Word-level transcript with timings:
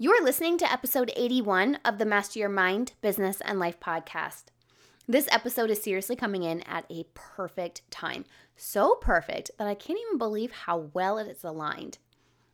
You're 0.00 0.22
listening 0.22 0.58
to 0.58 0.72
episode 0.72 1.10
81 1.16 1.80
of 1.84 1.98
the 1.98 2.04
Master 2.04 2.38
Your 2.38 2.48
Mind, 2.48 2.92
Business, 3.00 3.40
and 3.40 3.58
Life 3.58 3.80
podcast. 3.80 4.44
This 5.08 5.26
episode 5.32 5.70
is 5.70 5.82
seriously 5.82 6.14
coming 6.14 6.44
in 6.44 6.62
at 6.62 6.84
a 6.88 7.06
perfect 7.14 7.82
time. 7.90 8.24
So 8.54 8.94
perfect 8.94 9.50
that 9.58 9.66
I 9.66 9.74
can't 9.74 9.98
even 10.06 10.16
believe 10.16 10.52
how 10.52 10.90
well 10.94 11.18
it 11.18 11.26
is 11.26 11.42
aligned. 11.42 11.98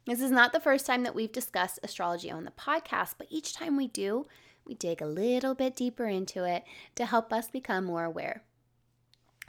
This 0.06 0.22
is 0.22 0.30
not 0.30 0.54
the 0.54 0.58
first 0.58 0.86
time 0.86 1.02
that 1.02 1.14
we've 1.14 1.32
discussed 1.32 1.80
astrology 1.82 2.30
on 2.30 2.46
the 2.46 2.50
podcast, 2.50 3.16
but 3.18 3.26
each 3.28 3.52
time 3.52 3.76
we 3.76 3.88
do, 3.88 4.24
we 4.64 4.72
dig 4.72 5.02
a 5.02 5.06
little 5.06 5.54
bit 5.54 5.76
deeper 5.76 6.06
into 6.06 6.44
it 6.44 6.64
to 6.94 7.04
help 7.04 7.30
us 7.30 7.50
become 7.50 7.84
more 7.84 8.04
aware. 8.04 8.42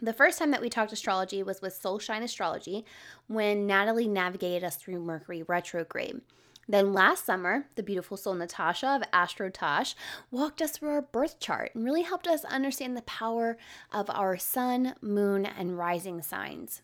The 0.02 0.12
first 0.12 0.38
time 0.38 0.52
that 0.52 0.60
we 0.60 0.68
talked 0.68 0.92
astrology 0.92 1.44
was 1.44 1.62
with 1.62 1.82
Soulshine 1.82 2.24
Astrology 2.24 2.84
when 3.28 3.66
Natalie 3.66 4.10
navigated 4.10 4.66
us 4.66 4.76
through 4.76 5.00
Mercury 5.00 5.44
retrograde. 5.44 6.20
Then 6.68 6.94
last 6.94 7.26
summer, 7.26 7.68
the 7.76 7.84
beautiful 7.84 8.18
soul 8.18 8.34
Natasha 8.34 8.88
of 8.88 9.04
Astro 9.14 9.50
Tosh 9.50 9.96
walked 10.32 10.62
us 10.62 10.72
through 10.72 10.90
our 10.90 11.02
birth 11.02 11.40
chart 11.40 11.76
and 11.76 11.86
really 11.86 12.02
helped 12.02 12.28
us 12.28 12.44
understand 12.46 12.98
the 12.98 13.04
power 13.04 13.58
of 13.92 14.10
our 14.10 14.38
sun, 14.38 14.96
moon, 15.02 15.46
and 15.46 15.78
rising 15.78 16.24
signs. 16.24 16.82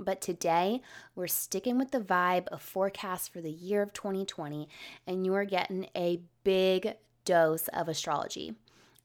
But 0.00 0.20
today, 0.20 0.80
we're 1.14 1.26
sticking 1.26 1.76
with 1.76 1.90
the 1.90 2.00
vibe 2.00 2.46
of 2.48 2.62
forecast 2.62 3.32
for 3.32 3.40
the 3.40 3.50
year 3.50 3.82
of 3.82 3.92
2020, 3.92 4.68
and 5.06 5.26
you 5.26 5.34
are 5.34 5.44
getting 5.44 5.88
a 5.94 6.22
big 6.44 6.94
dose 7.24 7.68
of 7.68 7.88
astrology. 7.88 8.54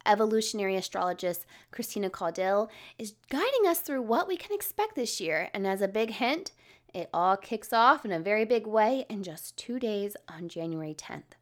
Evolutionary 0.05 0.75
astrologist 0.75 1.45
Christina 1.71 2.09
Caudill 2.09 2.69
is 2.97 3.15
guiding 3.29 3.65
us 3.67 3.79
through 3.79 4.03
what 4.03 4.27
we 4.27 4.37
can 4.37 4.53
expect 4.53 4.95
this 4.95 5.19
year. 5.19 5.49
And 5.53 5.65
as 5.65 5.81
a 5.81 5.87
big 5.87 6.11
hint, 6.11 6.51
it 6.93 7.09
all 7.13 7.37
kicks 7.37 7.73
off 7.73 8.05
in 8.05 8.11
a 8.11 8.19
very 8.19 8.45
big 8.45 8.67
way 8.67 9.05
in 9.09 9.23
just 9.23 9.57
two 9.57 9.79
days 9.79 10.15
on 10.27 10.47
January 10.47 10.93
10th. 10.93 11.33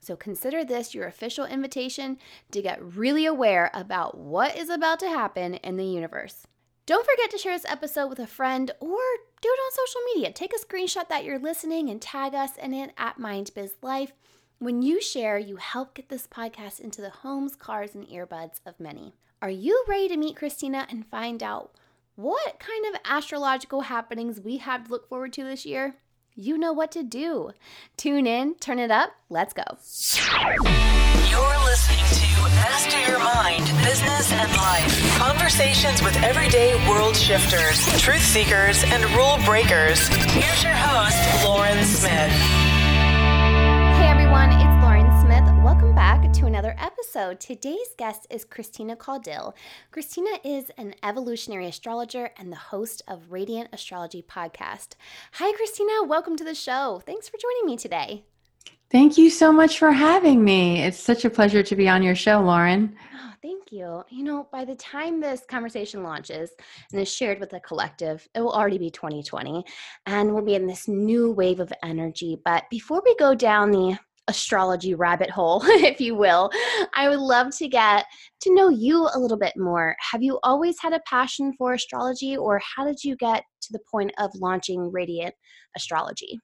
So 0.00 0.16
consider 0.16 0.64
this 0.64 0.94
your 0.94 1.06
official 1.06 1.44
invitation 1.44 2.18
to 2.52 2.62
get 2.62 2.82
really 2.96 3.26
aware 3.26 3.70
about 3.74 4.16
what 4.16 4.56
is 4.56 4.70
about 4.70 4.98
to 5.00 5.08
happen 5.08 5.54
in 5.54 5.76
the 5.76 5.84
universe. 5.84 6.46
Don't 6.86 7.06
forget 7.06 7.30
to 7.30 7.38
share 7.38 7.54
this 7.54 7.70
episode 7.70 8.08
with 8.08 8.18
a 8.18 8.26
friend 8.26 8.70
or 8.80 8.98
do 9.40 9.48
it 9.48 9.60
on 9.60 9.72
social 9.72 10.00
media. 10.14 10.32
Take 10.32 10.52
a 10.54 10.58
screenshot 10.58 11.08
that 11.08 11.24
you're 11.24 11.38
listening 11.38 11.90
and 11.90 12.00
tag 12.00 12.34
us 12.34 12.56
in 12.56 12.72
it 12.72 12.92
at 12.96 13.18
MindBizLife. 13.18 14.12
When 14.58 14.82
you 14.82 15.00
share, 15.00 15.38
you 15.38 15.56
help 15.56 15.94
get 15.94 16.08
this 16.08 16.26
podcast 16.26 16.80
into 16.80 17.00
the 17.00 17.10
homes, 17.10 17.54
cars, 17.54 17.94
and 17.94 18.06
earbuds 18.08 18.60
of 18.66 18.80
many. 18.80 19.14
Are 19.42 19.50
you 19.50 19.84
ready 19.86 20.08
to 20.08 20.16
meet 20.16 20.36
Christina 20.36 20.86
and 20.90 21.06
find 21.06 21.42
out 21.42 21.72
what 22.16 22.58
kind 22.58 22.86
of 22.86 23.00
astrological 23.04 23.82
happenings 23.82 24.40
we 24.40 24.58
have 24.58 24.84
to 24.84 24.90
look 24.90 25.08
forward 25.08 25.32
to 25.34 25.44
this 25.44 25.64
year, 25.64 25.96
you 26.34 26.58
know 26.58 26.72
what 26.72 26.92
to 26.92 27.02
do. 27.02 27.50
Tune 27.96 28.26
in, 28.26 28.54
turn 28.56 28.78
it 28.78 28.90
up, 28.90 29.10
let's 29.28 29.52
go. 29.52 29.64
You're 31.30 31.64
listening 31.64 31.98
to 31.98 32.30
Master 32.54 33.00
Your 33.10 33.18
Mind, 33.18 33.64
Business 33.84 34.32
and 34.32 34.50
Life. 34.56 35.18
Conversations 35.18 36.02
with 36.02 36.16
everyday 36.22 36.74
world 36.88 37.16
shifters, 37.16 37.86
truth 38.00 38.22
seekers, 38.22 38.82
and 38.84 39.04
rule 39.16 39.38
breakers. 39.44 40.08
Here's 40.08 40.62
your 40.62 40.72
host, 40.74 41.44
Lauren 41.44 41.84
Smith. 41.84 42.32
Hey 43.96 44.08
everyone, 44.08 44.50
another 46.60 46.76
episode. 46.78 47.40
Today's 47.40 47.94
guest 47.96 48.26
is 48.28 48.44
Christina 48.44 48.94
Caudill. 48.94 49.54
Christina 49.92 50.28
is 50.44 50.70
an 50.76 50.94
evolutionary 51.02 51.66
astrologer 51.66 52.32
and 52.36 52.52
the 52.52 52.56
host 52.56 53.00
of 53.08 53.32
Radiant 53.32 53.70
Astrology 53.72 54.22
Podcast. 54.22 54.88
Hi, 55.32 55.56
Christina. 55.56 56.04
Welcome 56.04 56.36
to 56.36 56.44
the 56.44 56.54
show. 56.54 57.00
Thanks 57.06 57.30
for 57.30 57.38
joining 57.38 57.64
me 57.64 57.78
today. 57.78 58.24
Thank 58.90 59.16
you 59.16 59.30
so 59.30 59.50
much 59.50 59.78
for 59.78 59.90
having 59.90 60.44
me. 60.44 60.82
It's 60.82 60.98
such 60.98 61.24
a 61.24 61.30
pleasure 61.30 61.62
to 61.62 61.76
be 61.76 61.88
on 61.88 62.02
your 62.02 62.14
show, 62.14 62.42
Lauren. 62.42 62.94
Oh, 63.14 63.32
thank 63.40 63.72
you. 63.72 64.04
You 64.10 64.22
know, 64.22 64.46
by 64.52 64.66
the 64.66 64.74
time 64.74 65.18
this 65.18 65.46
conversation 65.48 66.02
launches 66.02 66.50
and 66.92 67.00
is 67.00 67.10
shared 67.10 67.40
with 67.40 67.48
the 67.48 67.60
collective, 67.60 68.28
it 68.34 68.40
will 68.40 68.52
already 68.52 68.76
be 68.76 68.90
2020 68.90 69.64
and 70.04 70.34
we'll 70.34 70.44
be 70.44 70.56
in 70.56 70.66
this 70.66 70.88
new 70.88 71.32
wave 71.32 71.60
of 71.60 71.72
energy. 71.82 72.38
But 72.44 72.64
before 72.68 73.00
we 73.02 73.16
go 73.16 73.34
down 73.34 73.70
the 73.70 73.98
astrology 74.30 74.94
rabbit 74.94 75.28
hole, 75.28 75.62
if 75.66 76.00
you 76.00 76.14
will. 76.14 76.50
I 76.94 77.08
would 77.08 77.18
love 77.18 77.54
to 77.58 77.68
get 77.68 78.06
to 78.42 78.54
know 78.54 78.68
you 78.68 79.08
a 79.12 79.18
little 79.18 79.36
bit 79.36 79.52
more. 79.56 79.96
Have 80.12 80.22
you 80.22 80.38
always 80.42 80.76
had 80.80 80.92
a 80.92 81.00
passion 81.06 81.52
for 81.58 81.74
astrology, 81.74 82.36
or 82.36 82.60
how 82.76 82.86
did 82.86 83.04
you 83.04 83.16
get 83.16 83.42
to 83.62 83.72
the 83.72 83.80
point 83.90 84.12
of 84.18 84.30
launching 84.36 84.90
Radiant 84.90 85.34
Astrology? 85.76 86.38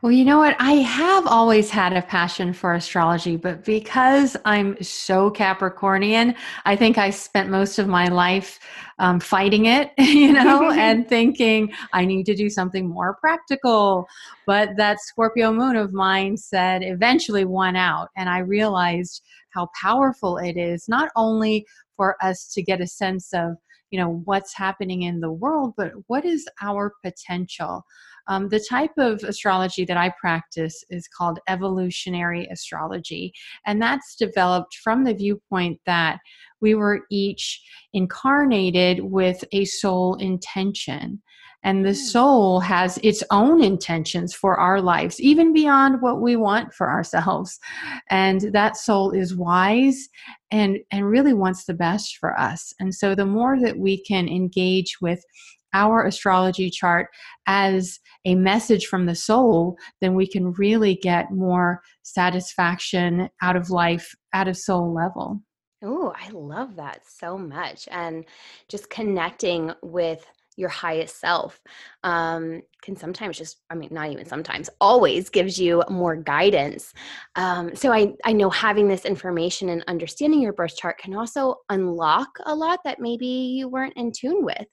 Well, 0.00 0.12
you 0.12 0.24
know 0.24 0.38
what? 0.38 0.54
I 0.60 0.74
have 0.74 1.26
always 1.26 1.70
had 1.70 1.92
a 1.92 2.02
passion 2.02 2.52
for 2.52 2.74
astrology, 2.74 3.36
but 3.36 3.64
because 3.64 4.36
I'm 4.44 4.80
so 4.80 5.28
Capricornian, 5.28 6.36
I 6.64 6.76
think 6.76 6.98
I 6.98 7.10
spent 7.10 7.50
most 7.50 7.80
of 7.80 7.88
my 7.88 8.06
life 8.06 8.60
um, 9.00 9.18
fighting 9.18 9.66
it, 9.66 9.90
you 9.98 10.32
know, 10.32 10.70
and 10.78 11.08
thinking 11.08 11.72
I 11.92 12.04
need 12.04 12.26
to 12.26 12.36
do 12.36 12.48
something 12.48 12.88
more 12.88 13.16
practical. 13.20 14.06
But 14.46 14.70
that 14.76 15.00
Scorpio 15.00 15.52
moon 15.52 15.74
of 15.74 15.92
mine 15.92 16.36
said 16.36 16.84
eventually 16.84 17.44
won 17.44 17.74
out, 17.74 18.10
and 18.16 18.28
I 18.28 18.38
realized 18.38 19.22
how 19.50 19.68
powerful 19.80 20.38
it 20.38 20.56
is, 20.56 20.88
not 20.88 21.08
only 21.16 21.66
for 21.96 22.16
us 22.22 22.52
to 22.52 22.62
get 22.62 22.80
a 22.80 22.86
sense 22.86 23.34
of 23.34 23.56
you 23.90 23.98
know 23.98 24.22
what's 24.24 24.54
happening 24.54 25.02
in 25.02 25.20
the 25.20 25.32
world 25.32 25.74
but 25.76 25.92
what 26.06 26.24
is 26.24 26.46
our 26.62 26.94
potential 27.04 27.84
um, 28.28 28.50
the 28.50 28.60
type 28.60 28.92
of 28.98 29.24
astrology 29.24 29.84
that 29.86 29.96
I 29.96 30.12
practice 30.20 30.84
is 30.90 31.08
called 31.08 31.40
evolutionary 31.48 32.46
astrology, 32.52 33.32
and 33.66 33.80
that's 33.80 34.16
developed 34.16 34.76
from 34.84 35.04
the 35.04 35.14
viewpoint 35.14 35.80
that 35.86 36.18
we 36.60 36.74
were 36.74 37.06
each 37.10 37.62
incarnated 37.94 39.00
with 39.00 39.42
a 39.52 39.64
soul 39.64 40.16
intention. 40.16 41.22
And 41.64 41.84
the 41.84 41.90
hmm. 41.90 41.94
soul 41.94 42.60
has 42.60 42.98
its 43.02 43.24
own 43.30 43.62
intentions 43.62 44.34
for 44.34 44.56
our 44.56 44.80
lives, 44.80 45.20
even 45.20 45.52
beyond 45.52 46.00
what 46.00 46.20
we 46.20 46.36
want 46.36 46.72
for 46.72 46.88
ourselves. 46.88 47.58
And 48.10 48.52
that 48.52 48.76
soul 48.76 49.10
is 49.10 49.34
wise 49.34 50.08
and, 50.50 50.78
and 50.90 51.08
really 51.08 51.34
wants 51.34 51.64
the 51.64 51.74
best 51.74 52.16
for 52.18 52.38
us. 52.38 52.72
And 52.80 52.94
so 52.94 53.14
the 53.14 53.26
more 53.26 53.60
that 53.60 53.78
we 53.78 54.02
can 54.02 54.28
engage 54.28 54.96
with 55.00 55.22
our 55.74 56.06
astrology 56.06 56.70
chart 56.70 57.08
as 57.46 57.98
a 58.24 58.34
message 58.34 58.86
from 58.86 59.06
the 59.06 59.14
soul, 59.14 59.76
then 60.00 60.14
we 60.14 60.26
can 60.26 60.52
really 60.52 60.94
get 60.96 61.30
more 61.30 61.82
satisfaction 62.02 63.28
out 63.42 63.56
of 63.56 63.70
life 63.70 64.14
at 64.32 64.48
a 64.48 64.54
soul 64.54 64.94
level. 64.94 65.42
Oh, 65.84 66.12
I 66.16 66.30
love 66.30 66.76
that 66.76 67.02
so 67.06 67.38
much. 67.38 67.86
And 67.90 68.24
just 68.68 68.90
connecting 68.90 69.72
with 69.82 70.26
your 70.58 70.68
highest 70.68 71.20
self 71.20 71.60
um, 72.02 72.60
can 72.82 72.96
sometimes 72.96 73.38
just 73.38 73.58
i 73.70 73.74
mean 73.74 73.88
not 73.92 74.10
even 74.10 74.26
sometimes 74.26 74.68
always 74.80 75.28
gives 75.30 75.58
you 75.58 75.82
more 75.88 76.16
guidance. 76.16 76.92
Um, 77.36 77.74
so 77.74 77.92
I, 77.92 78.14
I 78.24 78.32
know 78.32 78.50
having 78.50 78.88
this 78.88 79.04
information 79.04 79.68
and 79.70 79.84
understanding 79.88 80.40
your 80.40 80.52
birth 80.52 80.76
chart 80.76 80.98
can 80.98 81.14
also 81.14 81.56
unlock 81.68 82.28
a 82.44 82.54
lot 82.54 82.80
that 82.84 83.00
maybe 83.00 83.26
you 83.26 83.68
weren't 83.68 83.96
in 83.96 84.12
tune 84.12 84.44
with 84.44 84.66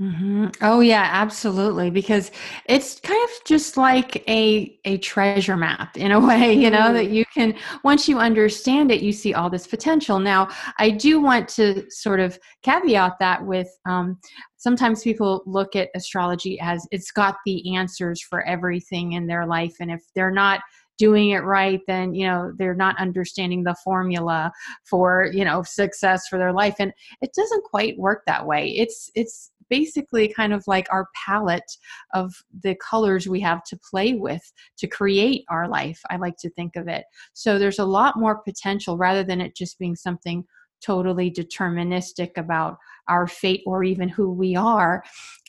Mm-hmm. 0.00 0.48
Oh 0.62 0.80
yeah, 0.80 1.08
absolutely. 1.12 1.90
Because 1.90 2.30
it's 2.66 2.98
kind 3.00 3.22
of 3.24 3.30
just 3.44 3.76
like 3.76 4.26
a 4.28 4.78
a 4.84 4.96
treasure 4.98 5.56
map 5.56 5.96
in 5.96 6.12
a 6.12 6.20
way, 6.26 6.54
you 6.54 6.70
know, 6.70 6.92
that 6.92 7.04
mm-hmm. 7.04 7.14
you 7.14 7.24
can 7.32 7.54
once 7.84 8.08
you 8.08 8.18
understand 8.18 8.90
it, 8.90 9.02
you 9.02 9.12
see 9.12 9.34
all 9.34 9.50
this 9.50 9.66
potential. 9.66 10.18
Now, 10.18 10.48
I 10.78 10.90
do 10.90 11.20
want 11.20 11.48
to 11.50 11.88
sort 11.90 12.20
of 12.20 12.38
caveat 12.62 13.18
that 13.20 13.44
with 13.44 13.68
um, 13.86 14.18
sometimes 14.56 15.02
people 15.02 15.42
look 15.46 15.76
at 15.76 15.90
astrology 15.94 16.58
as 16.60 16.86
it's 16.90 17.10
got 17.10 17.36
the 17.44 17.76
answers 17.76 18.22
for 18.22 18.42
everything 18.46 19.12
in 19.12 19.26
their 19.26 19.46
life, 19.46 19.76
and 19.78 19.90
if 19.90 20.02
they're 20.14 20.32
not 20.32 20.60
doing 20.98 21.30
it 21.30 21.38
right 21.38 21.80
then 21.86 22.14
you 22.14 22.26
know 22.26 22.52
they're 22.58 22.74
not 22.74 22.96
understanding 23.00 23.64
the 23.64 23.74
formula 23.82 24.52
for 24.84 25.30
you 25.32 25.42
know 25.44 25.62
success 25.62 26.28
for 26.28 26.38
their 26.38 26.52
life 26.52 26.76
and 26.78 26.92
it 27.22 27.32
doesn't 27.34 27.64
quite 27.64 27.98
work 27.98 28.22
that 28.26 28.46
way 28.46 28.68
it's 28.68 29.10
it's 29.14 29.50
basically 29.72 30.28
kind 30.28 30.52
of 30.52 30.62
like 30.66 30.86
our 30.92 31.08
palette 31.24 31.78
of 32.12 32.30
the 32.62 32.74
colors 32.74 33.26
we 33.26 33.40
have 33.40 33.64
to 33.64 33.80
play 33.90 34.12
with 34.12 34.52
to 34.76 34.86
create 34.86 35.46
our 35.48 35.66
life. 35.66 35.98
I 36.10 36.16
like 36.16 36.36
to 36.40 36.50
think 36.50 36.76
of 36.76 36.88
it. 36.88 37.04
So 37.32 37.58
there's 37.58 37.78
a 37.78 37.84
lot 37.86 38.18
more 38.18 38.42
potential 38.42 38.98
rather 38.98 39.24
than 39.24 39.40
it 39.40 39.56
just 39.56 39.78
being 39.78 39.96
something 39.96 40.44
totally 40.84 41.30
deterministic 41.30 42.32
about 42.36 42.76
our 43.08 43.26
fate 43.26 43.62
or 43.64 43.82
even 43.82 44.10
who 44.10 44.30
we 44.30 44.54
are. 44.54 45.02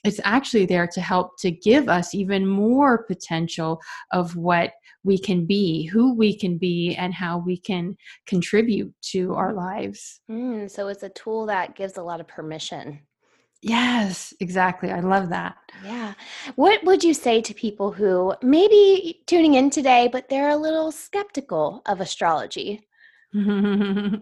It's 0.05 0.21
actually 0.23 0.67
there 0.67 0.87
to 0.87 1.01
help 1.01 1.37
to 1.39 1.51
give 1.51 1.89
us 1.89 2.15
even 2.15 2.47
more 2.47 3.03
potential 3.03 3.81
of 4.13 4.37
what 4.37 4.71
we 5.03 5.17
can 5.17 5.45
be, 5.45 5.85
who 5.87 6.15
we 6.15 6.37
can 6.37 6.57
be, 6.57 6.95
and 6.97 7.13
how 7.13 7.39
we 7.39 7.57
can 7.57 7.97
contribute 8.25 8.93
to 9.11 9.33
our 9.33 9.53
lives. 9.53 10.21
Mm, 10.31 10.71
so 10.71 10.87
it's 10.87 11.03
a 11.03 11.09
tool 11.09 11.45
that 11.47 11.75
gives 11.75 11.97
a 11.97 12.03
lot 12.03 12.21
of 12.21 12.27
permission 12.29 13.01
Yes, 13.63 14.33
exactly. 14.41 14.91
I 14.91 14.99
love 14.99 15.29
that. 15.29 15.55
Yeah. 15.85 16.15
What 16.55 16.83
would 16.83 17.01
you 17.01 17.13
say 17.13 17.39
to 17.41 17.53
people 17.53 17.93
who 17.93 18.33
maybe 18.41 19.23
tuning 19.25 19.53
in 19.53 19.69
today, 19.69 20.09
but 20.11 20.27
they're 20.27 20.49
a 20.49 20.57
little 20.57 20.91
skeptical 20.91 21.81
of 21.85 22.01
astrology? 22.01 22.85
um, 23.33 24.21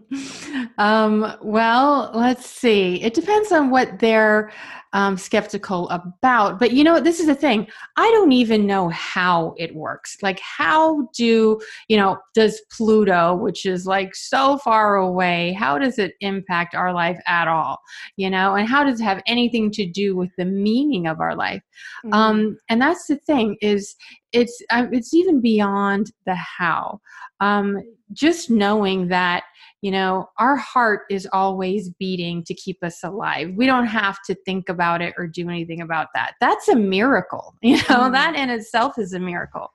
well, 1.42 2.12
let's 2.14 2.46
see. 2.46 3.02
It 3.02 3.16
depends 3.16 3.52
on 3.52 3.72
what 3.72 3.98
they're 3.98 4.54
um, 4.94 5.18
skeptical 5.18 5.90
about. 5.90 6.60
But 6.60 6.72
you 6.72 6.84
know, 6.84 7.00
this 7.00 7.20
is 7.20 7.28
the 7.28 7.36
thing. 7.36 7.68
I 7.98 8.10
don't 8.12 8.32
even 8.32 8.68
know 8.68 8.90
how 8.90 9.56
it 9.58 9.74
works. 9.74 10.18
Like, 10.22 10.40
how 10.40 11.08
do, 11.16 11.60
you 11.88 11.98
know, 11.98 12.18
does 12.34 12.62
Pluto, 12.72 13.36
which 13.36 13.66
is 13.66 13.86
like 13.86 14.16
so 14.16 14.58
far 14.58 14.98
away, 14.98 15.54
how 15.54 15.78
does 15.78 15.98
it 15.98 16.14
impact 16.22 16.76
our 16.76 16.94
life 16.94 17.20
at 17.28 17.48
all? 17.48 17.80
You 18.18 18.30
know, 18.30 18.56
and 18.56 18.68
how 18.68 18.84
does 18.84 19.00
it 19.00 19.04
have 19.04 19.22
anything 19.28 19.72
to 19.72 19.86
do 19.86 20.16
with 20.16 20.32
the 20.38 20.46
meaning 20.46 21.08
of 21.08 21.20
our 21.20 21.36
life? 21.36 21.62
Mm-hmm. 22.06 22.14
Um, 22.14 22.58
and 22.70 22.82
that's 22.82 23.08
the 23.08 23.18
thing 23.18 23.58
is 23.62 23.96
it's, 24.32 24.62
uh, 24.70 24.88
it's 24.92 25.14
even 25.14 25.42
beyond 25.42 26.12
the 26.26 26.36
how. 26.36 27.00
Um, 27.40 27.82
just 28.14 28.52
knowing 28.52 29.08
that 29.08 29.44
you 29.82 29.92
know 29.92 30.30
our 30.38 30.56
heart 30.56 31.02
is 31.10 31.28
always 31.34 31.90
beating 31.90 32.44
to 32.44 32.54
keep 32.54 32.84
us 32.84 33.04
alive 33.04 33.52
we 33.56 33.66
don't 33.66 33.88
have 33.88 34.18
to 34.26 34.36
think 34.46 34.70
about 34.70 35.02
it 35.02 35.14
or 35.18 35.28
do 35.28 35.50
anything 35.50 35.82
about 35.82 36.08
that 36.14 36.34
that's 36.40 36.68
a 36.68 36.76
miracle 36.76 37.56
you 37.62 37.78
know 37.78 38.08
mm. 38.08 38.12
that 38.12 38.36
in 38.36 38.50
itself 38.50 38.98
is 38.98 39.14
a 39.14 39.20
miracle 39.20 39.72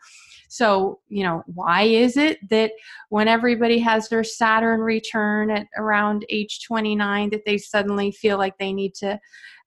so 0.49 1.01
you 1.09 1.23
know 1.23 1.43
why 1.47 1.83
is 1.83 2.17
it 2.17 2.39
that 2.51 2.71
when 3.09 3.29
everybody 3.29 3.79
has 3.79 4.09
their 4.09 4.25
saturn 4.25 4.81
return 4.81 5.51
at 5.51 5.67
around 5.77 6.25
age 6.31 6.61
29 6.67 7.31
that 7.31 7.45
they 7.45 7.59
suddenly 7.59 8.13
feel 8.13 8.39
like 8.39 8.57
they 8.59 8.73
need 8.73 8.95
to 8.95 9.19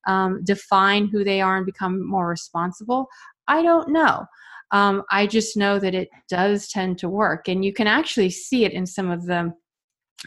um, 0.06 0.42
define 0.44 1.06
who 1.08 1.22
they 1.22 1.40
are 1.40 1.58
and 1.58 1.66
become 1.66 2.06
more 2.08 2.28
responsible 2.28 3.06
i 3.46 3.62
don't 3.62 3.90
know 3.90 4.24
um, 4.72 5.02
I 5.10 5.26
just 5.26 5.56
know 5.56 5.78
that 5.78 5.94
it 5.94 6.10
does 6.28 6.68
tend 6.68 6.98
to 6.98 7.08
work. 7.08 7.48
And 7.48 7.64
you 7.64 7.72
can 7.72 7.86
actually 7.86 8.30
see 8.30 8.64
it 8.64 8.72
in 8.72 8.86
some 8.86 9.10
of 9.10 9.26
the 9.26 9.52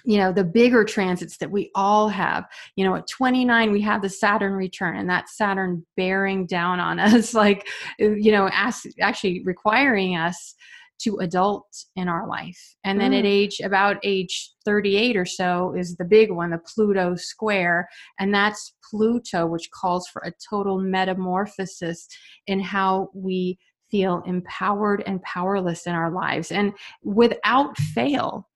you 0.05 0.17
know 0.17 0.31
the 0.31 0.43
bigger 0.43 0.83
transits 0.83 1.37
that 1.37 1.51
we 1.51 1.69
all 1.75 2.09
have 2.09 2.45
you 2.75 2.85
know 2.85 2.95
at 2.95 3.07
29 3.07 3.71
we 3.71 3.81
have 3.81 4.01
the 4.01 4.09
saturn 4.09 4.53
return 4.53 4.97
and 4.97 5.09
that 5.09 5.29
saturn 5.29 5.85
bearing 5.95 6.45
down 6.45 6.79
on 6.79 6.99
us 6.99 7.33
like 7.33 7.67
you 7.99 8.31
know 8.31 8.49
ask, 8.51 8.85
actually 9.01 9.41
requiring 9.43 10.15
us 10.15 10.55
to 10.99 11.17
adult 11.17 11.65
in 11.95 12.07
our 12.07 12.27
life 12.27 12.75
and 12.85 12.99
then 12.99 13.11
mm. 13.11 13.19
at 13.19 13.25
age 13.25 13.59
about 13.63 13.97
age 14.03 14.51
38 14.63 15.17
or 15.17 15.25
so 15.25 15.73
is 15.77 15.95
the 15.97 16.05
big 16.05 16.31
one 16.31 16.51
the 16.51 16.59
pluto 16.73 17.15
square 17.15 17.87
and 18.19 18.33
that's 18.33 18.73
pluto 18.89 19.45
which 19.45 19.69
calls 19.71 20.07
for 20.07 20.21
a 20.25 20.31
total 20.49 20.79
metamorphosis 20.79 22.07
in 22.47 22.59
how 22.59 23.09
we 23.13 23.57
feel 23.93 24.23
empowered 24.25 25.03
and 25.05 25.21
powerless 25.21 25.85
in 25.85 25.93
our 25.93 26.09
lives. 26.09 26.51
And 26.51 26.73
without 27.03 27.77
fail, 27.77 28.49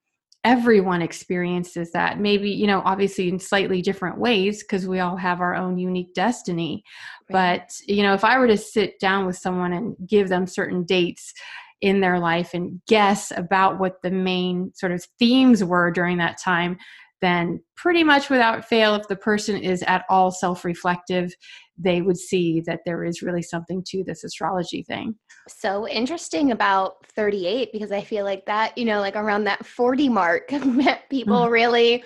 everyone 0.48 1.02
experiences 1.02 1.92
that. 1.92 2.20
Maybe, 2.22 2.50
you 2.50 2.68
know, 2.68 2.82
obviously 2.86 3.28
in 3.28 3.38
slightly 3.38 3.82
different 3.82 4.18
ways 4.18 4.64
because 4.64 4.88
we 4.88 5.00
all 5.00 5.18
have 5.18 5.42
our 5.42 5.54
own 5.54 5.78
unique 5.78 6.14
destiny. 6.14 6.86
Right. 7.30 7.60
But, 7.60 7.72
you 7.86 8.02
know, 8.02 8.14
if 8.14 8.24
I 8.24 8.40
were 8.40 8.48
to 8.48 8.58
sit 8.58 8.98
down 9.00 9.26
with 9.26 9.36
someone 9.36 9.74
and 9.74 9.98
give 10.08 10.30
them 10.30 10.48
certain 10.48 10.86
dates, 10.86 11.34
in 11.82 12.00
their 12.00 12.18
life 12.18 12.56
and 12.56 12.82
guess 12.88 13.32
about 13.38 13.78
what 13.78 14.02
the 14.02 14.10
main 14.10 14.72
sort 14.74 14.92
of 14.92 15.06
themes 15.20 15.64
were 15.64 15.92
during 15.92 16.18
that 16.18 16.42
time, 16.42 16.76
then 17.22 17.62
pretty 17.76 18.04
much 18.04 18.32
without 18.32 18.66
fail, 18.66 18.96
if 18.96 19.08
the 19.08 19.16
person 19.16 19.58
is 19.58 19.84
at 19.84 20.04
all 20.10 20.32
self 20.32 20.66
reflective, 20.66 21.32
they 21.78 22.02
would 22.02 22.18
see 22.18 22.62
that 22.62 22.82
there 22.86 23.04
is 23.04 23.22
really 23.22 23.42
something 23.42 23.84
to 23.88 24.04
this 24.04 24.24
astrology 24.24 24.84
thing. 24.84 25.16
So 25.48 25.88
interesting 25.88 26.52
about 26.52 27.06
38 27.16 27.72
because 27.72 27.92
I 27.92 28.02
feel 28.02 28.26
like 28.26 28.46
that, 28.48 28.78
you 28.78 28.86
know, 28.86 29.00
like 29.00 29.16
around 29.16 29.44
that 29.44 29.66
40 29.66 30.10
mark, 30.10 30.48
people 31.10 31.38
mm. 31.38 31.52
really, 31.52 32.04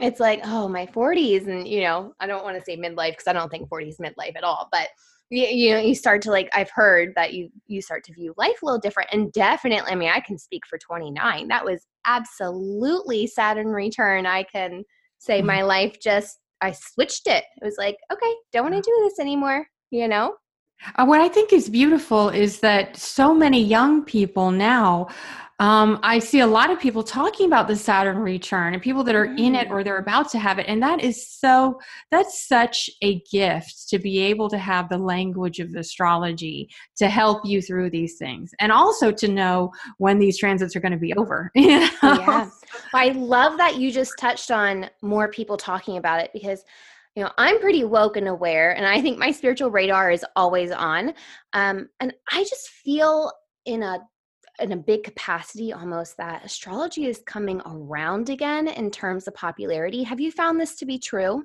it's 0.00 0.20
like, 0.20 0.40
oh, 0.44 0.68
my 0.68 0.86
40s. 0.86 1.46
And, 1.46 1.66
you 1.66 1.80
know, 1.82 2.14
I 2.20 2.26
don't 2.26 2.44
want 2.44 2.58
to 2.58 2.64
say 2.64 2.76
midlife 2.76 3.12
because 3.12 3.26
I 3.26 3.32
don't 3.32 3.50
think 3.50 3.68
40 3.68 3.88
is 3.88 3.98
midlife 3.98 4.36
at 4.36 4.44
all, 4.44 4.68
but 4.70 4.88
you, 5.30 5.46
you 5.46 5.72
know 5.72 5.80
you 5.80 5.94
start 5.94 6.20
to 6.20 6.30
like 6.30 6.50
i've 6.54 6.70
heard 6.70 7.14
that 7.16 7.32
you 7.32 7.48
you 7.66 7.80
start 7.80 8.04
to 8.04 8.12
view 8.12 8.34
life 8.36 8.60
a 8.62 8.66
little 8.66 8.78
different 8.78 9.08
and 9.10 9.32
definitely 9.32 9.90
i 9.90 9.94
mean 9.94 10.10
i 10.10 10.20
can 10.20 10.36
speak 10.36 10.66
for 10.66 10.78
29 10.78 11.48
that 11.48 11.64
was 11.64 11.86
absolutely 12.04 13.26
saturn 13.26 13.68
return 13.68 14.26
i 14.26 14.42
can 14.42 14.84
say 15.18 15.38
mm-hmm. 15.38 15.46
my 15.46 15.62
life 15.62 15.96
just 15.98 16.38
i 16.64 16.72
switched 16.72 17.26
it. 17.26 17.44
It 17.60 17.64
was 17.64 17.76
like 17.78 17.96
okay 18.12 18.32
don't 18.52 18.64
want 18.70 18.74
to 18.82 18.90
do 18.90 18.96
this 19.04 19.18
anymore 19.18 19.66
you 19.90 20.08
know? 20.08 20.34
Uh, 20.96 21.06
what 21.06 21.20
i 21.20 21.28
think 21.28 21.52
is 21.52 21.68
beautiful 21.68 22.28
is 22.28 22.60
that 22.60 22.96
so 22.96 23.34
many 23.34 23.62
young 23.62 24.02
people 24.04 24.50
now 24.50 25.06
um, 25.60 26.00
I 26.02 26.18
see 26.18 26.40
a 26.40 26.46
lot 26.46 26.70
of 26.70 26.80
people 26.80 27.04
talking 27.04 27.46
about 27.46 27.68
the 27.68 27.76
Saturn 27.76 28.18
return 28.18 28.74
and 28.74 28.82
people 28.82 29.04
that 29.04 29.14
are 29.14 29.28
mm. 29.28 29.38
in 29.38 29.54
it 29.54 29.70
or 29.70 29.84
they're 29.84 29.98
about 29.98 30.28
to 30.30 30.38
have 30.38 30.58
it. 30.58 30.66
And 30.66 30.82
that 30.82 31.02
is 31.02 31.28
so, 31.28 31.80
that's 32.10 32.48
such 32.48 32.90
a 33.02 33.20
gift 33.30 33.88
to 33.90 34.00
be 34.00 34.18
able 34.18 34.50
to 34.50 34.58
have 34.58 34.88
the 34.88 34.98
language 34.98 35.60
of 35.60 35.72
astrology 35.74 36.68
to 36.96 37.08
help 37.08 37.44
you 37.44 37.62
through 37.62 37.90
these 37.90 38.16
things 38.16 38.52
and 38.58 38.72
also 38.72 39.12
to 39.12 39.28
know 39.28 39.70
when 39.98 40.18
these 40.18 40.38
transits 40.38 40.74
are 40.74 40.80
going 40.80 40.92
to 40.92 40.98
be 40.98 41.14
over. 41.14 41.50
You 41.64 41.80
know? 41.80 41.88
Yeah. 42.02 42.50
I 42.92 43.08
love 43.10 43.56
that 43.56 43.76
you 43.78 43.90
just 43.90 44.12
touched 44.18 44.50
on 44.50 44.90
more 45.02 45.28
people 45.28 45.56
talking 45.56 45.96
about 45.96 46.20
it 46.20 46.30
because 46.32 46.62
you 47.16 47.22
know 47.22 47.30
i'm 47.38 47.58
pretty 47.60 47.84
woke 47.84 48.16
and 48.16 48.28
aware 48.28 48.76
and 48.76 48.86
i 48.86 49.00
think 49.00 49.18
my 49.18 49.30
spiritual 49.30 49.70
radar 49.70 50.10
is 50.10 50.24
always 50.36 50.70
on 50.72 51.14
um, 51.52 51.88
and 52.00 52.12
i 52.32 52.42
just 52.42 52.68
feel 52.68 53.32
in 53.64 53.82
a 53.82 53.98
in 54.60 54.72
a 54.72 54.76
big 54.76 55.04
capacity 55.04 55.72
almost 55.72 56.16
that 56.16 56.44
astrology 56.44 57.06
is 57.06 57.22
coming 57.26 57.60
around 57.66 58.30
again 58.30 58.68
in 58.68 58.90
terms 58.90 59.26
of 59.26 59.34
popularity. 59.34 60.02
Have 60.02 60.20
you 60.20 60.30
found 60.30 60.60
this 60.60 60.76
to 60.76 60.86
be 60.86 60.98
true? 60.98 61.44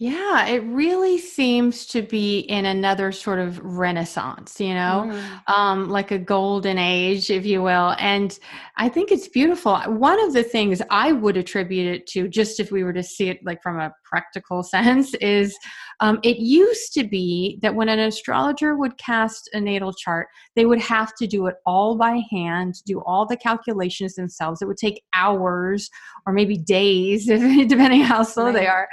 Yeah, 0.00 0.46
it 0.46 0.62
really 0.62 1.18
seems 1.18 1.84
to 1.86 2.02
be 2.02 2.38
in 2.38 2.66
another 2.66 3.10
sort 3.10 3.40
of 3.40 3.58
renaissance, 3.64 4.60
you 4.60 4.72
know, 4.72 5.10
mm. 5.10 5.52
um, 5.52 5.88
like 5.88 6.12
a 6.12 6.18
golden 6.20 6.78
age, 6.78 7.30
if 7.30 7.44
you 7.44 7.62
will. 7.62 7.96
And 7.98 8.38
I 8.76 8.90
think 8.90 9.10
it's 9.10 9.26
beautiful. 9.26 9.76
One 9.76 10.24
of 10.24 10.34
the 10.34 10.44
things 10.44 10.80
I 10.88 11.10
would 11.10 11.36
attribute 11.36 11.92
it 11.92 12.06
to, 12.08 12.28
just 12.28 12.60
if 12.60 12.70
we 12.70 12.84
were 12.84 12.92
to 12.92 13.02
see 13.02 13.28
it 13.28 13.40
like 13.44 13.60
from 13.60 13.80
a 13.80 13.92
practical 14.04 14.62
sense, 14.62 15.14
is 15.14 15.58
um, 15.98 16.20
it 16.22 16.38
used 16.38 16.92
to 16.92 17.02
be 17.02 17.58
that 17.62 17.74
when 17.74 17.88
an 17.88 17.98
astrologer 17.98 18.76
would 18.76 18.96
cast 18.98 19.50
a 19.52 19.60
natal 19.60 19.92
chart, 19.92 20.28
they 20.54 20.64
would 20.64 20.80
have 20.80 21.12
to 21.16 21.26
do 21.26 21.48
it 21.48 21.56
all 21.66 21.96
by 21.96 22.22
hand, 22.30 22.76
do 22.86 23.00
all 23.04 23.26
the 23.26 23.36
calculations 23.36 24.14
themselves. 24.14 24.62
It 24.62 24.68
would 24.68 24.76
take 24.76 25.02
hours 25.12 25.90
or 26.24 26.32
maybe 26.32 26.56
days, 26.56 27.26
depending 27.26 28.02
how 28.02 28.22
slow 28.22 28.44
right. 28.44 28.54
they 28.54 28.66
are 28.68 28.88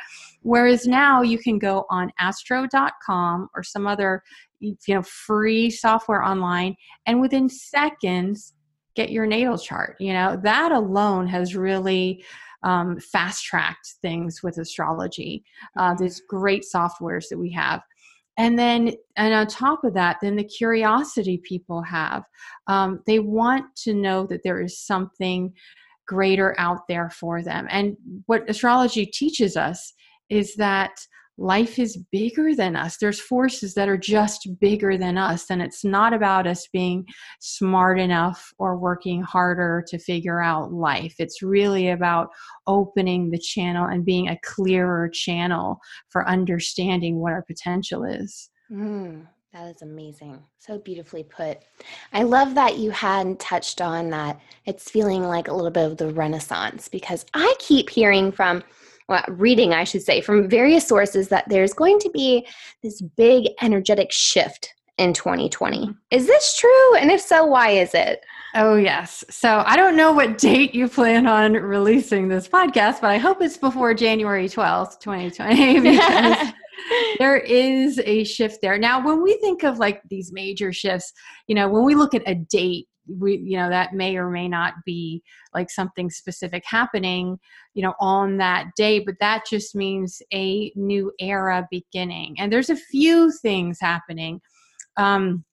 Whereas 0.45 0.85
now 0.85 1.23
you 1.23 1.39
can 1.39 1.57
go 1.57 1.85
on 1.89 2.11
astro.com 2.19 3.49
or 3.55 3.63
some 3.63 3.87
other 3.87 4.21
you 4.59 4.75
know 4.87 5.01
free 5.01 5.71
software 5.71 6.23
online 6.23 6.75
and 7.07 7.19
within 7.19 7.49
seconds 7.49 8.53
get 8.95 9.11
your 9.11 9.25
natal 9.25 9.57
chart. 9.57 9.95
You 9.99 10.13
know, 10.13 10.39
that 10.43 10.71
alone 10.71 11.25
has 11.27 11.55
really 11.55 12.23
um, 12.61 12.99
fast 12.99 13.43
tracked 13.43 13.95
things 14.03 14.41
with 14.43 14.59
astrology. 14.59 15.43
Uh, 15.77 15.89
mm-hmm. 15.89 15.97
there's 15.97 16.21
great 16.29 16.63
softwares 16.63 17.25
that 17.29 17.39
we 17.39 17.51
have. 17.51 17.81
And 18.37 18.59
then, 18.59 18.91
and 19.15 19.33
on 19.33 19.47
top 19.47 19.83
of 19.83 19.95
that, 19.95 20.17
then 20.21 20.35
the 20.35 20.43
curiosity 20.43 21.41
people 21.43 21.81
have. 21.81 22.23
Um, 22.67 23.01
they 23.07 23.17
want 23.17 23.75
to 23.77 23.95
know 23.95 24.27
that 24.27 24.43
there 24.43 24.61
is 24.61 24.77
something 24.77 25.53
greater 26.05 26.53
out 26.59 26.81
there 26.87 27.09
for 27.09 27.41
them. 27.41 27.65
And 27.71 27.97
what 28.27 28.47
astrology 28.47 29.07
teaches 29.07 29.57
us 29.57 29.93
is 30.29 30.55
that 30.55 30.91
life 31.37 31.79
is 31.79 31.97
bigger 32.11 32.55
than 32.55 32.75
us. 32.75 32.97
There's 32.97 33.19
forces 33.19 33.73
that 33.73 33.89
are 33.89 33.97
just 33.97 34.47
bigger 34.59 34.97
than 34.97 35.17
us. 35.17 35.49
And 35.49 35.61
it's 35.61 35.83
not 35.83 36.13
about 36.13 36.47
us 36.47 36.67
being 36.71 37.05
smart 37.39 37.99
enough 37.99 38.53
or 38.57 38.77
working 38.77 39.21
harder 39.21 39.83
to 39.87 39.99
figure 39.99 40.41
out 40.41 40.71
life. 40.71 41.15
It's 41.19 41.41
really 41.41 41.89
about 41.89 42.29
opening 42.67 43.31
the 43.31 43.39
channel 43.39 43.87
and 43.87 44.05
being 44.05 44.29
a 44.29 44.39
clearer 44.43 45.09
channel 45.09 45.79
for 46.09 46.27
understanding 46.27 47.19
what 47.19 47.33
our 47.33 47.43
potential 47.43 48.05
is. 48.05 48.49
Mm. 48.71 49.27
That 49.55 49.73
is 49.73 49.81
amazing. 49.81 50.43
So 50.59 50.79
beautifully 50.79 51.23
put. 51.23 51.59
I 52.11 52.23
love 52.23 52.55
that 52.55 52.77
you 52.77 52.91
hadn't 52.91 53.39
touched 53.39 53.79
on 53.79 54.09
that. 54.09 54.37
It's 54.65 54.91
feeling 54.91 55.23
like 55.23 55.47
a 55.47 55.53
little 55.53 55.71
bit 55.71 55.85
of 55.85 55.95
the 55.95 56.09
renaissance 56.09 56.89
because 56.89 57.25
I 57.33 57.55
keep 57.57 57.89
hearing 57.89 58.33
from 58.33 58.65
well, 59.07 59.23
reading, 59.27 59.73
I 59.73 59.83
should 59.83 60.01
say, 60.01 60.21
from 60.21 60.49
various 60.49 60.87
sources 60.87 61.29
that 61.29 61.47
there's 61.47 61.73
going 61.73 61.99
to 61.99 62.09
be 62.09 62.47
this 62.81 63.01
big 63.01 63.49
energetic 63.61 64.11
shift 64.11 64.73
in 64.97 65.13
2020. 65.13 65.79
Mm-hmm. 65.79 65.91
Is 66.11 66.25
this 66.27 66.57
true? 66.57 66.95
And 66.95 67.11
if 67.11 67.21
so, 67.21 67.45
why 67.45 67.71
is 67.71 67.93
it? 67.93 68.21
Oh, 68.55 68.75
yes. 68.75 69.23
So 69.29 69.63
I 69.65 69.75
don't 69.75 69.97
know 69.97 70.13
what 70.13 70.37
date 70.37 70.73
you 70.73 70.87
plan 70.87 71.27
on 71.27 71.53
releasing 71.53 72.27
this 72.27 72.47
podcast, 72.47 73.01
but 73.01 73.09
I 73.09 73.17
hope 73.17 73.41
it's 73.41 73.57
before 73.57 73.93
January 73.93 74.47
12th, 74.47 74.99
2020, 75.01 75.79
because 75.81 76.53
there 77.19 77.37
is 77.37 77.99
a 78.05 78.23
shift 78.23 78.61
there. 78.61 78.77
Now, 78.77 79.05
when 79.05 79.21
we 79.21 79.37
think 79.37 79.63
of 79.63 79.77
like 79.77 80.01
these 80.09 80.31
major 80.31 80.71
shifts, 80.71 81.11
you 81.47 81.55
know, 81.55 81.67
when 81.67 81.83
we 81.83 81.95
look 81.95 82.13
at 82.13 82.23
a 82.25 82.35
date, 82.35 82.87
we 83.07 83.37
you 83.37 83.57
know 83.57 83.69
that 83.69 83.93
may 83.93 84.17
or 84.17 84.29
may 84.29 84.47
not 84.47 84.73
be 84.85 85.21
like 85.53 85.69
something 85.69 86.09
specific 86.09 86.63
happening 86.65 87.39
you 87.73 87.81
know 87.81 87.93
on 87.99 88.37
that 88.37 88.67
day 88.75 88.99
but 88.99 89.15
that 89.19 89.43
just 89.49 89.75
means 89.75 90.21
a 90.33 90.71
new 90.75 91.11
era 91.19 91.67
beginning. 91.71 92.35
And 92.39 92.51
there's 92.51 92.69
a 92.69 92.75
few 92.75 93.31
things 93.31 93.79
happening. 93.79 94.41
Um 94.97 95.43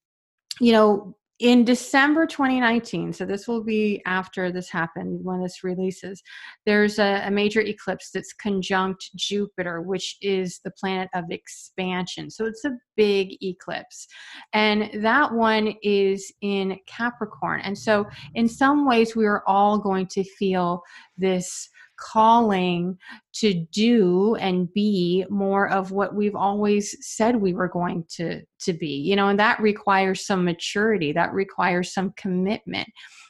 you 0.60 0.72
know 0.72 1.16
in 1.42 1.64
December 1.64 2.24
2019, 2.24 3.12
so 3.12 3.24
this 3.24 3.48
will 3.48 3.64
be 3.64 4.00
after 4.06 4.52
this 4.52 4.70
happened 4.70 5.18
when 5.24 5.42
this 5.42 5.64
releases, 5.64 6.22
there's 6.66 7.00
a, 7.00 7.24
a, 7.26 7.32
major 7.32 7.60
eclipse 7.60 8.10
that's 8.14 8.32
conjunct 8.32 9.10
Jupiter, 9.16 9.82
which 9.82 10.18
is 10.22 10.60
the 10.64 10.70
planet 10.78 11.08
of 11.14 11.24
expansion. 11.30 12.30
So 12.30 12.44
it's 12.44 12.64
a 12.64 12.78
big 12.96 13.42
eclipse. 13.42 14.06
And 14.52 14.88
that 15.02 15.32
one 15.32 15.74
is 15.82 16.32
in 16.42 16.78
Capricorn. 16.86 17.60
And 17.62 17.76
so, 17.76 18.06
in 18.36 18.48
some 18.48 18.86
ways, 18.86 19.16
we 19.16 19.26
are 19.26 19.42
all 19.48 19.78
going 19.78 20.06
to 20.12 20.22
feel 20.22 20.80
this 21.18 21.68
calling 22.02 22.98
to 23.34 23.54
do 23.72 24.34
and 24.36 24.72
be 24.72 25.24
more 25.30 25.68
of 25.68 25.92
what 25.92 26.14
we've 26.14 26.34
always 26.34 26.96
said 27.00 27.36
we 27.36 27.54
were 27.54 27.68
going 27.68 28.04
to 28.08 28.42
to 28.60 28.72
be 28.72 28.88
you 28.88 29.16
know 29.16 29.28
and 29.28 29.38
that 29.38 29.60
requires 29.60 30.26
some 30.26 30.44
maturity 30.44 31.12
that 31.12 31.32
requires 31.32 31.92
some 31.92 32.12
commitment. 32.16 32.88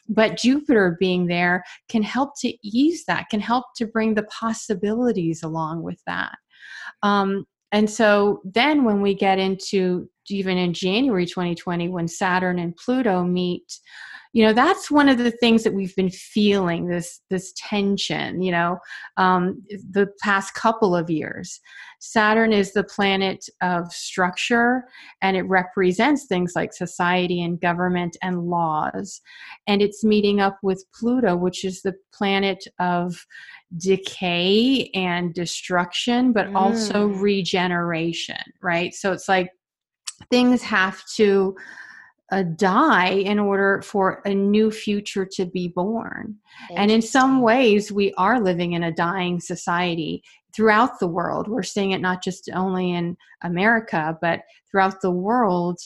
But 0.09 0.37
jupiter 0.37 0.97
being 0.99 1.27
there 1.27 1.63
can 1.87 2.03
help 2.03 2.31
to 2.41 2.53
ease 2.63 3.05
that 3.05 3.29
can 3.29 3.39
help 3.39 3.65
to 3.77 3.85
bring 3.85 4.15
the 4.15 4.23
possibilities 4.23 5.43
along 5.43 5.83
with 5.83 6.01
that. 6.07 6.35
Um, 7.03 7.45
and 7.71 7.89
so 7.89 8.41
then 8.45 8.83
when 8.83 9.01
we 9.01 9.13
get 9.13 9.39
into 9.39 10.07
even 10.29 10.57
in 10.57 10.73
january 10.73 11.25
2020 11.25 11.89
when 11.89 12.07
saturn 12.07 12.59
and 12.59 12.75
pluto 12.77 13.23
meet 13.23 13.79
you 14.33 14.43
know 14.43 14.53
that's 14.53 14.91
one 14.91 15.07
of 15.07 15.17
the 15.17 15.31
things 15.31 15.63
that 15.63 15.73
we've 15.73 15.95
been 15.95 16.09
feeling 16.09 16.87
this 16.87 17.21
this 17.29 17.53
tension 17.55 18.41
you 18.41 18.51
know 18.51 18.77
um, 19.17 19.63
the 19.91 20.07
past 20.21 20.53
couple 20.53 20.95
of 20.95 21.09
years. 21.09 21.59
Saturn 21.99 22.51
is 22.51 22.73
the 22.73 22.83
planet 22.83 23.45
of 23.61 23.91
structure 23.93 24.83
and 25.21 25.37
it 25.37 25.43
represents 25.43 26.25
things 26.25 26.53
like 26.55 26.73
society 26.73 27.41
and 27.41 27.61
government 27.61 28.17
and 28.21 28.49
laws. 28.49 29.21
And 29.67 29.81
it's 29.81 30.03
meeting 30.03 30.41
up 30.41 30.57
with 30.63 30.83
pluto 30.93 31.35
which 31.35 31.63
is 31.63 31.81
the 31.81 31.95
planet 32.13 32.63
of 32.79 33.25
decay 33.77 34.89
and 34.93 35.33
destruction 35.33 36.33
but 36.33 36.47
mm. 36.47 36.55
also 36.55 37.07
regeneration 37.07 38.37
right? 38.61 38.93
So 38.93 39.11
it's 39.13 39.29
like 39.29 39.49
things 40.29 40.61
have 40.61 41.01
to 41.15 41.55
uh, 42.33 42.41
die 42.55 43.11
in 43.11 43.37
order 43.37 43.79
for 43.83 44.23
a 44.25 44.33
new 44.33 44.71
future 44.71 45.23
to 45.23 45.45
be 45.45 45.67
born. 45.67 46.35
And 46.75 46.89
in 46.89 47.01
some 47.01 47.41
ways, 47.41 47.91
we 47.91 48.11
are 48.13 48.41
living 48.41 48.73
in 48.73 48.83
a 48.83 48.91
dying 48.91 49.39
society 49.39 50.23
throughout 50.55 50.99
the 50.99 51.07
world. 51.07 51.47
We're 51.47 51.61
seeing 51.61 51.91
it 51.91 52.01
not 52.01 52.23
just 52.23 52.49
only 52.51 52.93
in 52.93 53.17
America, 53.43 54.17
but 54.19 54.41
throughout 54.69 54.99
the 55.01 55.11
world 55.11 55.79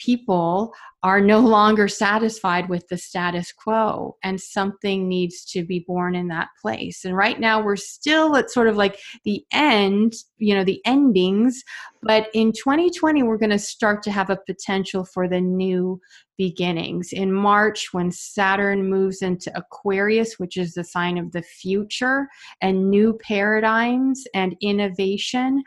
people 0.00 0.72
are 1.02 1.20
no 1.20 1.38
longer 1.56 1.88
satisfied 1.88 2.68
with 2.68 2.88
the 2.88 2.98
status 2.98 3.52
quo 3.52 4.16
and 4.22 4.40
something 4.40 5.08
needs 5.08 5.44
to 5.44 5.64
be 5.64 5.84
born 5.86 6.14
in 6.14 6.28
that 6.28 6.48
place. 6.60 7.04
And 7.04 7.16
right 7.16 7.38
now 7.38 7.62
we're 7.62 7.76
still 7.76 8.36
at 8.36 8.50
sort 8.50 8.68
of 8.68 8.76
like 8.76 8.98
the 9.24 9.44
end 9.52 10.14
you 10.40 10.54
know 10.54 10.64
the 10.64 10.80
endings 10.84 11.62
but 12.02 12.28
in 12.32 12.50
2020 12.52 13.22
we're 13.22 13.36
going 13.36 13.50
to 13.50 13.58
start 13.58 14.02
to 14.02 14.10
have 14.10 14.30
a 14.30 14.38
potential 14.46 15.04
for 15.04 15.28
the 15.28 15.40
new 15.40 16.00
beginnings. 16.38 17.12
In 17.12 17.32
march 17.32 17.92
when 17.92 18.10
saturn 18.10 18.88
moves 18.88 19.22
into 19.22 19.56
aquarius 19.56 20.38
which 20.38 20.56
is 20.56 20.74
the 20.74 20.84
sign 20.84 21.18
of 21.18 21.32
the 21.32 21.42
future 21.42 22.26
and 22.60 22.90
new 22.90 23.18
paradigms 23.22 24.24
and 24.34 24.56
innovation 24.60 25.62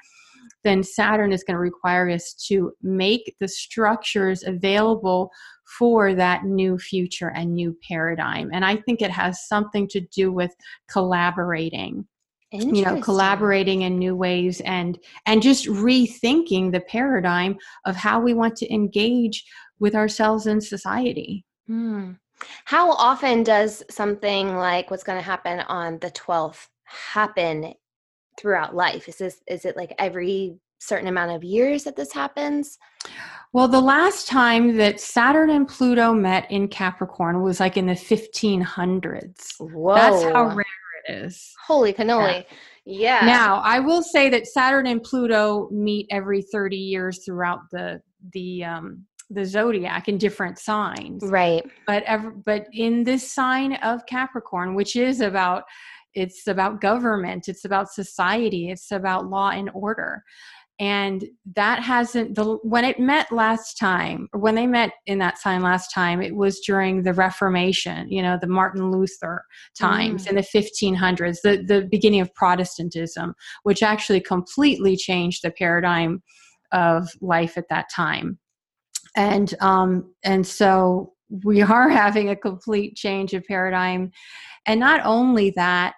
then 0.63 0.83
Saturn 0.83 1.31
is 1.31 1.43
going 1.43 1.55
to 1.55 1.59
require 1.59 2.09
us 2.09 2.33
to 2.47 2.71
make 2.81 3.35
the 3.39 3.47
structures 3.47 4.43
available 4.43 5.31
for 5.77 6.13
that 6.13 6.43
new 6.45 6.77
future 6.77 7.31
and 7.35 7.53
new 7.53 7.75
paradigm. 7.87 8.49
And 8.53 8.63
I 8.65 8.77
think 8.77 9.01
it 9.01 9.11
has 9.11 9.47
something 9.47 9.87
to 9.89 10.01
do 10.01 10.31
with 10.31 10.51
collaborating 10.89 12.07
you 12.53 12.85
know 12.85 13.01
collaborating 13.01 13.81
in 13.81 13.97
new 13.97 14.15
ways 14.15 14.61
and 14.61 14.99
and 15.25 15.41
just 15.41 15.65
rethinking 15.65 16.71
the 16.71 16.81
paradigm 16.81 17.57
of 17.85 17.95
how 17.95 18.19
we 18.19 18.33
want 18.33 18.55
to 18.55 18.71
engage 18.71 19.43
with 19.79 19.95
ourselves 19.95 20.45
in 20.45 20.61
society 20.61 21.43
hmm. 21.65 22.11
how 22.65 22.91
often 22.91 23.41
does 23.41 23.81
something 23.89 24.55
like 24.55 24.91
what's 24.91 25.03
going 25.03 25.17
to 25.17 25.25
happen 25.25 25.61
on 25.61 25.97
the 25.99 26.11
12th 26.11 26.67
happen 26.83 27.73
throughout 28.37 28.75
life? 28.75 29.07
Is 29.07 29.17
this 29.17 29.41
is 29.47 29.65
it 29.65 29.77
like 29.77 29.93
every 29.99 30.57
certain 30.79 31.07
amount 31.07 31.31
of 31.31 31.43
years 31.43 31.83
that 31.83 31.95
this 31.95 32.11
happens? 32.11 32.77
Well, 33.53 33.67
the 33.67 33.79
last 33.79 34.27
time 34.27 34.77
that 34.77 34.99
Saturn 34.99 35.49
and 35.49 35.67
Pluto 35.67 36.13
met 36.13 36.49
in 36.51 36.67
Capricorn 36.67 37.41
was 37.41 37.59
like 37.59 37.77
in 37.77 37.85
the 37.85 37.93
1500s. 37.93 39.53
Whoa. 39.59 39.95
That's 39.95 40.23
how 40.23 40.55
rare 40.55 40.65
it 41.05 41.13
is. 41.13 41.53
Holy 41.65 41.93
cannoli. 41.93 42.45
Yeah. 42.85 43.19
yeah. 43.21 43.25
Now, 43.25 43.61
I 43.63 43.79
will 43.79 44.01
say 44.01 44.29
that 44.29 44.47
Saturn 44.47 44.87
and 44.87 45.01
Pluto 45.01 45.69
meet 45.71 46.07
every 46.09 46.41
30 46.41 46.75
years 46.75 47.23
throughout 47.23 47.61
the 47.71 48.01
the 48.33 48.63
um 48.63 49.05
the 49.29 49.45
zodiac 49.45 50.07
in 50.07 50.17
different 50.17 50.59
signs. 50.59 51.23
Right. 51.23 51.63
But 51.87 52.03
ever 52.03 52.31
but 52.31 52.67
in 52.73 53.03
this 53.03 53.31
sign 53.31 53.75
of 53.75 54.05
Capricorn, 54.05 54.75
which 54.75 54.95
is 54.95 55.21
about 55.21 55.63
it's 56.15 56.47
about 56.47 56.81
government 56.81 57.47
it's 57.47 57.65
about 57.65 57.91
society 57.91 58.69
it's 58.69 58.91
about 58.91 59.29
law 59.29 59.49
and 59.49 59.69
order. 59.73 60.23
And 60.79 61.23
that 61.55 61.83
hasn't 61.83 62.33
the 62.33 62.57
when 62.63 62.83
it 62.83 62.99
met 62.99 63.31
last 63.31 63.77
time 63.77 64.27
when 64.33 64.55
they 64.55 64.65
met 64.65 64.91
in 65.05 65.19
that 65.19 65.37
sign 65.37 65.61
last 65.61 65.93
time 65.93 66.19
it 66.19 66.35
was 66.35 66.59
during 66.61 67.03
the 67.03 67.13
reformation 67.13 68.11
you 68.11 68.23
know 68.23 68.39
the 68.41 68.47
martin 68.47 68.89
luther 68.89 69.45
times 69.77 70.25
mm. 70.25 70.29
in 70.29 70.35
the 70.35 70.41
1500s 70.41 71.37
the 71.43 71.63
the 71.67 71.87
beginning 71.91 72.21
of 72.21 72.33
protestantism 72.33 73.35
which 73.61 73.83
actually 73.83 74.19
completely 74.19 74.97
changed 74.97 75.43
the 75.43 75.51
paradigm 75.51 76.23
of 76.73 77.07
life 77.21 77.57
at 77.57 77.69
that 77.69 77.85
time. 77.95 78.39
And 79.15 79.53
um 79.61 80.13
and 80.25 80.45
so 80.45 81.13
we 81.45 81.61
are 81.61 81.89
having 82.03 82.29
a 82.29 82.35
complete 82.35 82.95
change 82.95 83.33
of 83.33 83.45
paradigm. 83.45 84.11
And 84.65 84.79
not 84.79 85.01
only 85.05 85.51
that 85.51 85.93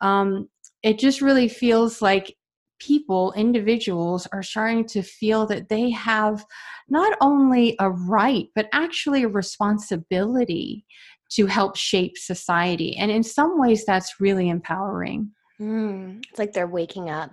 um, 0.00 0.48
it 0.82 0.98
just 0.98 1.20
really 1.20 1.48
feels 1.48 2.00
like 2.00 2.34
people, 2.78 3.32
individuals, 3.32 4.26
are 4.32 4.42
starting 4.42 4.86
to 4.86 5.02
feel 5.02 5.46
that 5.46 5.68
they 5.68 5.90
have 5.90 6.44
not 6.88 7.16
only 7.20 7.76
a 7.80 7.90
right, 7.90 8.46
but 8.54 8.68
actually 8.72 9.24
a 9.24 9.28
responsibility 9.28 10.84
to 11.30 11.46
help 11.46 11.76
shape 11.76 12.16
society. 12.16 12.96
And 12.96 13.10
in 13.10 13.22
some 13.22 13.58
ways, 13.60 13.84
that's 13.84 14.20
really 14.20 14.48
empowering. 14.48 15.30
Mm, 15.60 16.24
it's 16.30 16.38
like 16.38 16.52
they're 16.52 16.66
waking 16.66 17.10
up. 17.10 17.32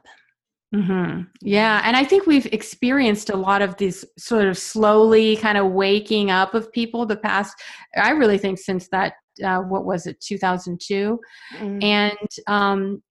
Mm-hmm. 0.74 1.22
Yeah. 1.42 1.82
And 1.86 1.96
I 1.96 2.04
think 2.04 2.26
we've 2.26 2.48
experienced 2.48 3.30
a 3.30 3.38
lot 3.38 3.62
of 3.62 3.78
these 3.78 4.04
sort 4.18 4.46
of 4.46 4.58
slowly 4.58 5.38
kind 5.38 5.58
of 5.58 5.72
waking 5.72 6.32
up 6.32 6.54
of 6.54 6.72
people 6.74 7.06
the 7.06 7.16
past, 7.16 7.56
I 7.96 8.10
really 8.10 8.38
think, 8.38 8.60
since 8.60 8.90
that 8.90 9.14
uh, 9.44 9.60
what 9.60 9.86
was 9.86 10.08
it 10.08 10.20
2002 10.22 11.20
mm-hmm. 11.58 11.80
and 11.82 12.30
um, 12.48 13.02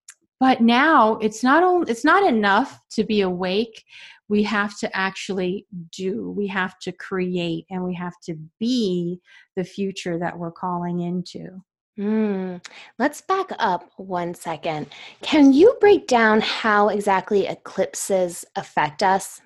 but 0.41 0.61
now 0.61 1.17
it's 1.17 1.43
not 1.43 1.63
only 1.63 1.91
it's 1.91 2.05
not 2.05 2.27
enough 2.27 2.79
to 2.91 3.05
be 3.05 3.23
awake 3.23 3.85
we 4.29 4.43
have 4.43 4.79
to 4.79 4.97
actually 4.97 5.67
do 5.97 6.31
we 6.31 6.47
have 6.47 6.79
to 6.79 6.93
create 6.93 7.67
and 7.71 7.83
we 7.85 7.95
have 7.95 8.15
to 8.25 8.35
be 8.59 9.21
the 9.57 9.65
future 9.65 10.19
that 10.19 10.39
we're 10.39 10.53
calling 10.53 11.01
into 11.01 11.63
Mm. 11.99 12.65
Let's 12.99 13.21
back 13.21 13.51
up 13.59 13.89
one 13.97 14.35
second. 14.35 14.89
Can 15.23 15.53
you 15.53 15.77
break 15.81 16.09
down 16.09 16.41
how 16.41 16.89
exactly 16.89 17.47
eclipses 17.47 18.45
affect 18.57 19.03
us? 19.03 19.41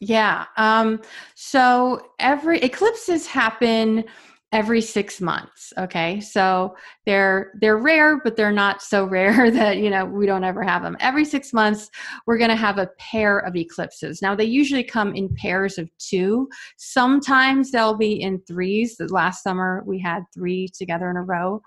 Yeah. 0.00 0.46
Um, 0.56 1.00
so 1.36 2.08
every 2.18 2.58
eclipses 2.60 3.26
happen 3.28 4.04
every 4.52 4.80
six 4.80 5.20
months 5.20 5.72
okay 5.78 6.20
so 6.20 6.74
they're 7.06 7.52
they're 7.60 7.78
rare 7.78 8.20
but 8.22 8.36
they're 8.36 8.52
not 8.52 8.82
so 8.82 9.04
rare 9.18 9.50
that 9.50 9.78
you 9.78 9.90
know 9.90 10.04
we 10.04 10.26
don't 10.26 10.44
ever 10.44 10.62
have 10.62 10.82
them 10.82 10.96
every 11.00 11.24
six 11.24 11.52
months 11.52 11.90
we're 12.26 12.38
going 12.38 12.50
to 12.50 12.56
have 12.56 12.78
a 12.78 12.90
pair 12.98 13.38
of 13.40 13.56
eclipses 13.56 14.22
now 14.22 14.34
they 14.34 14.44
usually 14.44 14.84
come 14.84 15.14
in 15.14 15.34
pairs 15.36 15.78
of 15.78 15.88
two 15.98 16.48
sometimes 16.76 17.70
they'll 17.70 17.96
be 17.96 18.20
in 18.20 18.40
threes 18.46 18.96
the 18.96 19.06
last 19.08 19.42
summer 19.42 19.82
we 19.86 19.98
had 19.98 20.22
three 20.34 20.68
together 20.76 21.10
in 21.10 21.16
a 21.16 21.22
row 21.22 21.60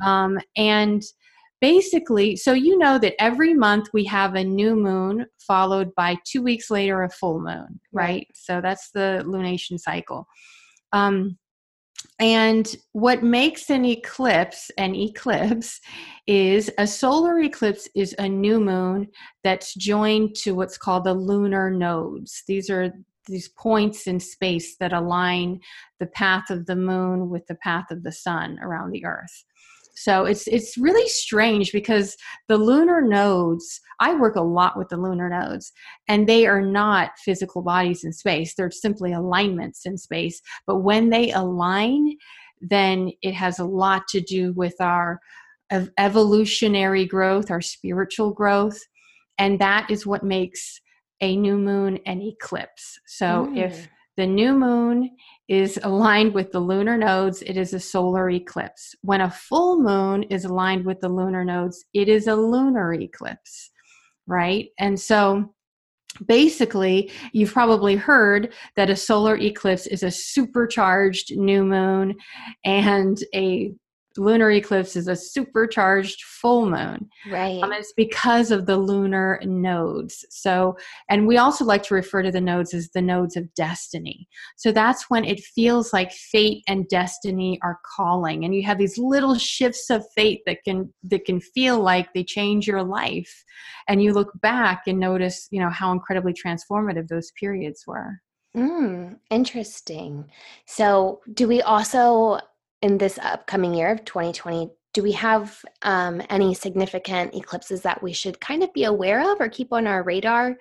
um, 0.00 0.38
and 0.56 1.02
basically, 1.62 2.34
so 2.34 2.52
you 2.52 2.76
know 2.76 2.98
that 2.98 3.14
every 3.20 3.54
month 3.54 3.88
we 3.92 4.04
have 4.04 4.34
a 4.34 4.44
new 4.44 4.74
moon 4.74 5.24
followed 5.46 5.94
by 5.94 6.16
two 6.26 6.42
weeks 6.42 6.70
later 6.70 7.04
a 7.04 7.08
full 7.08 7.40
moon, 7.40 7.80
right? 7.92 8.04
right. 8.04 8.26
So 8.34 8.60
that's 8.60 8.90
the 8.90 9.22
lunation 9.24 9.78
cycle. 9.78 10.26
Um, 10.92 11.38
and 12.18 12.76
what 12.92 13.22
makes 13.22 13.70
an 13.70 13.84
eclipse 13.84 14.70
an 14.78 14.94
eclipse 14.94 15.80
is 16.26 16.70
a 16.78 16.86
solar 16.86 17.40
eclipse 17.40 17.88
is 17.94 18.14
a 18.18 18.28
new 18.28 18.60
moon 18.60 19.08
that's 19.42 19.74
joined 19.74 20.34
to 20.36 20.54
what's 20.54 20.78
called 20.78 21.04
the 21.04 21.14
lunar 21.14 21.70
nodes. 21.70 22.44
These 22.46 22.70
are 22.70 22.92
these 23.26 23.48
points 23.48 24.06
in 24.06 24.18
space 24.20 24.76
that 24.76 24.92
align 24.92 25.60
the 26.00 26.06
path 26.06 26.50
of 26.50 26.66
the 26.66 26.76
moon 26.76 27.28
with 27.28 27.46
the 27.46 27.54
path 27.56 27.90
of 27.90 28.02
the 28.02 28.12
sun 28.12 28.58
around 28.60 28.90
the 28.90 29.04
earth. 29.04 29.44
So 29.94 30.24
it's 30.24 30.46
it's 30.46 30.78
really 30.78 31.06
strange 31.08 31.70
because 31.72 32.16
the 32.48 32.56
lunar 32.56 33.02
nodes, 33.02 33.80
I 34.00 34.14
work 34.14 34.36
a 34.36 34.42
lot 34.42 34.76
with 34.78 34.88
the 34.88 34.96
lunar 34.96 35.28
nodes, 35.28 35.72
and 36.08 36.28
they 36.28 36.46
are 36.46 36.62
not 36.62 37.10
physical 37.18 37.62
bodies 37.62 38.04
in 38.04 38.12
space. 38.12 38.54
They're 38.54 38.70
simply 38.70 39.12
alignments 39.12 39.84
in 39.84 39.98
space. 39.98 40.40
But 40.66 40.78
when 40.78 41.10
they 41.10 41.30
align, 41.30 42.16
then 42.60 43.12
it 43.22 43.34
has 43.34 43.58
a 43.58 43.64
lot 43.66 44.02
to 44.08 44.20
do 44.20 44.52
with 44.54 44.74
our 44.80 45.20
evolutionary 45.98 47.06
growth, 47.06 47.50
our 47.50 47.60
spiritual 47.60 48.32
growth, 48.32 48.78
and 49.38 49.58
that 49.58 49.90
is 49.90 50.06
what 50.06 50.22
makes 50.22 50.80
a 51.20 51.36
new 51.36 51.56
moon 51.56 51.98
an 52.06 52.20
eclipse. 52.20 52.98
So 53.06 53.46
mm. 53.46 53.56
if 53.56 53.88
the 54.16 54.26
new 54.26 54.54
moon 54.54 55.10
is 55.52 55.78
aligned 55.82 56.32
with 56.32 56.50
the 56.50 56.58
lunar 56.58 56.96
nodes, 56.96 57.42
it 57.42 57.58
is 57.58 57.74
a 57.74 57.78
solar 57.78 58.30
eclipse. 58.30 58.94
When 59.02 59.20
a 59.20 59.30
full 59.30 59.78
moon 59.82 60.22
is 60.24 60.46
aligned 60.46 60.86
with 60.86 61.00
the 61.00 61.10
lunar 61.10 61.44
nodes, 61.44 61.84
it 61.92 62.08
is 62.08 62.26
a 62.26 62.34
lunar 62.34 62.94
eclipse, 62.94 63.70
right? 64.26 64.70
And 64.78 64.98
so 64.98 65.52
basically, 66.26 67.10
you've 67.34 67.52
probably 67.52 67.96
heard 67.96 68.54
that 68.76 68.88
a 68.88 68.96
solar 68.96 69.36
eclipse 69.36 69.86
is 69.86 70.02
a 70.02 70.10
supercharged 70.10 71.36
new 71.36 71.64
moon 71.64 72.14
and 72.64 73.18
a 73.34 73.72
lunar 74.16 74.50
eclipse 74.50 74.96
is 74.96 75.08
a 75.08 75.16
supercharged 75.16 76.22
full 76.22 76.68
moon. 76.68 77.08
Right. 77.30 77.62
Um, 77.62 77.72
it's 77.72 77.92
because 77.96 78.50
of 78.50 78.66
the 78.66 78.76
lunar 78.76 79.40
nodes. 79.44 80.24
So, 80.30 80.76
and 81.08 81.26
we 81.26 81.36
also 81.36 81.64
like 81.64 81.82
to 81.84 81.94
refer 81.94 82.22
to 82.22 82.30
the 82.30 82.40
nodes 82.40 82.74
as 82.74 82.90
the 82.90 83.02
nodes 83.02 83.36
of 83.36 83.52
destiny. 83.54 84.28
So 84.56 84.72
that's 84.72 85.08
when 85.08 85.24
it 85.24 85.40
feels 85.40 85.92
like 85.92 86.12
fate 86.12 86.62
and 86.68 86.88
destiny 86.88 87.58
are 87.62 87.78
calling, 87.96 88.44
and 88.44 88.54
you 88.54 88.62
have 88.64 88.78
these 88.78 88.98
little 88.98 89.36
shifts 89.36 89.90
of 89.90 90.04
fate 90.14 90.42
that 90.46 90.64
can 90.64 90.92
that 91.04 91.24
can 91.24 91.40
feel 91.40 91.80
like 91.80 92.12
they 92.12 92.24
change 92.24 92.66
your 92.66 92.82
life, 92.82 93.44
and 93.88 94.02
you 94.02 94.12
look 94.12 94.32
back 94.40 94.82
and 94.86 94.98
notice, 94.98 95.48
you 95.50 95.60
know, 95.60 95.70
how 95.70 95.92
incredibly 95.92 96.32
transformative 96.32 97.08
those 97.08 97.30
periods 97.32 97.84
were. 97.86 98.20
Mm, 98.56 99.18
interesting. 99.30 100.26
So, 100.66 101.20
do 101.32 101.48
we 101.48 101.62
also 101.62 102.38
in 102.82 102.98
this 102.98 103.18
upcoming 103.22 103.74
year 103.74 103.90
of 103.90 104.04
2020 104.04 104.70
do 104.92 105.02
we 105.02 105.12
have 105.12 105.64
um, 105.82 106.20
any 106.28 106.52
significant 106.52 107.34
eclipses 107.34 107.80
that 107.80 108.02
we 108.02 108.12
should 108.12 108.38
kind 108.40 108.62
of 108.62 108.72
be 108.74 108.84
aware 108.84 109.32
of 109.32 109.40
or 109.40 109.48
keep 109.48 109.72
on 109.72 109.86
our 109.86 110.02
radar 110.02 110.56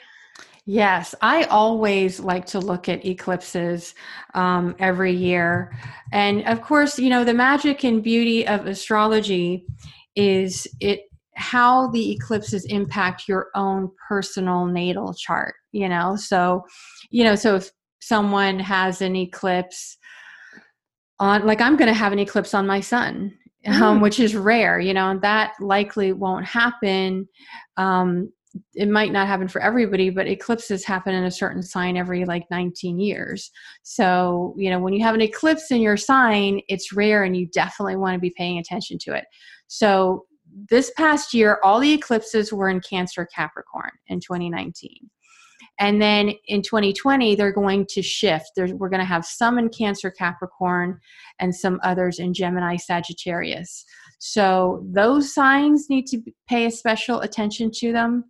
Yes, 0.66 1.16
I 1.22 1.46
always 1.46 2.20
like 2.20 2.46
to 2.48 2.60
look 2.60 2.88
at 2.88 3.04
eclipses 3.04 3.96
um, 4.36 4.76
every 4.78 5.12
year. 5.12 5.76
And 6.12 6.48
of 6.48 6.62
course, 6.62 7.00
you 7.00 7.10
know, 7.10 7.24
the 7.24 7.34
magic 7.34 7.84
and 7.84 8.04
beauty 8.04 8.48
of 8.48 8.68
astrology 8.68 9.66
is 10.16 10.68
it 10.80 11.02
how 11.36 11.88
the 11.88 12.12
eclipses 12.12 12.66
impact 12.66 13.28
your 13.28 13.48
own 13.56 13.90
personal 14.08 14.68
natal 14.68 15.14
chart, 15.16 15.56
you 15.72 15.90
know. 15.90 16.16
So, 16.16 16.64
you 17.10 17.24
know, 17.24 17.36
so 17.36 17.56
if 17.56 17.72
someone 18.00 18.60
has 18.60 19.02
an 19.02 19.16
eclipse 19.16 19.98
on 21.22 21.46
like 21.46 21.62
i'm 21.62 21.78
going 21.78 21.88
to 21.88 21.94
have 21.94 22.12
an 22.12 22.20
eclipse 22.20 22.54
on 22.54 22.68
my 22.68 22.82
sun 22.82 23.32
um, 23.68 24.00
mm. 24.00 24.02
which 24.02 24.20
is 24.20 24.36
rare 24.36 24.80
you 24.80 24.94
know 24.94 25.12
and 25.12 25.22
that 25.22 25.54
likely 25.60 26.14
won't 26.14 26.46
happen. 26.46 27.28
Um, 27.78 28.32
it 28.74 28.90
might 28.90 29.14
not 29.14 29.28
happen 29.28 29.48
for 29.48 29.62
everybody 29.62 30.10
but 30.10 30.28
eclipses 30.28 30.84
happen 30.84 31.16
in 31.16 31.24
a 31.24 31.32
certain 31.32 31.64
sign 31.64 31.96
every 31.96 32.26
like 32.26 32.44
19 32.52 33.00
years. 33.00 33.52
So 33.84 34.56
you 34.58 34.70
know 34.70 34.80
when 34.80 34.94
you 34.94 35.04
have 35.04 35.16
an 35.16 35.22
eclipse 35.22 35.72
in 35.72 35.80
your 35.80 35.98
sign 35.98 36.62
it's 36.68 36.92
rare 36.92 37.24
and 37.24 37.38
you 37.38 37.48
definitely 37.48 37.96
want 37.96 38.16
to 38.16 38.20
be 38.20 38.34
paying 38.36 38.58
attention 38.58 38.98
to 39.04 39.14
it. 39.14 39.26
So 39.68 40.26
this 40.70 40.92
past 40.98 41.34
year 41.34 41.60
all 41.64 41.80
the 41.80 41.94
eclipses 41.94 42.52
were 42.52 42.68
in 42.68 42.82
cancer 42.82 43.28
capricorn 43.34 43.92
in 44.08 44.20
2019 44.20 45.10
and 45.80 46.02
then 46.02 46.34
in 46.46 46.62
2020, 46.62 47.36
they're 47.36 47.52
going 47.52 47.86
to 47.90 48.02
shift. 48.02 48.52
There's, 48.56 48.74
we're 48.74 48.90
going 48.90 49.00
to 49.00 49.06
have 49.06 49.26
some 49.26 49.58
in 49.58 49.70
Cancer 49.70 50.12
Capricorn 50.12 51.00
and 51.40 51.56
some 51.56 51.80
others 51.84 52.20
in 52.20 52.34
Gemini 52.34 52.76
Sagittarius. 52.76 53.86
So 54.20 54.86
those 54.92 55.34
signs 55.34 55.90
need 55.90 56.06
to 56.08 56.22
pay 56.48 56.66
a 56.66 56.72
special 56.72 57.22
attention 57.22 57.72
to 57.76 57.92
them. 57.92 58.26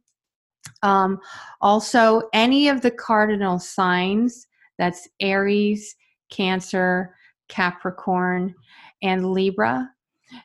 Um, 0.84 1.20
also, 1.60 2.24
any 2.34 2.70
of 2.70 2.82
the 2.82 2.92
cardinal 2.92 3.60
signs 3.60 4.48
that's 4.78 5.08
Aries, 5.20 5.96
Cancer, 6.30 7.16
Capricorn, 7.50 8.56
and 9.02 9.32
Libra 9.32 9.90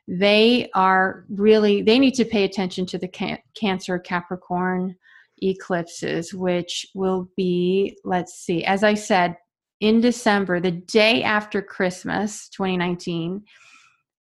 they 0.09 0.69
are 0.75 1.25
really 1.29 1.83
they 1.83 1.99
need 1.99 2.15
to 2.15 2.25
pay 2.25 2.45
attention 2.45 2.87
to 2.87 2.99
the 2.99 3.09
can- 3.09 3.39
cancer 3.55 3.99
capricorn 3.99 4.97
eclipses, 5.43 6.33
which 6.33 6.87
will 6.95 7.29
be, 7.37 7.97
let's 8.05 8.35
see, 8.35 8.65
as 8.65 8.83
I 8.83 8.95
said, 8.95 9.37
in 9.81 10.01
December, 10.01 10.61
the 10.61 10.71
day 10.71 11.23
after 11.23 11.61
Christmas 11.61 12.49
2019, 12.51 13.43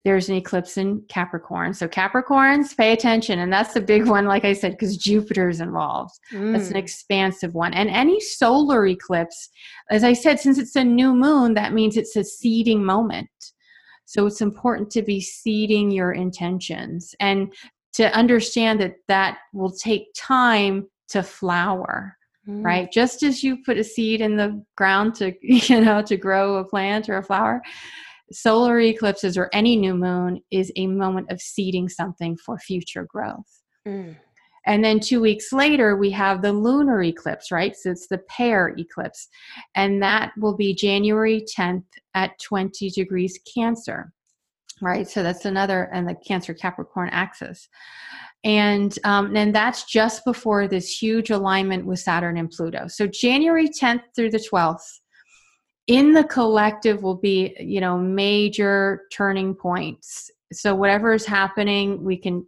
there's 0.04 0.28
an 0.28 0.36
eclipse 0.36 0.78
in 0.78 1.02
Capricorn. 1.08 1.74
So, 1.74 1.88
Capricorns, 1.88 2.76
pay 2.76 2.92
attention. 2.92 3.40
And 3.40 3.54
that's 3.54 3.74
the 3.74 3.82
big 3.82 4.06
one, 4.08 4.26
like 4.26 4.44
I 4.44 4.52
said, 4.54 4.72
because 4.74 4.98
Jupiter 4.98 5.48
is 5.48 5.62
involved. 5.62 6.20
Mm. 6.34 6.52
That's 6.52 6.70
an 6.70 6.76
mm. 6.76 6.80
expansive 6.80 7.54
one. 7.54 7.74
And 7.74 7.90
any 7.90 8.20
solar 8.20 8.86
eclipse, 8.86 9.50
as 9.90 10.04
I 10.04 10.14
said, 10.14 10.40
since 10.40 10.58
it's 10.58 10.76
a 10.76 10.84
new 10.84 11.14
moon, 11.14 11.54
that 11.54 11.74
means 11.74 11.96
it's 11.96 12.18
a 12.18 12.24
seeding 12.24 12.84
moment. 12.84 13.30
So, 14.06 14.26
it's 14.26 14.42
important 14.42 14.90
to 14.92 15.04
be 15.04 15.22
seeding 15.22 15.90
your 15.90 16.12
intentions 16.12 17.16
and 17.22 17.54
to 17.94 18.14
understand 18.14 18.82
that 18.82 18.96
that 19.08 19.38
will 19.54 19.72
take 19.72 20.08
time 20.18 20.88
to 21.14 21.24
flower 21.24 22.18
mm. 22.48 22.64
right? 22.64 22.92
Just 22.92 23.24
as 23.24 23.44
you 23.44 23.58
put 23.64 23.78
a 23.78 23.84
seed 23.84 24.22
in 24.22 24.36
the 24.38 24.64
ground 24.76 25.16
to 25.16 25.34
you 25.42 25.82
know 25.82 26.02
to 26.02 26.18
grow 26.18 26.58
a 26.58 26.64
plant 26.64 27.10
or 27.10 27.18
a 27.18 27.24
flower 27.24 27.62
solar 28.32 28.80
eclipses 28.80 29.38
or 29.38 29.50
any 29.54 29.76
new 29.76 29.94
moon 29.94 30.42
is 30.52 30.72
a 30.76 30.88
moment 30.88 31.32
of 31.32 31.42
seeding 31.42 31.88
something 31.88 32.38
for 32.38 32.58
future 32.58 33.06
growth. 33.08 33.62
Mm. 33.86 34.16
and 34.66 34.82
then 34.82 34.98
two 34.98 35.20
weeks 35.20 35.52
later 35.52 35.98
we 35.98 36.10
have 36.10 36.42
the 36.42 36.54
lunar 36.54 37.04
eclipse 37.04 37.52
right? 37.52 37.76
So 37.76 37.92
it's 37.92 38.08
the 38.08 38.20
pair 38.30 38.74
eclipse. 38.78 39.28
And 39.76 40.02
that 40.02 40.32
will 40.38 40.56
be 40.56 40.74
january 40.74 41.46
10th 41.58 41.84
at 42.16 42.40
20 42.42 42.92
degrees 42.92 43.38
cancer 43.54 44.14
right? 44.82 45.08
So 45.08 45.22
that's 45.22 45.46
another 45.46 45.90
and 45.94 46.08
the 46.08 46.16
cancer 46.16 46.54
capricorn 46.54 47.10
axis 47.12 47.68
and 48.44 48.98
um, 49.06 49.34
that's 49.52 49.86
just 49.86 50.26
before 50.26 50.68
this 50.68 51.02
huge 51.02 51.30
alignment 51.30 51.86
with 51.86 52.00
Saturn 52.00 52.38
and 52.38 52.50
Pluto. 52.50 52.88
So 52.88 53.08
January 53.08 53.70
10th 53.70 54.02
through 54.16 54.32
the 54.32 54.46
12th, 54.52 55.00
in 55.88 56.14
the 56.14 56.24
collective 56.26 57.04
will 57.04 57.18
be 57.18 57.56
you 57.60 57.82
know 57.82 57.98
major 57.98 59.02
turning 59.12 59.54
points. 59.54 60.30
So 60.52 60.76
whatever 60.76 61.14
is 61.14 61.26
happening, 61.26 62.04
we 62.04 62.18
can 62.18 62.46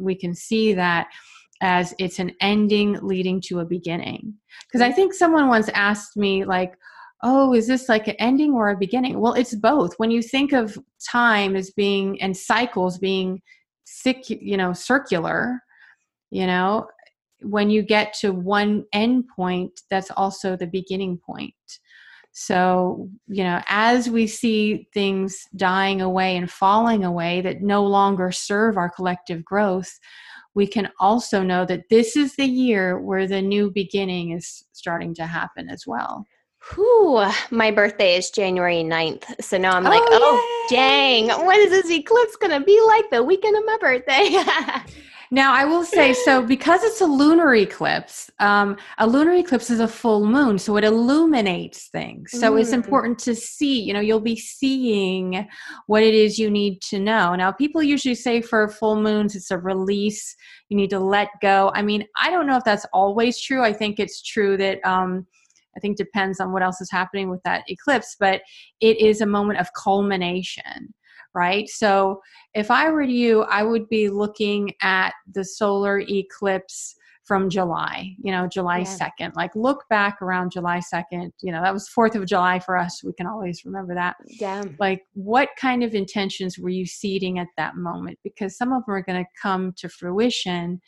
we 0.00 0.14
can 0.14 0.34
see 0.34 0.74
that 0.74 1.08
as 1.60 1.94
it's 1.98 2.18
an 2.18 2.32
ending 2.40 2.98
leading 3.00 3.40
to 3.42 3.60
a 3.60 3.64
beginning. 3.64 4.34
Because 4.66 4.82
I 4.82 4.92
think 4.92 5.14
someone 5.14 5.48
once 5.48 5.68
asked 5.70 6.16
me 6.16 6.44
like 6.44 6.74
oh, 7.26 7.54
is 7.54 7.66
this 7.66 7.88
like 7.88 8.06
an 8.06 8.16
ending 8.18 8.52
or 8.52 8.68
a 8.68 8.76
beginning? 8.76 9.18
Well, 9.18 9.32
it's 9.32 9.54
both. 9.54 9.94
When 9.96 10.10
you 10.10 10.20
think 10.20 10.52
of 10.52 10.78
time 11.10 11.56
as 11.56 11.70
being 11.70 12.20
and 12.20 12.36
cycles 12.36 12.98
being 12.98 13.40
sick 13.84 14.28
you 14.28 14.56
know 14.56 14.72
circular 14.72 15.62
you 16.30 16.46
know 16.46 16.86
when 17.44 17.70
you 17.70 17.82
get 17.82 18.14
to 18.14 18.32
one 18.32 18.84
end 18.92 19.24
point 19.34 19.82
that's 19.90 20.10
also 20.12 20.56
the 20.56 20.66
beginning 20.66 21.18
point. 21.18 21.54
So 22.32 23.08
you 23.28 23.44
know 23.44 23.62
as 23.68 24.10
we 24.10 24.26
see 24.26 24.88
things 24.92 25.46
dying 25.54 26.00
away 26.00 26.36
and 26.36 26.50
falling 26.50 27.04
away 27.04 27.40
that 27.42 27.62
no 27.62 27.84
longer 27.84 28.32
serve 28.32 28.76
our 28.76 28.90
collective 28.90 29.44
growth 29.44 30.00
we 30.54 30.66
can 30.68 30.88
also 31.00 31.42
know 31.42 31.64
that 31.64 31.88
this 31.90 32.16
is 32.16 32.36
the 32.36 32.46
year 32.46 33.00
where 33.00 33.26
the 33.26 33.42
new 33.42 33.70
beginning 33.70 34.30
is 34.30 34.64
starting 34.72 35.14
to 35.14 35.26
happen 35.26 35.68
as 35.68 35.84
well 35.86 36.26
Whew, 36.72 37.26
my 37.50 37.70
birthday 37.70 38.16
is 38.16 38.30
January 38.30 38.82
9th. 38.82 39.24
So 39.42 39.58
now 39.58 39.72
I'm 39.76 39.84
like, 39.84 40.02
oh, 40.02 40.18
oh 40.22 40.66
dang, 40.70 41.28
what 41.28 41.56
is 41.58 41.70
this 41.70 41.90
eclipse 41.90 42.36
going 42.36 42.58
to 42.58 42.64
be 42.64 42.80
like 42.86 43.10
the 43.10 43.22
weekend 43.22 43.56
of 43.56 43.64
my 43.66 43.76
birthday? 43.80 44.42
Now, 45.34 45.52
I 45.52 45.64
will 45.64 45.84
say 45.84 46.12
so 46.12 46.42
because 46.46 46.84
it's 46.84 47.00
a 47.00 47.06
lunar 47.06 47.56
eclipse, 47.56 48.30
um, 48.38 48.76
a 48.98 49.06
lunar 49.06 49.32
eclipse 49.32 49.68
is 49.68 49.80
a 49.80 49.88
full 49.88 50.24
moon, 50.24 50.60
so 50.60 50.76
it 50.76 50.84
illuminates 50.84 51.88
things. 51.88 52.30
So 52.30 52.52
mm. 52.52 52.60
it's 52.60 52.70
important 52.70 53.18
to 53.20 53.34
see, 53.34 53.80
you 53.82 53.92
know, 53.92 53.98
you'll 53.98 54.20
be 54.20 54.36
seeing 54.36 55.48
what 55.88 56.04
it 56.04 56.14
is 56.14 56.38
you 56.38 56.50
need 56.50 56.80
to 56.82 57.00
know. 57.00 57.34
Now, 57.34 57.50
people 57.50 57.82
usually 57.82 58.14
say 58.14 58.42
for 58.42 58.68
full 58.68 59.02
moons, 59.02 59.34
it's 59.34 59.50
a 59.50 59.58
release, 59.58 60.36
you 60.68 60.76
need 60.76 60.90
to 60.90 61.00
let 61.00 61.30
go. 61.42 61.72
I 61.74 61.82
mean, 61.82 62.06
I 62.16 62.30
don't 62.30 62.46
know 62.46 62.56
if 62.56 62.64
that's 62.64 62.86
always 62.92 63.40
true. 63.40 63.64
I 63.64 63.72
think 63.72 63.98
it's 63.98 64.22
true 64.22 64.56
that. 64.58 64.78
Um, 64.86 65.26
I 65.76 65.80
think 65.80 65.96
depends 65.96 66.40
on 66.40 66.52
what 66.52 66.62
else 66.62 66.80
is 66.80 66.90
happening 66.90 67.30
with 67.30 67.42
that 67.44 67.64
eclipse, 67.68 68.16
but 68.18 68.42
it 68.80 69.00
is 69.00 69.20
a 69.20 69.26
moment 69.26 69.60
of 69.60 69.68
culmination 69.74 70.94
right? 71.34 71.68
So 71.68 72.20
if 72.54 72.70
I 72.70 72.90
were 72.90 73.02
you, 73.02 73.42
I 73.42 73.64
would 73.64 73.88
be 73.88 74.08
looking 74.08 74.72
at 74.82 75.12
the 75.32 75.44
solar 75.44 75.98
eclipse 75.98 76.94
from 77.24 77.48
July, 77.48 78.14
you 78.22 78.30
know, 78.30 78.46
July 78.46 78.80
yeah. 78.80 79.10
2nd. 79.20 79.34
Like 79.34 79.50
look 79.56 79.84
back 79.88 80.20
around 80.20 80.52
July 80.52 80.80
2nd, 80.94 81.30
you 81.40 81.52
know, 81.52 81.62
that 81.62 81.72
was 81.72 81.88
4th 81.88 82.14
of 82.14 82.26
July 82.26 82.60
for 82.60 82.76
us. 82.76 83.02
We 83.02 83.14
can 83.14 83.26
always 83.26 83.64
remember 83.64 83.94
that. 83.94 84.16
Yeah. 84.26 84.62
Like 84.78 85.02
what 85.14 85.48
kind 85.58 85.82
of 85.82 85.94
intentions 85.94 86.58
were 86.58 86.68
you 86.68 86.84
seeding 86.84 87.38
at 87.38 87.48
that 87.56 87.76
moment? 87.76 88.18
Because 88.22 88.58
some 88.58 88.72
of 88.72 88.84
them 88.84 88.94
are 88.94 89.02
going 89.02 89.24
to 89.24 89.30
come 89.40 89.72
to 89.78 89.88
fruition 89.88 90.82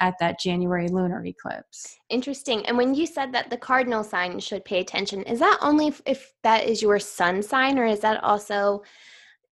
at 0.00 0.14
that 0.20 0.38
January 0.38 0.88
lunar 0.88 1.24
eclipse. 1.24 1.96
Interesting. 2.08 2.64
And 2.66 2.76
when 2.76 2.94
you 2.94 3.06
said 3.06 3.32
that 3.32 3.50
the 3.50 3.56
cardinal 3.56 4.04
sign 4.04 4.38
should 4.38 4.64
pay 4.64 4.80
attention, 4.80 5.22
is 5.24 5.38
that 5.40 5.58
only 5.60 5.88
if, 5.88 6.02
if 6.06 6.32
that 6.42 6.66
is 6.66 6.82
your 6.82 6.98
sun 6.98 7.42
sign 7.42 7.78
or 7.78 7.84
is 7.84 8.00
that 8.00 8.22
also 8.22 8.82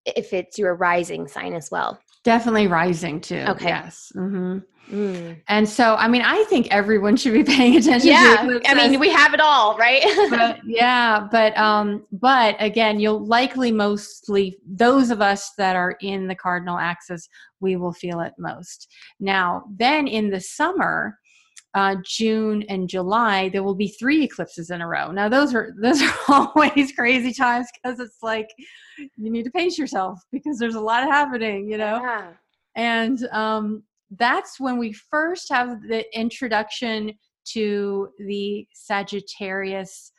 if 0.04 0.32
it's 0.32 0.58
your 0.58 0.74
rising 0.74 1.26
sign 1.26 1.52
as 1.52 1.70
well. 1.70 1.98
Definitely 2.26 2.66
rising 2.66 3.20
too. 3.20 3.44
Okay. 3.46 3.68
Yes. 3.68 4.10
Mm-hmm. 4.16 4.58
Mm. 4.92 5.40
And 5.46 5.68
so, 5.68 5.94
I 5.94 6.08
mean, 6.08 6.22
I 6.22 6.42
think 6.48 6.66
everyone 6.72 7.16
should 7.16 7.34
be 7.34 7.44
paying 7.56 7.76
attention. 7.76 8.10
Yeah, 8.10 8.58
I 8.66 8.74
mean, 8.74 8.98
we 8.98 9.10
have 9.10 9.32
it 9.32 9.38
all, 9.38 9.78
right? 9.78 10.02
but, 10.28 10.58
yeah, 10.66 11.28
but 11.30 11.56
um, 11.56 12.04
but 12.10 12.56
again, 12.58 12.98
you'll 12.98 13.24
likely 13.24 13.70
mostly 13.70 14.58
those 14.66 15.10
of 15.10 15.20
us 15.20 15.52
that 15.56 15.76
are 15.76 15.96
in 16.00 16.26
the 16.26 16.34
cardinal 16.34 16.78
axis, 16.78 17.28
we 17.60 17.76
will 17.76 17.92
feel 17.92 18.18
it 18.18 18.32
most. 18.40 18.92
Now, 19.20 19.62
then 19.72 20.08
in 20.08 20.28
the 20.28 20.40
summer, 20.40 21.20
uh, 21.76 21.94
June 22.02 22.62
and 22.70 22.88
July, 22.88 23.50
there 23.50 23.62
will 23.62 23.74
be 23.74 23.88
three 23.88 24.24
eclipses 24.24 24.70
in 24.70 24.80
a 24.80 24.88
row. 24.88 25.12
Now, 25.12 25.28
those 25.28 25.54
are 25.54 25.74
those 25.78 26.00
are 26.00 26.14
always 26.56 26.92
crazy 26.92 27.34
times 27.34 27.68
because 27.74 28.00
it's 28.00 28.22
like 28.22 28.48
you 28.98 29.30
need 29.30 29.44
to 29.44 29.50
pace 29.50 29.76
yourself 29.76 30.18
because 30.32 30.58
there's 30.58 30.74
a 30.74 30.80
lot 30.80 31.02
happening, 31.04 31.68
you 31.70 31.76
know. 31.76 32.00
Yeah. 32.02 32.32
And 32.76 33.28
um, 33.30 33.82
that's 34.10 34.58
when 34.58 34.78
we 34.78 34.94
first 34.94 35.50
have 35.50 35.82
the 35.82 36.04
introduction 36.18 37.12
to 37.52 38.08
the 38.26 38.66
Sagittarius, 38.72 40.12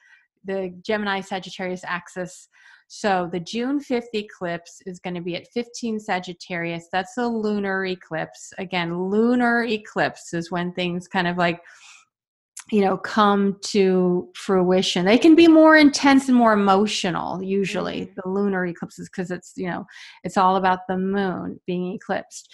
the 0.45 0.71
Gemini 0.85 1.21
Sagittarius 1.21 1.81
axis 1.83 2.49
so 2.87 3.29
the 3.31 3.39
June 3.39 3.79
5th 3.79 4.13
eclipse 4.13 4.81
is 4.85 4.99
going 4.99 5.15
to 5.15 5.21
be 5.21 5.35
at 5.35 5.47
15 5.53 5.99
Sagittarius. 5.99 6.87
That's 6.91 7.17
a 7.17 7.27
lunar 7.27 7.85
eclipse. 7.85 8.53
Again, 8.57 9.09
lunar 9.09 9.63
eclipse 9.63 10.33
is 10.33 10.51
when 10.51 10.71
things 10.73 11.07
kind 11.07 11.27
of 11.27 11.37
like 11.37 11.61
you 12.71 12.81
know 12.81 12.97
come 12.97 13.57
to 13.61 14.29
fruition 14.35 15.05
they 15.05 15.17
can 15.17 15.35
be 15.35 15.47
more 15.47 15.77
intense 15.77 16.27
and 16.27 16.37
more 16.37 16.51
emotional 16.51 17.41
usually 17.41 18.01
mm-hmm. 18.01 18.13
the 18.17 18.29
lunar 18.29 18.65
eclipses 18.65 19.09
because 19.09 19.31
it's 19.31 19.53
you 19.55 19.69
know 19.69 19.85
it's 20.25 20.35
all 20.35 20.57
about 20.57 20.79
the 20.89 20.97
moon 20.97 21.57
being 21.65 21.93
eclipsed 21.93 22.53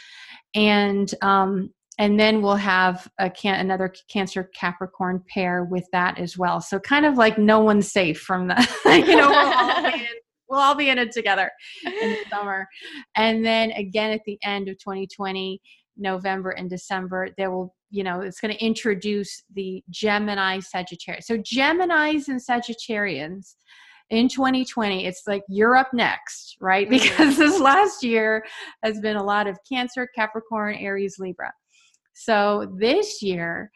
and 0.54 1.15
um 1.24 1.72
and 2.00 2.19
then 2.19 2.41
we'll 2.41 2.56
have 2.56 3.08
a 3.19 3.30
can- 3.30 3.60
another 3.60 3.91
cancer 4.08 4.50
capricorn 4.56 5.24
pair 5.30 5.63
with 5.63 5.88
that 5.91 6.19
as 6.19 6.38
well 6.38 6.62
so 6.62 6.80
kind 6.80 7.08
of 7.08 7.17
like 7.17 7.39
no 7.39 7.60
one's 7.60 7.91
safe 7.91 8.19
from 8.19 8.48
that 8.48 8.69
you 9.08 9.15
know 9.15 10.06
we'll 10.54 10.62
all 10.62 10.76
be 10.76 10.89
in 10.89 10.98
we'll 10.98 11.00
all 11.00 11.02
be 11.02 11.02
in 11.02 11.10
it 11.10 11.12
together 11.12 11.52
in 11.86 12.10
the 12.12 12.24
summer. 12.30 12.68
And 13.16 13.46
then 13.46 13.72
again 13.72 14.12
at 14.12 14.22
the 14.26 14.38
end 14.44 14.70
of 14.70 14.78
2020, 14.78 15.60
November 15.98 16.52
and 16.52 16.70
December, 16.70 17.30
there 17.38 17.52
will, 17.52 17.76
you 17.92 18.04
know, 18.04 18.22
it's 18.22 18.39
going 18.39 18.54
to 18.54 18.63
introduce 18.63 19.44
the 19.54 19.84
Gemini 19.89 20.60
Sagittarius. 20.60 21.28
So 21.28 21.38
Geminis 21.38 22.28
and 22.28 22.42
Sagittarians 22.42 23.56
in 24.10 24.28
2020, 24.28 25.06
it's 25.06 25.24
like 25.28 25.44
you're 25.48 25.76
up 25.76 25.94
next, 25.94 26.58
right? 26.60 26.89
Mm-hmm. 26.89 27.10
Because 27.10 27.38
this 27.44 27.60
last 27.60 28.04
year 28.04 28.44
has 28.84 29.00
been 29.00 29.18
a 29.18 29.24
lot 29.24 29.48
of 29.48 29.58
Cancer, 29.68 30.08
Capricorn, 30.16 30.76
Aries, 30.76 31.18
Libra. 31.20 31.52
So 32.13 32.72
this 32.78 33.22
year, 33.22 33.72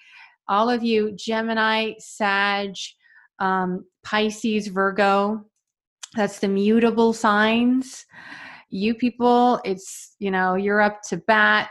all 0.47 0.69
of 0.69 0.83
you 0.83 1.11
Gemini, 1.15 1.93
Sag, 1.99 2.73
um, 3.39 3.85
Pisces, 4.03 4.67
Virgo, 4.67 5.45
that's 6.15 6.39
the 6.39 6.47
mutable 6.47 7.13
signs. 7.13 8.05
You 8.69 8.95
people 8.95 9.61
it's 9.63 10.15
you 10.19 10.31
know 10.31 10.55
you're 10.55 10.81
up 10.81 11.01
to 11.09 11.17
bat. 11.17 11.69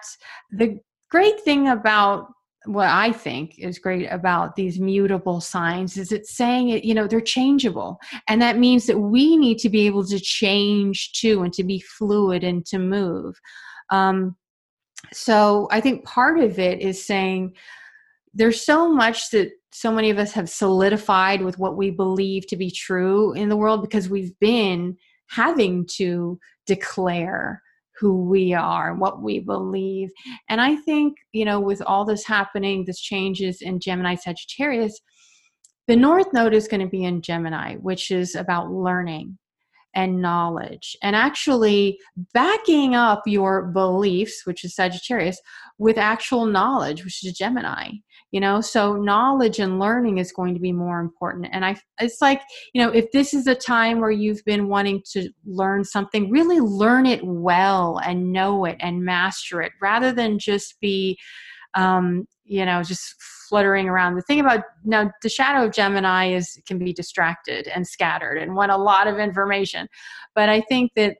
The 0.51 0.79
great 1.11 1.40
thing 1.40 1.68
about 1.68 2.29
what 2.64 2.88
i 2.88 3.12
think 3.12 3.57
is 3.61 3.79
great 3.79 4.07
about 4.07 4.57
these 4.57 4.81
mutable 4.81 5.40
signs 5.40 5.96
is 5.96 6.11
it's 6.11 6.37
saying 6.37 6.70
it 6.70 6.83
you 6.83 6.94
know 6.94 7.07
they're 7.07 7.20
changeable. 7.20 7.99
And 8.29 8.42
that 8.42 8.59
means 8.59 8.87
that 8.87 8.99
we 8.99 9.37
need 9.37 9.59
to 9.59 9.68
be 9.68 9.87
able 9.87 10.05
to 10.07 10.18
change 10.18 11.12
too 11.12 11.42
and 11.42 11.53
to 11.53 11.64
be 11.64 11.81
fluid 11.81 12.42
and 12.42 12.66
to 12.66 12.79
move. 12.79 13.38
Um, 13.90 14.37
so 15.12 15.68
i 15.70 15.81
think 15.81 16.05
part 16.05 16.38
of 16.40 16.59
it 16.59 16.81
is 16.81 17.07
saying 17.07 17.55
there's 18.37 18.64
so 18.64 18.92
much 18.92 19.31
that 19.31 19.51
so 19.72 19.90
many 19.90 20.11
of 20.11 20.18
us 20.18 20.33
have 20.33 20.49
solidified 20.49 21.42
with 21.42 21.59
what 21.59 21.77
we 21.77 21.90
believe 21.90 22.46
to 22.49 22.57
be 22.57 22.70
true 22.70 23.33
in 23.33 23.49
the 23.49 23.57
world 23.57 23.81
because 23.81 24.11
we've 24.11 24.38
been 24.40 24.96
having 25.29 25.87
to 25.87 26.38
declare 26.66 27.62
who 27.99 28.29
we 28.29 28.53
are 28.53 28.90
and 28.90 29.01
what 29.01 29.22
we 29.22 29.38
believe. 29.38 30.11
And 30.51 30.61
I 30.61 30.77
think, 30.77 31.16
you 31.33 31.46
know, 31.46 31.61
with 31.61 31.81
all 31.87 32.05
this 32.05 32.27
happening, 32.27 32.85
this 32.85 33.01
changes 33.01 33.62
in 33.62 33.81
Gemini 33.81 34.16
Sagittarius, 34.16 35.01
the 35.88 35.96
North 35.96 36.33
Node 36.35 36.53
is 36.53 36.68
going 36.68 36.83
to 36.83 36.90
be 36.90 37.05
in 37.05 37.22
Gemini, 37.22 37.77
which 37.77 38.11
is 38.11 38.35
about 38.35 38.70
learning 38.70 39.38
and 39.94 40.20
knowledge 40.20 40.94
and 41.03 41.16
actually 41.16 41.99
backing 42.35 42.94
up 42.94 43.22
your 43.25 43.68
beliefs, 43.68 44.42
which 44.44 44.62
is 44.62 44.75
Sagittarius, 44.75 45.40
with 45.79 45.96
actual 45.96 46.44
knowledge, 46.44 47.03
which 47.03 47.25
is 47.25 47.33
Gemini 47.33 47.92
you 48.37 48.40
know? 48.40 48.61
So 48.61 48.96
knowledge 48.96 49.61
and 49.61 49.81
learning 49.81 50.18
is 50.18 50.31
going 50.31 50.53
to 50.53 50.61
be 50.61 50.70
more 50.70 51.01
important. 51.01 51.49
And 51.53 51.64
i 51.64 51.75
it's 51.99 52.20
like 52.20 52.42
you 52.75 52.83
know 52.83 52.90
if 52.90 53.11
this 53.12 53.33
is 53.33 53.46
a 53.46 53.55
time 53.55 54.01
where 54.01 54.11
you've 54.11 54.44
been 54.44 54.68
wanting 54.68 55.01
to 55.12 55.31
learn 55.46 55.83
something 55.85 56.31
really 56.31 56.61
learn 56.61 57.07
it 57.07 57.22
well 57.25 57.99
and 58.05 58.31
know 58.33 58.66
it 58.66 58.77
and 58.81 59.03
master 59.03 59.62
it 59.62 59.72
rather 59.81 60.12
than 60.12 60.38
just 60.38 60.79
be 60.83 61.16
um 61.83 62.27
you 62.44 62.66
know 62.66 62.83
just 62.83 63.14
fluttering 63.49 63.88
around. 63.88 64.16
The 64.16 64.22
thing 64.29 64.40
about 64.40 64.64
now 64.85 65.11
the 65.22 65.31
shadow 65.31 65.64
of 65.64 65.72
gemini 65.72 66.35
is 66.38 66.61
can 66.68 66.79
be 66.79 66.92
distracted 66.92 67.68
and 67.68 67.87
scattered 67.87 68.37
and 68.37 68.55
want 68.55 68.72
a 68.72 68.77
lot 68.77 69.07
of 69.07 69.18
information. 69.18 69.88
But 70.35 70.51
i 70.51 70.61
think 70.61 70.90
that 70.96 71.16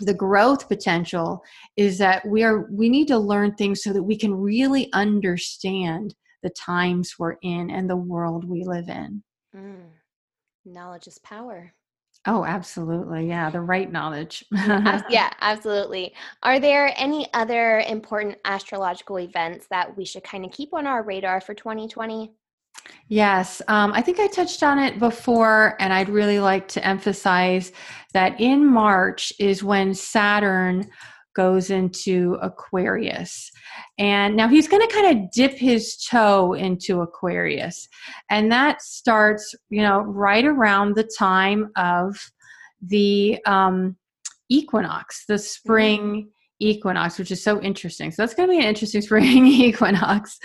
the 0.00 0.14
growth 0.14 0.68
potential 0.68 1.42
is 1.76 1.98
that 1.98 2.26
we 2.26 2.42
are 2.42 2.68
we 2.70 2.88
need 2.88 3.08
to 3.08 3.18
learn 3.18 3.54
things 3.54 3.82
so 3.82 3.92
that 3.94 4.02
we 4.02 4.18
can 4.18 4.34
really 4.34 4.92
understand 4.92 6.14
the 6.44 6.50
times 6.50 7.14
we're 7.18 7.36
in 7.42 7.70
and 7.70 7.90
the 7.90 7.96
world 7.96 8.44
we 8.44 8.62
live 8.62 8.88
in. 8.88 9.24
Mm. 9.56 9.88
Knowledge 10.66 11.08
is 11.08 11.18
power. 11.18 11.72
Oh, 12.26 12.44
absolutely. 12.44 13.26
Yeah, 13.28 13.50
the 13.50 13.60
right 13.60 13.90
knowledge. 13.90 14.44
yeah, 14.52 15.30
absolutely. 15.40 16.14
Are 16.42 16.60
there 16.60 16.92
any 16.96 17.32
other 17.34 17.80
important 17.80 18.36
astrological 18.44 19.18
events 19.18 19.66
that 19.70 19.96
we 19.96 20.04
should 20.04 20.22
kind 20.22 20.44
of 20.44 20.52
keep 20.52 20.72
on 20.72 20.86
our 20.86 21.02
radar 21.02 21.40
for 21.40 21.54
2020? 21.54 22.30
Yes, 23.08 23.62
um, 23.68 23.92
I 23.94 24.02
think 24.02 24.20
I 24.20 24.26
touched 24.26 24.62
on 24.62 24.78
it 24.78 24.98
before, 24.98 25.76
and 25.80 25.92
I'd 25.92 26.08
really 26.08 26.40
like 26.40 26.68
to 26.68 26.86
emphasize 26.86 27.72
that 28.12 28.38
in 28.40 28.66
March 28.66 29.32
is 29.38 29.64
when 29.64 29.94
Saturn 29.94 30.90
goes 31.34 31.70
into 31.70 32.38
Aquarius. 32.40 33.50
And 33.98 34.36
now 34.36 34.48
he's 34.48 34.68
going 34.68 34.86
to 34.86 34.94
kind 34.94 35.18
of 35.18 35.30
dip 35.30 35.52
his 35.52 35.96
toe 35.96 36.54
into 36.54 37.00
Aquarius. 37.02 37.88
And 38.30 38.50
that 38.52 38.82
starts, 38.82 39.54
you 39.70 39.82
know, 39.82 40.00
right 40.00 40.44
around 40.44 40.94
the 40.94 41.10
time 41.18 41.70
of 41.76 42.16
the 42.80 43.38
um, 43.46 43.96
equinox, 44.48 45.24
the 45.26 45.38
spring 45.38 46.00
mm-hmm. 46.00 46.28
equinox, 46.60 47.18
which 47.18 47.30
is 47.30 47.42
so 47.42 47.60
interesting. 47.60 48.10
So 48.10 48.22
that's 48.22 48.34
going 48.34 48.48
to 48.48 48.52
be 48.52 48.60
an 48.60 48.68
interesting 48.68 49.02
spring 49.02 49.46
equinox. 49.46 50.38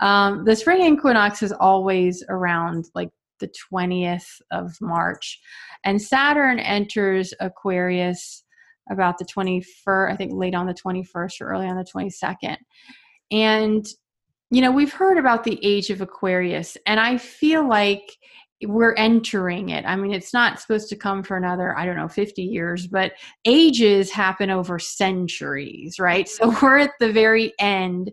Um, 0.00 0.44
the 0.44 0.56
spring 0.56 0.94
equinox 0.94 1.42
is 1.42 1.52
always 1.52 2.22
around 2.28 2.86
like 2.94 3.10
the 3.40 3.50
20th 3.72 4.40
of 4.50 4.76
March. 4.80 5.40
And 5.84 6.00
Saturn 6.00 6.58
enters 6.58 7.32
Aquarius 7.40 8.44
about 8.90 9.18
the 9.18 9.24
21st, 9.24 10.12
I 10.12 10.16
think 10.16 10.32
late 10.34 10.54
on 10.54 10.66
the 10.66 10.74
21st 10.74 11.40
or 11.40 11.50
early 11.50 11.66
on 11.66 11.76
the 11.76 11.84
22nd. 11.84 12.56
And, 13.30 13.86
you 14.50 14.60
know, 14.60 14.72
we've 14.72 14.92
heard 14.92 15.18
about 15.18 15.44
the 15.44 15.58
age 15.64 15.90
of 15.90 16.00
Aquarius, 16.00 16.76
and 16.86 16.98
I 16.98 17.16
feel 17.16 17.68
like 17.68 18.16
we're 18.66 18.94
entering 18.94 19.70
it. 19.70 19.84
I 19.86 19.96
mean, 19.96 20.12
it's 20.12 20.34
not 20.34 20.60
supposed 20.60 20.88
to 20.90 20.96
come 20.96 21.22
for 21.22 21.36
another, 21.36 21.76
I 21.78 21.86
don't 21.86 21.96
know, 21.96 22.08
50 22.08 22.42
years, 22.42 22.86
but 22.86 23.12
ages 23.46 24.10
happen 24.10 24.50
over 24.50 24.78
centuries, 24.78 25.98
right? 25.98 26.28
So 26.28 26.54
we're 26.62 26.78
at 26.78 26.92
the 27.00 27.12
very 27.12 27.52
end 27.58 28.12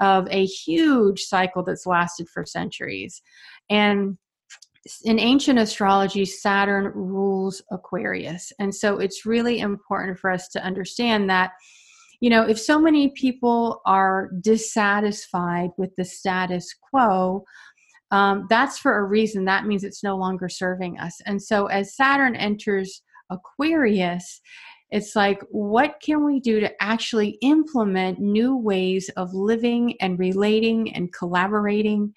of 0.00 0.28
a 0.30 0.44
huge 0.46 1.22
cycle 1.22 1.62
that's 1.62 1.86
lasted 1.86 2.28
for 2.28 2.44
centuries. 2.44 3.22
And 3.68 4.16
in 5.04 5.18
ancient 5.18 5.58
astrology, 5.58 6.24
Saturn 6.24 6.92
rules 6.94 7.62
Aquarius. 7.70 8.52
And 8.58 8.74
so 8.74 8.98
it's 8.98 9.26
really 9.26 9.60
important 9.60 10.18
for 10.18 10.30
us 10.30 10.48
to 10.48 10.64
understand 10.64 11.28
that, 11.30 11.52
you 12.20 12.30
know, 12.30 12.42
if 12.42 12.58
so 12.58 12.80
many 12.80 13.08
people 13.08 13.80
are 13.86 14.30
dissatisfied 14.40 15.70
with 15.76 15.94
the 15.96 16.04
status 16.04 16.74
quo, 16.90 17.44
um, 18.10 18.46
that's 18.48 18.78
for 18.78 18.98
a 18.98 19.04
reason. 19.04 19.44
That 19.44 19.66
means 19.66 19.84
it's 19.84 20.04
no 20.04 20.16
longer 20.16 20.48
serving 20.48 20.98
us. 20.98 21.20
And 21.26 21.42
so 21.42 21.66
as 21.66 21.96
Saturn 21.96 22.36
enters 22.36 23.02
Aquarius, 23.30 24.40
it's 24.90 25.16
like, 25.16 25.42
what 25.50 25.96
can 26.00 26.24
we 26.24 26.38
do 26.38 26.60
to 26.60 26.70
actually 26.80 27.38
implement 27.42 28.20
new 28.20 28.56
ways 28.56 29.10
of 29.16 29.34
living 29.34 29.96
and 30.00 30.18
relating 30.18 30.94
and 30.94 31.12
collaborating? 31.12 32.14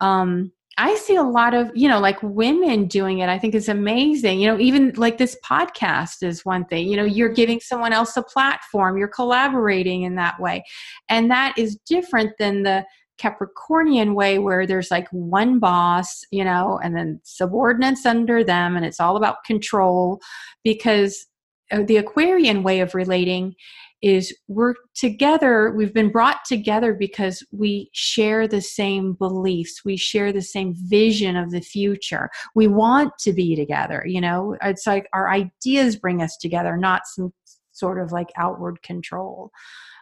Um, 0.00 0.52
I 0.80 0.94
see 0.94 1.14
a 1.14 1.22
lot 1.22 1.52
of, 1.52 1.70
you 1.74 1.88
know, 1.88 2.00
like 2.00 2.22
women 2.22 2.86
doing 2.86 3.18
it. 3.18 3.28
I 3.28 3.38
think 3.38 3.54
it's 3.54 3.68
amazing. 3.68 4.40
You 4.40 4.48
know, 4.48 4.58
even 4.58 4.94
like 4.96 5.18
this 5.18 5.36
podcast 5.44 6.22
is 6.22 6.42
one 6.42 6.64
thing. 6.64 6.88
You 6.88 6.96
know, 6.96 7.04
you're 7.04 7.34
giving 7.34 7.60
someone 7.60 7.92
else 7.92 8.16
a 8.16 8.22
platform, 8.22 8.96
you're 8.96 9.06
collaborating 9.06 10.04
in 10.04 10.14
that 10.14 10.40
way. 10.40 10.64
And 11.10 11.30
that 11.30 11.52
is 11.58 11.76
different 11.86 12.32
than 12.38 12.62
the 12.62 12.86
Capricornian 13.20 14.14
way 14.14 14.38
where 14.38 14.66
there's 14.66 14.90
like 14.90 15.06
one 15.10 15.58
boss, 15.58 16.24
you 16.30 16.44
know, 16.44 16.80
and 16.82 16.96
then 16.96 17.20
subordinates 17.24 18.06
under 18.06 18.42
them, 18.42 18.74
and 18.74 18.86
it's 18.86 19.00
all 19.00 19.18
about 19.18 19.44
control 19.44 20.18
because 20.64 21.26
uh, 21.70 21.82
the 21.82 21.98
Aquarian 21.98 22.62
way 22.62 22.80
of 22.80 22.94
relating 22.94 23.54
is 24.02 24.34
we're 24.48 24.74
together, 24.94 25.72
we've 25.76 25.92
been 25.92 26.10
brought 26.10 26.44
together 26.46 26.94
because 26.94 27.44
we 27.52 27.90
share 27.92 28.48
the 28.48 28.62
same 28.62 29.14
beliefs, 29.14 29.82
we 29.84 29.96
share 29.96 30.32
the 30.32 30.42
same 30.42 30.74
vision 30.74 31.36
of 31.36 31.50
the 31.50 31.60
future. 31.60 32.30
We 32.54 32.66
want 32.66 33.12
to 33.20 33.32
be 33.32 33.54
together, 33.56 34.04
you 34.06 34.20
know, 34.20 34.56
it's 34.62 34.86
like 34.86 35.08
our 35.12 35.28
ideas 35.30 35.96
bring 35.96 36.22
us 36.22 36.36
together, 36.36 36.76
not 36.76 37.02
some 37.06 37.32
sort 37.72 38.00
of 38.00 38.12
like 38.12 38.30
outward 38.36 38.82
control. 38.82 39.50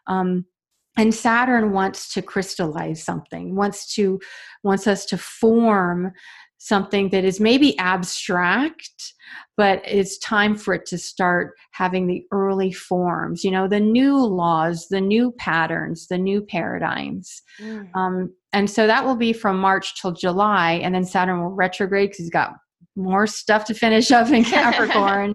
Um, 0.07 0.45
and 0.97 1.15
saturn 1.15 1.73
wants 1.73 2.13
to 2.13 2.21
crystallize 2.21 3.03
something 3.03 3.55
wants 3.55 3.95
to 3.95 4.19
wants 4.65 4.89
us 4.89 5.07
to 5.07 5.17
form 5.17 6.13
something 6.59 7.09
that 7.11 7.25
is 7.25 7.40
maybe 7.40 7.79
abstract 7.79 9.14
but 9.57 9.83
it's 9.85 10.18
time 10.18 10.55
for 10.55 10.75
it 10.75 10.87
to 10.87 10.97
start 10.99 11.55
having 11.73 12.07
the 12.07 12.25
early 12.33 12.73
forms 12.73 13.44
you 13.44 13.51
know 13.51 13.68
the 13.68 13.81
new 13.81 14.16
laws 14.16 14.88
the 14.88 15.01
new 15.01 15.33
patterns 15.38 16.09
the 16.09 16.18
new 16.18 16.42
paradigms 16.42 17.42
mm. 17.61 17.88
um, 17.94 18.33
and 18.53 18.68
so 18.68 18.87
that 18.87 19.05
will 19.05 19.16
be 19.16 19.33
from 19.33 19.59
march 19.59 20.01
till 20.01 20.12
july 20.12 20.73
and 20.83 20.94
then 20.94 21.05
saturn 21.05 21.40
will 21.40 21.51
retrograde 21.51 22.11
because 22.11 22.25
he's 22.25 22.31
got 22.31 22.55
more 22.97 23.27
stuff 23.27 23.64
to 23.64 23.75
finish 23.75 24.11
up 24.11 24.29
in 24.31 24.44
capricorn 24.57 25.35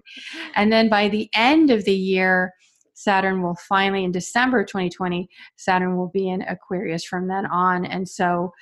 and 0.56 0.70
then 0.70 0.88
by 0.88 1.08
the 1.08 1.28
end 1.34 1.70
of 1.70 1.84
the 1.84 1.94
year 1.94 2.52
Saturn 2.96 3.42
will 3.42 3.56
finally, 3.68 4.04
in 4.04 4.12
December 4.12 4.64
2020, 4.64 5.28
Saturn 5.56 5.96
will 5.96 6.08
be 6.08 6.28
in 6.28 6.42
Aquarius 6.42 7.04
from 7.04 7.26
then 7.26 7.44
on. 7.44 7.84
And 7.84 8.08
so 8.08 8.52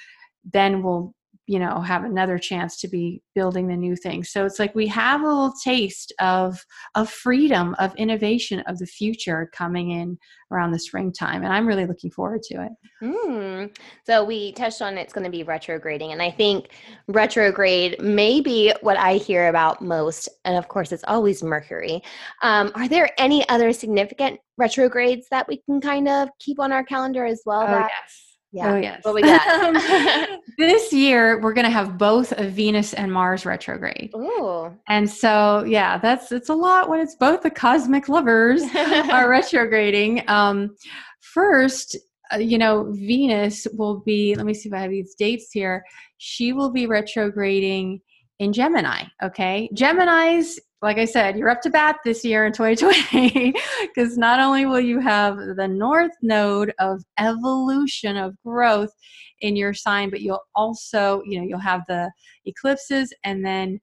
then 0.52 0.82
we'll 0.82 1.14
you 1.52 1.58
know 1.58 1.80
have 1.80 2.04
another 2.04 2.38
chance 2.38 2.80
to 2.80 2.88
be 2.88 3.20
building 3.34 3.66
the 3.66 3.76
new 3.76 3.94
thing. 3.94 4.24
So 4.24 4.46
it's 4.46 4.58
like 4.58 4.74
we 4.74 4.86
have 4.86 5.20
a 5.20 5.26
little 5.26 5.52
taste 5.62 6.10
of 6.18 6.64
of 6.94 7.10
freedom 7.10 7.76
of 7.78 7.94
innovation 7.96 8.60
of 8.60 8.78
the 8.78 8.86
future 8.86 9.50
coming 9.52 9.90
in 9.90 10.18
around 10.52 10.70
the 10.70 10.78
springtime 10.78 11.42
and 11.42 11.52
i'm 11.52 11.66
really 11.66 11.86
looking 11.86 12.10
forward 12.10 12.42
to 12.42 12.62
it. 12.62 12.72
Mm. 13.02 13.76
so 14.06 14.22
we 14.22 14.52
touched 14.52 14.82
on 14.82 14.98
it's 14.98 15.12
going 15.12 15.24
to 15.24 15.30
be 15.30 15.42
retrograding 15.42 16.12
and 16.12 16.22
i 16.22 16.30
think 16.30 16.68
retrograde 17.08 18.00
may 18.00 18.40
be 18.40 18.72
what 18.82 18.96
i 18.98 19.14
hear 19.14 19.48
about 19.48 19.82
most 19.82 20.28
and 20.44 20.56
of 20.56 20.68
course 20.68 20.92
it's 20.92 21.04
always 21.08 21.42
mercury. 21.42 22.02
Um, 22.42 22.70
are 22.74 22.88
there 22.88 23.10
any 23.18 23.48
other 23.48 23.72
significant 23.72 24.38
retrogrades 24.58 25.26
that 25.30 25.48
we 25.48 25.62
can 25.66 25.80
kind 25.80 26.08
of 26.08 26.28
keep 26.38 26.60
on 26.60 26.70
our 26.72 26.84
calendar 26.84 27.24
as 27.24 27.42
well 27.46 27.62
oh, 27.62 27.66
that- 27.66 27.90
yes 27.90 28.31
yeah. 28.52 28.72
Oh 28.72 28.76
yes. 28.76 29.00
What 29.02 29.14
we 29.14 29.22
got? 29.22 30.40
this 30.58 30.92
year 30.92 31.40
we're 31.40 31.54
going 31.54 31.64
to 31.64 31.70
have 31.70 31.96
both 31.96 32.32
a 32.32 32.44
Venus 32.44 32.92
and 32.92 33.10
Mars 33.10 33.46
retrograde. 33.46 34.10
Ooh. 34.14 34.70
And 34.88 35.08
so 35.08 35.64
yeah, 35.64 35.98
that's 35.98 36.30
it's 36.32 36.50
a 36.50 36.54
lot 36.54 36.88
when 36.88 37.00
it's 37.00 37.16
both 37.16 37.42
the 37.42 37.50
cosmic 37.50 38.08
lovers 38.08 38.62
are 38.74 39.28
retrograding. 39.28 40.28
Um, 40.28 40.76
first, 41.20 41.96
uh, 42.32 42.36
you 42.36 42.58
know, 42.58 42.92
Venus 42.92 43.66
will 43.78 44.00
be. 44.00 44.34
Let 44.34 44.44
me 44.44 44.54
see 44.54 44.68
if 44.68 44.74
I 44.74 44.80
have 44.80 44.90
these 44.90 45.14
dates 45.14 45.50
here. 45.50 45.82
She 46.18 46.52
will 46.52 46.70
be 46.70 46.86
retrograding 46.86 48.00
in 48.38 48.52
Gemini. 48.52 49.04
Okay, 49.22 49.70
Gemini's 49.72 50.60
like 50.82 50.98
I 50.98 51.04
said, 51.04 51.38
you're 51.38 51.48
up 51.48 51.62
to 51.62 51.70
bat 51.70 51.96
this 52.04 52.24
year 52.24 52.44
in 52.44 52.52
2020 52.52 53.54
because 53.82 54.18
not 54.18 54.40
only 54.40 54.66
will 54.66 54.80
you 54.80 54.98
have 54.98 55.36
the 55.56 55.68
north 55.68 56.10
node 56.22 56.74
of 56.80 57.02
evolution 57.18 58.16
of 58.16 58.36
growth 58.44 58.92
in 59.40 59.54
your 59.54 59.72
sign, 59.72 60.10
but 60.10 60.22
you'll 60.22 60.42
also, 60.56 61.22
you 61.24 61.38
know, 61.38 61.46
you'll 61.46 61.58
have 61.60 61.82
the 61.86 62.10
eclipses 62.46 63.14
and 63.24 63.44
then 63.44 63.80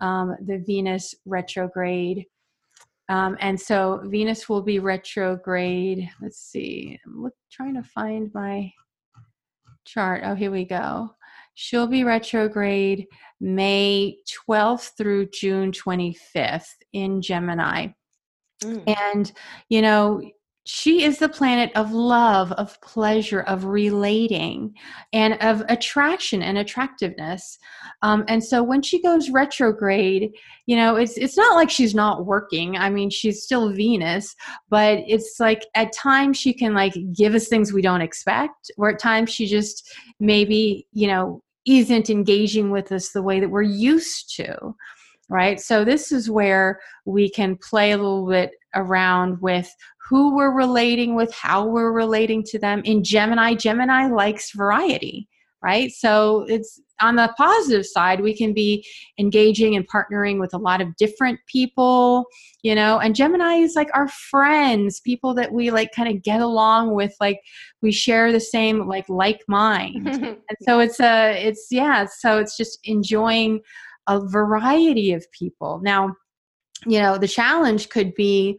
um, 0.00 0.34
the 0.46 0.58
Venus 0.66 1.14
retrograde. 1.24 2.24
Um, 3.08 3.36
and 3.40 3.60
so 3.60 4.02
Venus 4.06 4.48
will 4.48 4.62
be 4.62 4.80
retrograde. 4.80 6.08
Let's 6.20 6.38
see. 6.38 6.98
I'm 7.06 7.22
look, 7.22 7.34
trying 7.50 7.74
to 7.74 7.82
find 7.82 8.30
my 8.34 8.72
chart. 9.84 10.22
Oh, 10.24 10.34
here 10.34 10.50
we 10.50 10.64
go. 10.64 11.10
She'll 11.62 11.86
be 11.86 12.04
retrograde 12.04 13.06
May 13.38 14.16
12th 14.48 14.92
through 14.96 15.28
June 15.28 15.72
25th 15.72 16.64
in 16.94 17.20
Gemini. 17.20 17.88
Mm. 18.64 18.96
And, 18.98 19.32
you 19.68 19.82
know, 19.82 20.22
she 20.64 21.04
is 21.04 21.18
the 21.18 21.28
planet 21.28 21.70
of 21.74 21.92
love, 21.92 22.52
of 22.52 22.80
pleasure, 22.80 23.42
of 23.42 23.66
relating, 23.66 24.72
and 25.12 25.34
of 25.42 25.62
attraction 25.68 26.40
and 26.40 26.56
attractiveness. 26.56 27.58
Um, 28.00 28.24
and 28.26 28.42
so 28.42 28.62
when 28.62 28.80
she 28.80 29.02
goes 29.02 29.28
retrograde, 29.28 30.30
you 30.64 30.76
know, 30.76 30.96
it's 30.96 31.18
it's 31.18 31.36
not 31.36 31.56
like 31.56 31.68
she's 31.68 31.94
not 31.94 32.24
working. 32.24 32.78
I 32.78 32.88
mean, 32.88 33.10
she's 33.10 33.42
still 33.42 33.70
Venus, 33.70 34.34
but 34.70 35.00
it's 35.06 35.36
like 35.38 35.66
at 35.74 35.92
times 35.92 36.38
she 36.38 36.54
can 36.54 36.72
like 36.72 36.94
give 37.14 37.34
us 37.34 37.48
things 37.48 37.70
we 37.70 37.82
don't 37.82 38.00
expect, 38.00 38.70
or 38.78 38.88
at 38.88 38.98
times 38.98 39.28
she 39.28 39.46
just 39.46 39.90
maybe 40.20 40.86
you 40.94 41.06
know 41.06 41.42
isn't 41.66 42.10
engaging 42.10 42.70
with 42.70 42.92
us 42.92 43.10
the 43.10 43.22
way 43.22 43.40
that 43.40 43.50
we're 43.50 43.62
used 43.62 44.34
to 44.36 44.74
right? 45.30 45.60
So 45.60 45.84
this 45.84 46.12
is 46.12 46.28
where 46.28 46.80
we 47.06 47.30
can 47.30 47.56
play 47.56 47.92
a 47.92 47.96
little 47.96 48.28
bit 48.28 48.50
around 48.74 49.40
with 49.40 49.72
who 50.08 50.34
we're 50.34 50.52
relating 50.52 51.14
with 51.14 51.32
how 51.32 51.66
we're 51.66 51.92
relating 51.92 52.42
to 52.42 52.58
them. 52.58 52.82
In 52.84 53.02
gemini 53.04 53.54
gemini 53.54 54.08
likes 54.08 54.50
variety 54.50 55.28
right? 55.62 55.92
So 55.92 56.44
it's 56.48 56.80
on 57.00 57.16
the 57.16 57.32
positive 57.38 57.86
side 57.86 58.20
we 58.20 58.36
can 58.36 58.52
be 58.52 58.86
engaging 59.18 59.74
and 59.74 59.88
partnering 59.88 60.38
with 60.38 60.52
a 60.52 60.58
lot 60.58 60.82
of 60.82 60.96
different 60.96 61.40
people 61.46 62.26
you 62.62 62.74
know 62.74 62.98
and 62.98 63.14
gemini 63.14 63.54
is 63.54 63.74
like 63.74 63.88
our 63.94 64.06
friends 64.08 65.00
people 65.00 65.32
that 65.32 65.50
we 65.50 65.70
like 65.70 65.90
kind 65.96 66.14
of 66.14 66.22
get 66.22 66.42
along 66.42 66.94
with 66.94 67.14
like 67.18 67.40
we 67.82 67.92
share 67.92 68.32
the 68.32 68.40
same 68.40 68.86
like 68.86 69.08
like 69.08 69.42
mind. 69.48 70.06
And 70.50 70.58
so 70.62 70.80
it's 70.80 71.00
a 71.00 71.32
it's 71.46 71.68
yeah 71.70 72.06
so 72.06 72.38
it's 72.38 72.56
just 72.56 72.78
enjoying 72.84 73.60
a 74.08 74.20
variety 74.20 75.12
of 75.12 75.24
people. 75.32 75.80
Now 75.82 76.16
you 76.86 77.00
know 77.00 77.18
the 77.18 77.28
challenge 77.28 77.88
could 77.88 78.14
be 78.14 78.58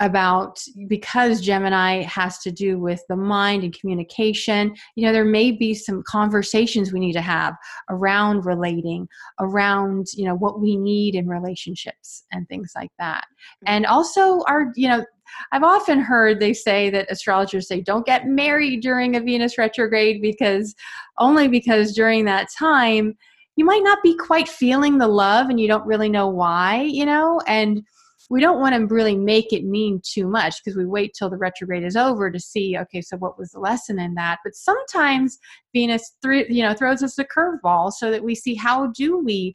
about 0.00 0.60
because 0.86 1.40
Gemini 1.40 2.02
has 2.02 2.38
to 2.38 2.52
do 2.52 2.78
with 2.78 3.02
the 3.08 3.16
mind 3.16 3.64
and 3.64 3.78
communication, 3.78 4.74
you 4.94 5.04
know, 5.04 5.12
there 5.12 5.24
may 5.24 5.50
be 5.50 5.74
some 5.74 6.02
conversations 6.06 6.92
we 6.92 7.00
need 7.00 7.14
to 7.14 7.20
have 7.20 7.54
around 7.90 8.46
relating, 8.46 9.08
around, 9.40 10.06
you 10.14 10.24
know, 10.24 10.36
what 10.36 10.60
we 10.60 10.76
need 10.76 11.14
in 11.14 11.26
relationships 11.26 12.24
and 12.32 12.48
things 12.48 12.72
like 12.76 12.92
that. 12.98 13.24
Mm-hmm. 13.24 13.74
And 13.74 13.86
also 13.86 14.42
our, 14.46 14.72
you 14.76 14.88
know, 14.88 15.04
I've 15.52 15.64
often 15.64 16.00
heard 16.00 16.38
they 16.38 16.54
say 16.54 16.90
that 16.90 17.10
astrologers 17.10 17.68
say 17.68 17.80
don't 17.80 18.06
get 18.06 18.26
married 18.26 18.80
during 18.80 19.16
a 19.16 19.20
Venus 19.20 19.58
retrograde 19.58 20.22
because 20.22 20.74
only 21.18 21.48
because 21.48 21.92
during 21.92 22.24
that 22.24 22.48
time 22.56 23.16
you 23.56 23.64
might 23.64 23.82
not 23.82 23.98
be 24.04 24.16
quite 24.16 24.48
feeling 24.48 24.98
the 24.98 25.08
love 25.08 25.50
and 25.50 25.58
you 25.58 25.66
don't 25.66 25.86
really 25.86 26.08
know 26.08 26.28
why, 26.28 26.82
you 26.82 27.04
know, 27.04 27.40
and 27.48 27.82
we 28.30 28.40
don't 28.40 28.60
want 28.60 28.74
to 28.74 28.94
really 28.94 29.16
make 29.16 29.52
it 29.52 29.64
mean 29.64 30.00
too 30.04 30.26
much 30.28 30.56
because 30.62 30.76
we 30.76 30.84
wait 30.84 31.14
till 31.18 31.30
the 31.30 31.36
retrograde 31.36 31.84
is 31.84 31.96
over 31.96 32.30
to 32.30 32.38
see 32.38 32.76
okay 32.76 33.00
so 33.00 33.16
what 33.16 33.38
was 33.38 33.50
the 33.50 33.60
lesson 33.60 33.98
in 33.98 34.14
that? 34.14 34.38
But 34.44 34.54
sometimes 34.54 35.38
venus 35.74 36.12
th- 36.22 36.48
you 36.50 36.62
know 36.62 36.74
throws 36.74 37.02
us 37.02 37.18
a 37.18 37.24
curveball 37.24 37.92
so 37.92 38.10
that 38.10 38.22
we 38.22 38.34
see 38.34 38.54
how 38.54 38.88
do 38.88 39.18
we 39.18 39.54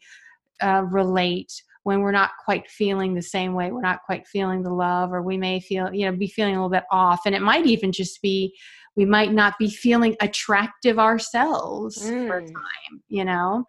uh, 0.61 0.83
relate 0.89 1.51
when 1.83 1.99
we're 1.99 2.11
not 2.11 2.31
quite 2.45 2.69
feeling 2.69 3.13
the 3.13 3.21
same 3.21 3.53
way 3.53 3.71
we're 3.71 3.81
not 3.81 4.03
quite 4.05 4.25
feeling 4.27 4.63
the 4.63 4.73
love 4.73 5.11
or 5.11 5.21
we 5.21 5.37
may 5.37 5.59
feel 5.59 5.93
you 5.93 6.05
know 6.05 6.17
be 6.17 6.27
feeling 6.27 6.55
a 6.55 6.57
little 6.57 6.69
bit 6.69 6.85
off. 6.91 7.21
And 7.25 7.35
it 7.35 7.41
might 7.41 7.65
even 7.65 7.91
just 7.91 8.21
be 8.21 8.55
we 8.95 9.05
might 9.05 9.33
not 9.33 9.57
be 9.57 9.69
feeling 9.69 10.15
attractive 10.21 10.99
ourselves 10.99 11.97
mm. 12.03 12.27
for 12.27 12.41
time 12.41 13.01
you 13.07 13.25
know 13.25 13.65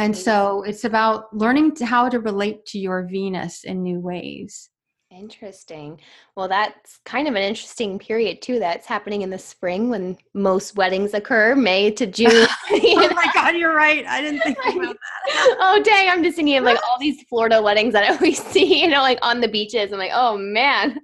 and 0.00 0.16
so 0.16 0.62
it's 0.62 0.84
about 0.84 1.36
learning 1.36 1.76
how 1.82 2.08
to 2.08 2.20
relate 2.20 2.64
to 2.64 2.78
your 2.78 3.06
venus 3.06 3.64
in 3.64 3.82
new 3.82 4.00
ways 4.00 4.69
Interesting. 5.10 5.98
Well, 6.36 6.46
that's 6.46 7.00
kind 7.04 7.26
of 7.26 7.34
an 7.34 7.42
interesting 7.42 7.98
period 7.98 8.40
too. 8.40 8.60
That's 8.60 8.86
happening 8.86 9.22
in 9.22 9.30
the 9.30 9.40
spring 9.40 9.90
when 9.90 10.16
most 10.34 10.76
weddings 10.76 11.14
occur, 11.14 11.56
May 11.56 11.90
to 11.90 12.06
June. 12.20 12.30
oh 12.70 13.10
my 13.16 13.28
God, 13.34 13.56
you're 13.56 13.74
right. 13.74 14.06
I 14.06 14.20
didn't 14.22 14.40
think 14.42 14.56
about 14.58 14.96
that. 14.96 15.56
oh 15.58 15.82
dang, 15.82 16.08
I'm 16.08 16.22
just 16.22 16.36
thinking 16.36 16.56
of 16.58 16.64
like 16.64 16.78
all 16.88 16.96
these 17.00 17.24
Florida 17.28 17.60
weddings 17.60 17.92
that 17.92 18.04
I 18.04 18.14
always 18.14 18.40
see, 18.52 18.82
you 18.82 18.86
know, 18.88 19.00
like 19.02 19.18
on 19.20 19.40
the 19.40 19.48
beaches. 19.48 19.90
I'm 19.90 19.98
like, 19.98 20.12
oh 20.14 20.38
man, 20.38 21.00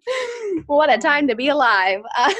what 0.67 0.89
a 0.93 0.99
time 0.99 1.27
to 1.27 1.35
be 1.35 1.49
alive. 1.49 2.03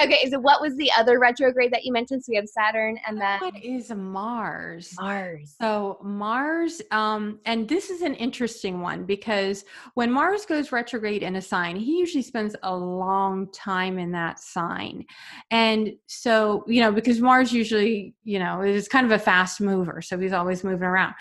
Okay, 0.00 0.28
so 0.30 0.38
what 0.38 0.60
was 0.60 0.76
the 0.76 0.90
other 0.98 1.18
retrograde 1.18 1.72
that 1.72 1.84
you 1.84 1.92
mentioned? 1.92 2.24
So 2.24 2.30
we 2.30 2.36
have 2.36 2.48
Saturn 2.48 2.98
and 3.06 3.20
then 3.20 3.40
what 3.40 3.62
is 3.62 3.90
Mars? 3.90 4.94
Mars. 4.98 5.54
So 5.60 5.98
Mars, 6.02 6.82
um, 6.90 7.38
and 7.44 7.68
this 7.68 7.90
is 7.90 8.02
an 8.02 8.14
interesting 8.14 8.80
one 8.80 9.04
because 9.04 9.64
when 9.94 10.10
Mars 10.10 10.43
goes 10.48 10.72
retrograde 10.72 11.22
in 11.22 11.36
a 11.36 11.42
sign, 11.42 11.76
he 11.76 11.98
usually 11.98 12.22
spends 12.22 12.56
a 12.62 12.74
long 12.74 13.50
time 13.52 13.98
in 13.98 14.12
that 14.12 14.38
sign. 14.38 15.04
And 15.50 15.92
so, 16.06 16.64
you 16.66 16.80
know, 16.80 16.92
because 16.92 17.20
Mars 17.20 17.52
usually, 17.52 18.14
you 18.24 18.38
know, 18.38 18.62
is 18.62 18.88
kind 18.88 19.06
of 19.06 19.12
a 19.12 19.18
fast 19.18 19.60
mover. 19.60 20.02
So 20.02 20.18
he's 20.18 20.32
always 20.32 20.64
moving 20.64 20.86
around. 20.86 21.14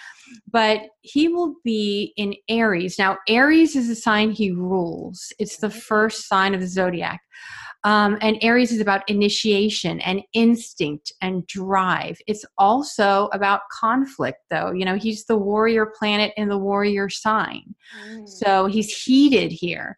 But 0.52 0.82
he 1.02 1.28
will 1.28 1.56
be 1.64 2.14
in 2.18 2.36
Aries. 2.50 2.98
Now, 2.98 3.18
Aries 3.28 3.76
is 3.76 3.90
a 3.90 3.96
sign 3.96 4.32
he 4.32 4.52
rules, 4.52 5.32
it's 5.40 5.58
the 5.58 5.68
mm-hmm. 5.68 5.80
first 5.80 6.28
sign 6.28 6.54
of 6.54 6.62
the 6.62 6.68
zodiac. 6.68 7.22
Um, 7.86 8.18
and 8.22 8.38
Aries 8.42 8.72
is 8.72 8.80
about 8.80 9.08
initiation 9.10 10.00
and 10.02 10.22
instinct 10.34 11.12
and 11.22 11.46
drive. 11.48 12.18
It's 12.28 12.46
also 12.58 13.30
about 13.34 13.62
conflict, 13.72 14.40
though. 14.50 14.72
You 14.72 14.86
know, 14.86 14.96
he's 14.96 15.26
the 15.26 15.36
warrior 15.36 15.92
planet 15.98 16.34
in 16.38 16.48
the 16.48 16.58
warrior 16.58 17.10
sign. 17.10 17.76
Mm. 18.08 18.28
So 18.28 18.68
he's 18.68 18.96
heated 19.04 19.52
here. 19.52 19.98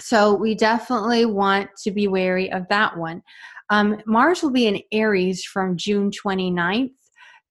So 0.00 0.34
we 0.34 0.54
definitely 0.54 1.24
want 1.24 1.70
to 1.84 1.90
be 1.90 2.08
wary 2.08 2.50
of 2.50 2.66
that 2.68 2.96
one. 2.96 3.22
Um, 3.70 4.00
Mars 4.06 4.42
will 4.42 4.50
be 4.50 4.66
in 4.66 4.80
Aries 4.92 5.44
from 5.44 5.76
June 5.76 6.10
29th 6.10 6.90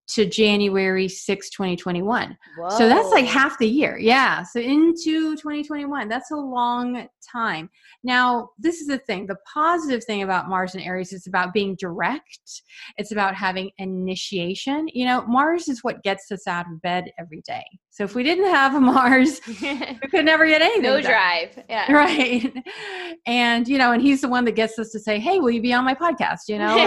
to 0.08 0.26
January 0.26 1.08
6, 1.08 1.50
2021. 1.50 2.38
Whoa. 2.58 2.70
So 2.70 2.88
that's 2.88 3.10
like 3.10 3.26
half 3.26 3.58
the 3.60 3.67
year. 3.67 3.98
Yeah. 3.98 4.43
So 4.43 4.60
into 4.60 5.36
2021. 5.36 6.08
That's 6.08 6.32
a 6.32 6.36
long 6.36 7.08
time. 7.30 7.70
Now, 8.04 8.52
this 8.58 8.80
is 8.80 8.88
the 8.88 9.00
thing. 9.00 9.28
The 9.28 9.36
positive 9.52 10.04
thing 10.04 10.24
about 10.24 10.48
Mars 10.48 10.76
and 10.76 10.84
Aries 10.84 11.12
is 11.12 11.28
about 11.28 11.54
being 11.54 11.76
direct. 11.78 12.62
It's 12.98 13.12
about 13.12 13.36
having 13.36 13.72
initiation. 13.78 14.88
You 14.93 15.06
know, 15.06 15.26
Mars 15.28 15.67
is 15.67 15.84
what 15.84 16.04
gets 16.04 16.32
us 16.32 16.48
out 16.48 16.65
of 16.72 16.82
bed 16.82 17.12
every 17.20 17.41
day. 17.46 17.65
So 17.98 18.04
if 18.04 18.13
we 18.13 18.22
didn't 18.22 18.46
have 18.46 18.76
a 18.76 18.80
Mars, 18.88 19.41
we 19.48 20.10
could 20.12 20.24
never 20.26 20.46
get 20.46 20.62
anything. 20.62 20.84
No 20.84 21.02
done. 21.02 21.12
drive. 21.12 21.63
Yeah. 21.70 21.86
Right. 21.98 22.54
And, 23.26 23.67
you 23.67 23.80
know, 23.80 23.91
and 23.91 24.02
he's 24.02 24.22
the 24.22 24.28
one 24.28 24.46
that 24.46 24.52
gets 24.52 24.78
us 24.78 24.91
to 24.91 25.00
say, 25.00 25.20
hey, 25.20 25.39
will 25.39 25.50
you 25.50 25.62
be 25.62 25.74
on 25.74 25.84
my 25.84 25.96
podcast? 25.96 26.41
You 26.48 26.60
know, 26.60 26.78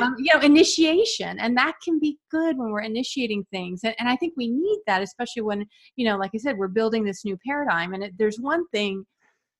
um, 0.00 0.14
you 0.18 0.32
know, 0.32 0.40
initiation. 0.40 1.33
And 1.40 1.56
that 1.56 1.74
can 1.84 1.98
be 1.98 2.18
good 2.30 2.56
when 2.56 2.70
we're 2.70 2.82
initiating 2.82 3.44
things. 3.50 3.80
And, 3.84 3.94
and 3.98 4.08
I 4.08 4.16
think 4.16 4.34
we 4.36 4.48
need 4.48 4.78
that, 4.86 5.02
especially 5.02 5.42
when, 5.42 5.66
you 5.96 6.06
know, 6.06 6.16
like 6.16 6.32
I 6.34 6.38
said, 6.38 6.56
we're 6.56 6.68
building 6.68 7.04
this 7.04 7.24
new 7.24 7.38
paradigm. 7.46 7.94
And 7.94 8.04
it, 8.04 8.14
there's 8.18 8.38
one 8.38 8.66
thing 8.68 9.04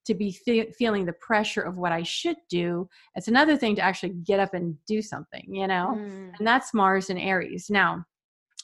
to 0.06 0.14
be 0.14 0.32
fe- 0.32 0.70
feeling 0.72 1.04
the 1.04 1.14
pressure 1.14 1.62
of 1.62 1.76
what 1.76 1.92
I 1.92 2.02
should 2.02 2.36
do. 2.48 2.88
It's 3.14 3.28
another 3.28 3.56
thing 3.56 3.74
to 3.76 3.82
actually 3.82 4.14
get 4.24 4.40
up 4.40 4.54
and 4.54 4.76
do 4.86 5.00
something, 5.00 5.44
you 5.48 5.66
know? 5.66 5.94
Mm. 5.96 6.38
And 6.38 6.46
that's 6.46 6.74
Mars 6.74 7.10
and 7.10 7.18
Aries. 7.18 7.66
Now, 7.70 8.04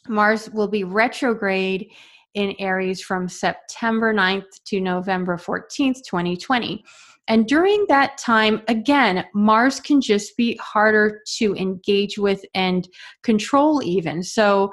Mars 0.09 0.51
will 0.51 0.68
be 0.68 0.85
retrograde 0.85 1.90
in 2.35 2.55
Aries 2.59 3.01
from 3.01 3.29
September 3.29 4.14
9th 4.14 4.62
to 4.66 4.81
November 4.81 5.37
14th, 5.37 6.03
2020. 6.07 6.85
And 7.31 7.47
during 7.47 7.87
that 7.88 8.19
time, 8.19 8.61
again, 8.66 9.25
Mars 9.35 9.79
can 9.79 10.01
just 10.01 10.37
be 10.37 10.57
harder 10.57 11.23
to 11.38 11.55
engage 11.55 12.19
with 12.19 12.45
and 12.57 12.88
control, 13.23 13.81
even. 13.85 14.25
So, 14.25 14.73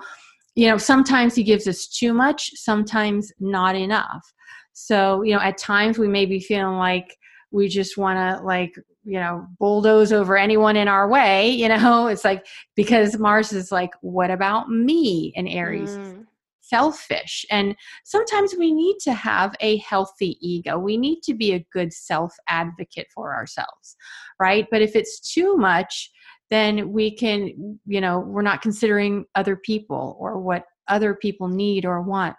you 0.56 0.67
know, 0.67 0.80
sometimes 0.80 1.36
he 1.36 1.43
gives 1.43 1.67
us 1.67 1.88
too 1.88 2.13
much, 2.13 2.50
sometimes 2.56 3.32
not 3.39 3.76
enough. 3.76 4.34
So, 4.74 5.22
you 5.22 5.36
know, 5.36 5.39
at 5.39 5.60
times 5.60 6.00
we 6.00 6.08
may 6.08 6.26
be 6.26 6.39
feeling 6.39 6.78
like 6.78 7.15
we 7.52 7.67
just 7.67 7.96
want 7.96 8.17
to, 8.17 8.43
like, 8.43 8.74
you 9.04 9.20
know, 9.20 9.46
bulldoze 9.60 10.12
over 10.12 10.36
anyone 10.36 10.76
in 10.76 10.88
our 10.88 11.08
way. 11.08 11.52
You 11.52 11.70
know, 11.70 12.08
it's 12.12 12.26
like 12.26 12.43
because 12.76 13.20
Mars 13.20 13.54
is 13.54 13.72
like, 13.72 13.91
what 14.02 14.32
about 14.32 14.67
me 14.67 15.32
in 15.36 15.48
Aries? 15.48 15.91
Mm 15.91 16.26
selfish. 16.67 17.45
And 17.49 17.75
sometimes 18.03 18.56
we 18.58 18.73
need 18.73 18.97
to 19.01 19.13
have 19.13 19.56
a 19.60 19.77
healthy 19.77 20.38
ego. 20.41 20.77
We 20.77 20.97
need 20.97 21.21
to 21.23 21.34
be 21.34 21.53
a 21.53 21.65
good 21.71 21.93
self 21.93 22.34
advocate 22.47 23.08
for 23.13 23.36
ourselves, 23.36 23.95
right? 24.39 24.67
But 24.71 24.82
if 24.82 24.95
it's 24.95 25.34
too 25.34 25.58
much, 25.58 26.12
then 26.49 26.91
we 26.91 27.15
can, 27.15 27.80
you 27.86 28.01
know, 28.01 28.19
we're 28.19 28.41
not 28.41 28.62
considering 28.62 29.25
other 29.36 29.56
people 29.56 30.15
or 30.19 30.39
what 30.39 30.63
other 30.88 31.15
people 31.15 31.47
need 31.47 31.86
or 31.86 32.01
want. 32.01 32.36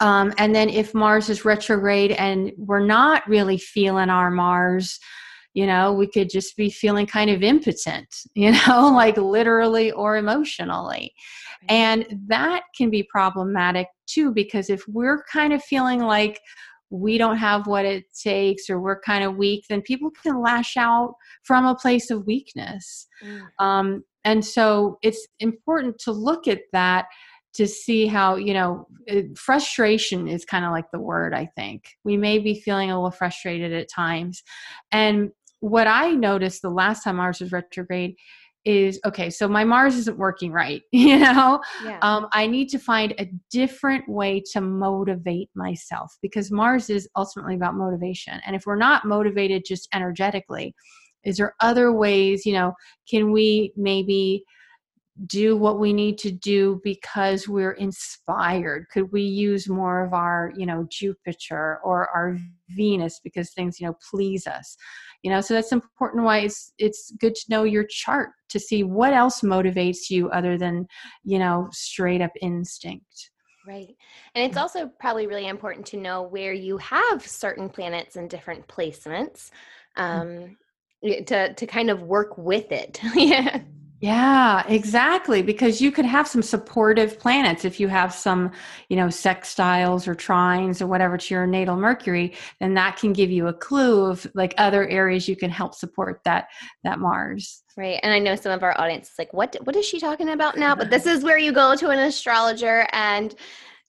Um, 0.00 0.32
and 0.36 0.54
then 0.54 0.68
if 0.68 0.94
Mars 0.94 1.30
is 1.30 1.44
retrograde 1.44 2.12
and 2.12 2.52
we're 2.56 2.84
not 2.84 3.26
really 3.26 3.56
feeling 3.56 4.10
our 4.10 4.30
Mars, 4.30 5.00
you 5.54 5.66
know, 5.66 5.92
we 5.92 6.06
could 6.06 6.30
just 6.30 6.56
be 6.56 6.70
feeling 6.70 7.06
kind 7.06 7.30
of 7.30 7.42
impotent, 7.42 8.08
you 8.34 8.52
know, 8.52 8.92
like 8.94 9.16
literally 9.16 9.90
or 9.92 10.16
emotionally. 10.16 11.12
And 11.68 12.06
that 12.28 12.62
can 12.76 12.90
be 12.90 13.02
problematic 13.02 13.88
too, 14.06 14.32
because 14.32 14.70
if 14.70 14.82
we're 14.86 15.24
kind 15.30 15.52
of 15.52 15.62
feeling 15.62 16.00
like 16.00 16.40
we 16.90 17.18
don't 17.18 17.36
have 17.36 17.66
what 17.66 17.84
it 17.84 18.04
takes 18.22 18.70
or 18.70 18.80
we're 18.80 19.00
kind 19.00 19.24
of 19.24 19.36
weak, 19.36 19.64
then 19.68 19.82
people 19.82 20.10
can 20.22 20.40
lash 20.40 20.76
out 20.76 21.14
from 21.42 21.66
a 21.66 21.74
place 21.74 22.10
of 22.10 22.26
weakness. 22.26 23.06
Mm. 23.22 23.42
Um, 23.58 24.04
and 24.24 24.44
so 24.44 24.98
it's 25.02 25.26
important 25.40 25.98
to 26.00 26.12
look 26.12 26.48
at 26.48 26.60
that 26.72 27.06
to 27.54 27.66
see 27.66 28.06
how, 28.06 28.36
you 28.36 28.54
know, 28.54 28.86
frustration 29.36 30.28
is 30.28 30.44
kind 30.44 30.64
of 30.64 30.70
like 30.70 30.90
the 30.92 31.00
word, 31.00 31.34
I 31.34 31.46
think. 31.56 31.96
We 32.04 32.16
may 32.16 32.38
be 32.38 32.60
feeling 32.60 32.90
a 32.90 32.94
little 32.94 33.10
frustrated 33.10 33.72
at 33.72 33.90
times. 33.90 34.42
And 34.92 35.30
what 35.60 35.86
I 35.86 36.12
noticed 36.12 36.62
the 36.62 36.70
last 36.70 37.02
time 37.02 37.16
Mars 37.16 37.40
was 37.40 37.52
retrograde 37.52 38.16
is 38.64 39.00
okay 39.06 39.30
so 39.30 39.48
my 39.48 39.64
mars 39.64 39.94
isn't 39.96 40.18
working 40.18 40.52
right 40.52 40.82
you 40.92 41.18
know 41.18 41.60
yeah. 41.84 41.98
um, 42.02 42.26
i 42.32 42.46
need 42.46 42.68
to 42.68 42.78
find 42.78 43.14
a 43.18 43.30
different 43.50 44.06
way 44.08 44.42
to 44.52 44.60
motivate 44.60 45.48
myself 45.54 46.12
because 46.22 46.50
mars 46.50 46.90
is 46.90 47.08
ultimately 47.16 47.54
about 47.54 47.74
motivation 47.74 48.40
and 48.44 48.56
if 48.56 48.64
we're 48.66 48.76
not 48.76 49.06
motivated 49.06 49.62
just 49.66 49.88
energetically 49.94 50.74
is 51.24 51.36
there 51.36 51.54
other 51.60 51.92
ways 51.92 52.44
you 52.44 52.52
know 52.52 52.74
can 53.08 53.30
we 53.30 53.72
maybe 53.76 54.44
do 55.26 55.56
what 55.56 55.80
we 55.80 55.92
need 55.92 56.16
to 56.18 56.30
do 56.30 56.80
because 56.84 57.48
we're 57.48 57.72
inspired 57.72 58.86
could 58.92 59.10
we 59.10 59.22
use 59.22 59.68
more 59.68 60.04
of 60.04 60.12
our 60.12 60.52
you 60.56 60.64
know 60.64 60.86
jupiter 60.90 61.80
or 61.82 62.08
our 62.10 62.38
venus 62.70 63.20
because 63.24 63.50
things 63.50 63.80
you 63.80 63.86
know 63.86 63.96
please 64.10 64.46
us 64.46 64.76
you 65.22 65.30
know 65.30 65.40
so 65.40 65.54
that's 65.54 65.72
important 65.72 66.24
why 66.24 66.38
it's 66.38 66.72
it's 66.78 67.12
good 67.18 67.34
to 67.34 67.50
know 67.50 67.64
your 67.64 67.84
chart 67.84 68.30
to 68.48 68.60
see 68.60 68.84
what 68.84 69.12
else 69.12 69.40
motivates 69.40 70.08
you 70.08 70.30
other 70.30 70.56
than 70.56 70.86
you 71.24 71.38
know 71.38 71.68
straight 71.72 72.20
up 72.20 72.32
instinct 72.40 73.30
Right. 73.66 73.94
And 74.34 74.48
it's 74.48 74.56
also 74.56 74.90
probably 74.98 75.26
really 75.26 75.46
important 75.46 75.84
to 75.88 75.98
know 75.98 76.22
where 76.22 76.54
you 76.54 76.78
have 76.78 77.26
certain 77.26 77.68
planets 77.68 78.16
in 78.16 78.26
different 78.26 78.66
placements 78.66 79.50
mm. 79.94 80.02
um, 80.02 80.56
to, 81.04 81.52
to 81.52 81.66
kind 81.66 81.90
of 81.90 82.00
work 82.00 82.38
with 82.38 82.72
it. 82.72 82.98
yeah. 83.14 83.60
Yeah, 84.00 84.64
exactly. 84.68 85.42
Because 85.42 85.80
you 85.80 85.90
could 85.90 86.04
have 86.04 86.28
some 86.28 86.42
supportive 86.42 87.18
planets. 87.18 87.64
If 87.64 87.80
you 87.80 87.88
have 87.88 88.14
some, 88.14 88.52
you 88.88 88.96
know, 88.96 89.06
sextiles 89.06 90.06
or 90.06 90.14
trines 90.14 90.80
or 90.80 90.86
whatever 90.86 91.18
to 91.18 91.34
your 91.34 91.48
natal 91.48 91.76
Mercury, 91.76 92.34
then 92.60 92.74
that 92.74 92.96
can 92.96 93.12
give 93.12 93.30
you 93.30 93.48
a 93.48 93.52
clue 93.52 94.04
of 94.04 94.24
like 94.34 94.54
other 94.56 94.86
areas 94.86 95.28
you 95.28 95.34
can 95.34 95.50
help 95.50 95.74
support 95.74 96.20
that 96.24 96.46
that 96.84 97.00
Mars. 97.00 97.64
Right. 97.76 97.98
And 98.04 98.12
I 98.12 98.20
know 98.20 98.36
some 98.36 98.52
of 98.52 98.62
our 98.62 98.80
audience 98.80 99.10
is 99.10 99.18
like, 99.18 99.32
what 99.32 99.56
what 99.64 99.74
is 99.74 99.84
she 99.84 99.98
talking 99.98 100.28
about 100.28 100.56
now? 100.56 100.76
But 100.76 100.90
this 100.90 101.06
is 101.14 101.24
where 101.24 101.38
you 101.38 101.50
go 101.50 101.74
to 101.74 101.88
an 101.88 101.98
astrologer 101.98 102.86
and 102.92 103.34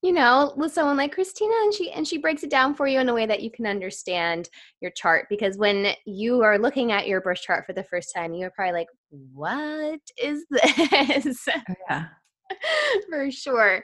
you 0.01 0.11
know 0.11 0.53
with 0.55 0.71
someone 0.71 0.97
like 0.97 1.11
christina 1.13 1.53
and 1.63 1.73
she 1.73 1.91
and 1.91 2.07
she 2.07 2.17
breaks 2.17 2.43
it 2.43 2.49
down 2.49 2.73
for 2.73 2.87
you 2.87 2.99
in 2.99 3.09
a 3.09 3.13
way 3.13 3.25
that 3.25 3.41
you 3.41 3.51
can 3.51 3.65
understand 3.65 4.49
your 4.81 4.91
chart 4.91 5.25
because 5.29 5.57
when 5.57 5.93
you 6.05 6.41
are 6.41 6.57
looking 6.57 6.91
at 6.91 7.07
your 7.07 7.21
birth 7.21 7.41
chart 7.41 7.65
for 7.65 7.73
the 7.73 7.83
first 7.83 8.13
time 8.15 8.33
you're 8.33 8.51
probably 8.51 8.73
like 8.73 8.87
what 9.33 9.99
is 10.21 10.45
this? 10.49 11.47
Oh, 11.69 11.73
yeah. 11.89 12.05
For 13.09 13.29
sure. 13.29 13.83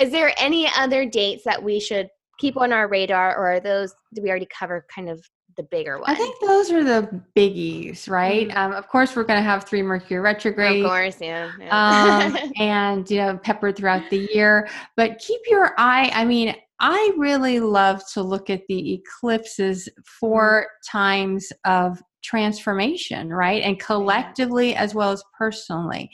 Is 0.00 0.10
there 0.10 0.32
any 0.38 0.66
other 0.76 1.04
dates 1.04 1.44
that 1.44 1.62
we 1.62 1.78
should 1.78 2.08
keep 2.38 2.56
on 2.56 2.72
our 2.72 2.88
radar 2.88 3.36
or 3.36 3.52
are 3.52 3.60
those 3.60 3.94
do 4.14 4.22
we 4.22 4.30
already 4.30 4.48
cover 4.56 4.86
kind 4.94 5.10
of 5.10 5.22
the 5.58 5.64
bigger 5.64 5.98
one. 5.98 6.08
I 6.08 6.14
think 6.14 6.40
those 6.40 6.70
are 6.70 6.82
the 6.82 7.20
biggies, 7.36 8.08
right? 8.08 8.48
Mm-hmm. 8.48 8.56
Um, 8.56 8.72
of 8.72 8.88
course, 8.88 9.14
we're 9.14 9.24
going 9.24 9.38
to 9.38 9.42
have 9.42 9.64
three 9.64 9.82
Mercury 9.82 10.20
retrograde. 10.20 10.82
Of 10.82 10.90
course, 10.90 11.20
yeah. 11.20 11.50
yeah. 11.60 12.32
um, 12.32 12.52
and, 12.56 13.10
you 13.10 13.18
know, 13.18 13.36
peppered 13.36 13.76
throughout 13.76 14.08
the 14.08 14.26
year. 14.32 14.68
But 14.96 15.18
keep 15.18 15.40
your 15.48 15.74
eye, 15.76 16.10
I 16.14 16.24
mean, 16.24 16.54
I 16.80 17.12
really 17.18 17.60
love 17.60 18.02
to 18.12 18.22
look 18.22 18.48
at 18.48 18.62
the 18.68 18.94
eclipses 18.94 19.88
for 20.04 20.62
mm-hmm. 20.62 20.98
times 20.98 21.52
of 21.66 22.00
transformation, 22.22 23.30
right? 23.30 23.62
And 23.62 23.78
collectively 23.78 24.74
as 24.74 24.94
well 24.94 25.10
as 25.12 25.22
personally. 25.36 26.10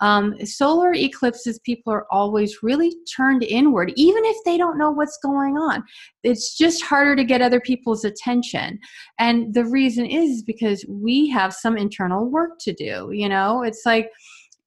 Um, 0.00 0.34
solar 0.46 0.92
eclipses, 0.92 1.58
people 1.60 1.92
are 1.92 2.06
always 2.10 2.62
really 2.62 2.94
turned 3.14 3.42
inward, 3.42 3.92
even 3.96 4.24
if 4.24 4.36
they 4.44 4.56
don't 4.56 4.78
know 4.78 4.90
what's 4.90 5.18
going 5.18 5.56
on. 5.56 5.82
It's 6.22 6.56
just 6.56 6.82
harder 6.82 7.16
to 7.16 7.24
get 7.24 7.42
other 7.42 7.60
people's 7.60 8.04
attention. 8.04 8.78
And 9.18 9.52
the 9.52 9.64
reason 9.64 10.06
is 10.06 10.42
because 10.42 10.84
we 10.88 11.28
have 11.30 11.52
some 11.52 11.76
internal 11.76 12.26
work 12.26 12.58
to 12.60 12.72
do. 12.72 13.10
You 13.12 13.28
know, 13.28 13.62
it's 13.62 13.82
like, 13.84 14.10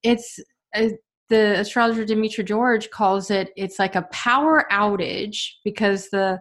it's, 0.02 0.38
uh, 0.74 0.88
the 1.28 1.58
astrologer 1.60 2.04
Demetra 2.04 2.44
George 2.44 2.90
calls 2.90 3.30
it 3.30 3.52
it's 3.56 3.78
like 3.78 3.94
a 3.94 4.06
power 4.12 4.66
outage 4.70 5.52
because 5.64 6.10
the 6.10 6.38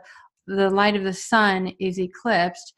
the 0.47 0.69
light 0.69 0.97
of 0.97 1.05
the 1.05 1.13
sun 1.13 1.71
is 1.79 1.97
eclipsed 1.97 2.73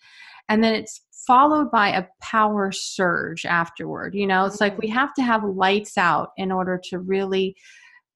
and 0.49 0.63
then 0.63 0.75
it's 0.75 1.01
followed 1.25 1.71
by 1.71 1.89
a 1.89 2.05
power 2.21 2.71
surge 2.71 3.45
afterward. 3.45 4.13
You 4.15 4.27
know, 4.27 4.45
it's 4.45 4.61
like 4.61 4.77
we 4.77 4.87
mm-hmm. 4.87 4.97
have 4.97 5.13
to 5.15 5.23
have 5.23 5.43
lights 5.43 5.97
out 5.97 6.31
in 6.37 6.51
order 6.51 6.79
to 6.89 6.99
really 6.99 7.55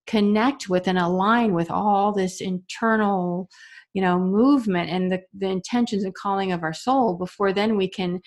connect 0.06 0.70
with 0.70 0.88
and 0.88 0.98
align 0.98 1.54
with 1.54 1.70
all 1.70 2.14
this 2.14 2.42
internal, 2.42 3.50
you 3.94 4.02
know, 4.02 4.18
movement 4.20 4.90
and 4.90 5.12
the, 5.12 5.22
the 5.38 5.48
intentions 5.48 6.04
and 6.04 6.16
calling 6.16 6.52
of 6.52 6.64
our 6.64 6.74
soul 6.74 7.16
before 7.16 7.52
then 7.52 7.76
we 7.76 7.90
can 7.90 8.22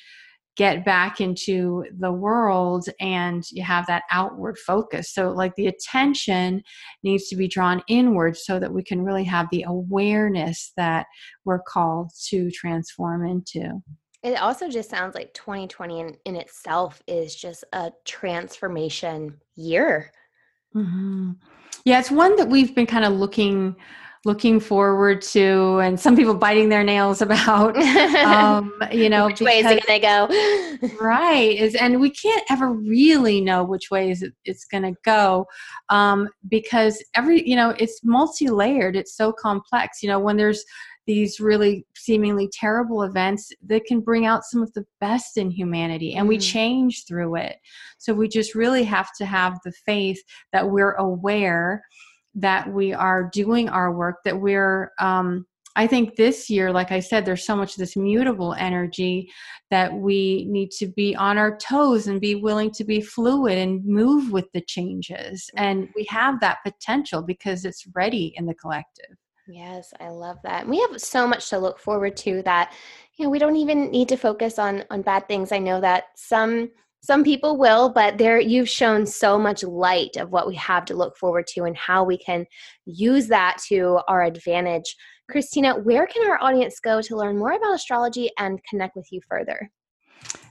get 0.56 0.84
back 0.84 1.22
into 1.22 1.84
the 2.00 2.12
world 2.12 2.86
and 3.00 3.44
you 3.50 3.62
have 3.62 3.86
that 3.86 4.02
outward 4.10 4.58
focus. 4.58 5.10
So, 5.10 5.30
like, 5.30 5.54
the 5.54 5.68
attention 5.68 6.62
needs 7.02 7.28
to 7.28 7.36
be 7.36 7.48
drawn 7.48 7.82
inward 7.88 8.36
so 8.36 8.58
that 8.58 8.72
we 8.72 8.82
can 8.82 9.02
really 9.02 9.24
have 9.24 9.46
the 9.50 9.64
awareness 9.66 10.72
that 10.76 11.06
we're 11.46 11.62
called 11.62 12.10
to 12.28 12.50
transform 12.50 13.26
into. 13.26 13.82
It 14.22 14.40
also 14.40 14.68
just 14.68 14.90
sounds 14.90 15.14
like 15.14 15.32
2020 15.32 16.00
in, 16.00 16.16
in 16.26 16.36
itself 16.36 17.02
is 17.06 17.34
just 17.34 17.64
a 17.72 17.90
transformation 18.04 19.40
year. 19.56 20.12
Mm-hmm. 20.74 21.32
Yeah, 21.84 21.98
it's 22.00 22.10
one 22.10 22.36
that 22.36 22.48
we've 22.48 22.74
been 22.74 22.86
kind 22.86 23.04
of 23.04 23.14
looking 23.14 23.76
looking 24.26 24.60
forward 24.60 25.22
to 25.22 25.78
and 25.78 25.98
some 25.98 26.14
people 26.14 26.34
biting 26.34 26.68
their 26.68 26.84
nails 26.84 27.22
about 27.22 27.74
um, 28.18 28.70
you 28.92 29.08
know 29.08 29.26
which 29.26 29.40
way 29.40 29.60
is 29.60 29.66
it 29.66 29.86
going 29.86 29.98
to 29.98 30.06
go 30.06 30.98
right 31.00 31.56
is 31.56 31.74
and 31.74 31.98
we 31.98 32.10
can't 32.10 32.44
ever 32.50 32.70
really 32.70 33.40
know 33.40 33.64
which 33.64 33.90
way 33.90 34.10
is 34.10 34.22
it, 34.22 34.34
it's 34.44 34.66
going 34.66 34.82
to 34.82 34.94
go 35.06 35.46
um, 35.88 36.28
because 36.48 37.02
every 37.14 37.48
you 37.48 37.56
know 37.56 37.70
it's 37.78 38.04
multi-layered 38.04 38.94
it's 38.94 39.16
so 39.16 39.32
complex 39.32 40.02
you 40.02 40.08
know 40.08 40.18
when 40.18 40.36
there's 40.36 40.66
these 41.06 41.40
really 41.40 41.84
seemingly 41.94 42.48
terrible 42.52 43.02
events 43.02 43.52
that 43.66 43.84
can 43.84 44.00
bring 44.00 44.26
out 44.26 44.44
some 44.44 44.62
of 44.62 44.72
the 44.74 44.84
best 45.00 45.36
in 45.36 45.50
humanity 45.50 46.14
and 46.14 46.26
mm. 46.26 46.30
we 46.30 46.38
change 46.38 47.04
through 47.06 47.36
it 47.36 47.56
so 47.98 48.12
we 48.12 48.28
just 48.28 48.54
really 48.54 48.84
have 48.84 49.08
to 49.16 49.24
have 49.24 49.58
the 49.64 49.72
faith 49.86 50.20
that 50.52 50.68
we're 50.68 50.94
aware 50.94 51.82
that 52.34 52.72
we 52.72 52.92
are 52.92 53.28
doing 53.32 53.68
our 53.68 53.92
work 53.92 54.16
that 54.24 54.40
we're 54.40 54.92
um, 55.00 55.46
I 55.76 55.86
think 55.86 56.16
this 56.16 56.50
year, 56.50 56.72
like 56.72 56.90
I 56.90 57.00
said, 57.00 57.24
there's 57.24 57.46
so 57.46 57.54
much 57.54 57.76
this 57.76 57.96
mutable 57.96 58.54
energy 58.54 59.30
that 59.70 59.92
we 59.92 60.46
need 60.48 60.72
to 60.72 60.88
be 60.88 61.14
on 61.14 61.38
our 61.38 61.56
toes 61.56 62.08
and 62.08 62.20
be 62.20 62.34
willing 62.34 62.72
to 62.72 62.84
be 62.84 63.00
fluid 63.00 63.56
and 63.56 63.84
move 63.84 64.32
with 64.32 64.50
the 64.52 64.62
changes. 64.62 65.48
And 65.56 65.88
we 65.94 66.04
have 66.10 66.40
that 66.40 66.58
potential 66.64 67.22
because 67.22 67.64
it's 67.64 67.86
ready 67.94 68.34
in 68.36 68.46
the 68.46 68.54
collective. 68.54 69.16
Yes, 69.52 69.92
I 69.98 70.10
love 70.10 70.38
that. 70.44 70.68
We 70.68 70.80
have 70.80 71.00
so 71.00 71.26
much 71.26 71.50
to 71.50 71.58
look 71.58 71.80
forward 71.80 72.16
to 72.18 72.42
that 72.42 72.72
you 73.16 73.24
know 73.24 73.30
we 73.30 73.38
don't 73.40 73.56
even 73.56 73.90
need 73.90 74.08
to 74.10 74.16
focus 74.16 74.58
on 74.58 74.84
on 74.90 75.02
bad 75.02 75.26
things. 75.26 75.50
I 75.50 75.58
know 75.58 75.80
that 75.80 76.04
some 76.14 76.70
some 77.02 77.24
people 77.24 77.56
will, 77.56 77.88
but 77.88 78.18
there 78.18 78.38
you've 78.38 78.68
shown 78.68 79.06
so 79.06 79.38
much 79.38 79.64
light 79.64 80.16
of 80.16 80.30
what 80.30 80.46
we 80.46 80.54
have 80.56 80.84
to 80.86 80.94
look 80.94 81.16
forward 81.16 81.46
to 81.48 81.64
and 81.64 81.76
how 81.76 82.04
we 82.04 82.16
can 82.18 82.46
use 82.84 83.26
that 83.28 83.56
to 83.68 84.00
our 84.06 84.22
advantage. 84.22 84.94
Christina, 85.30 85.74
where 85.78 86.06
can 86.06 86.30
our 86.30 86.40
audience 86.42 86.78
go 86.78 87.00
to 87.02 87.16
learn 87.16 87.38
more 87.38 87.52
about 87.52 87.74
astrology 87.74 88.30
and 88.38 88.60
connect 88.68 88.94
with 88.96 89.08
you 89.10 89.20
further? 89.28 89.70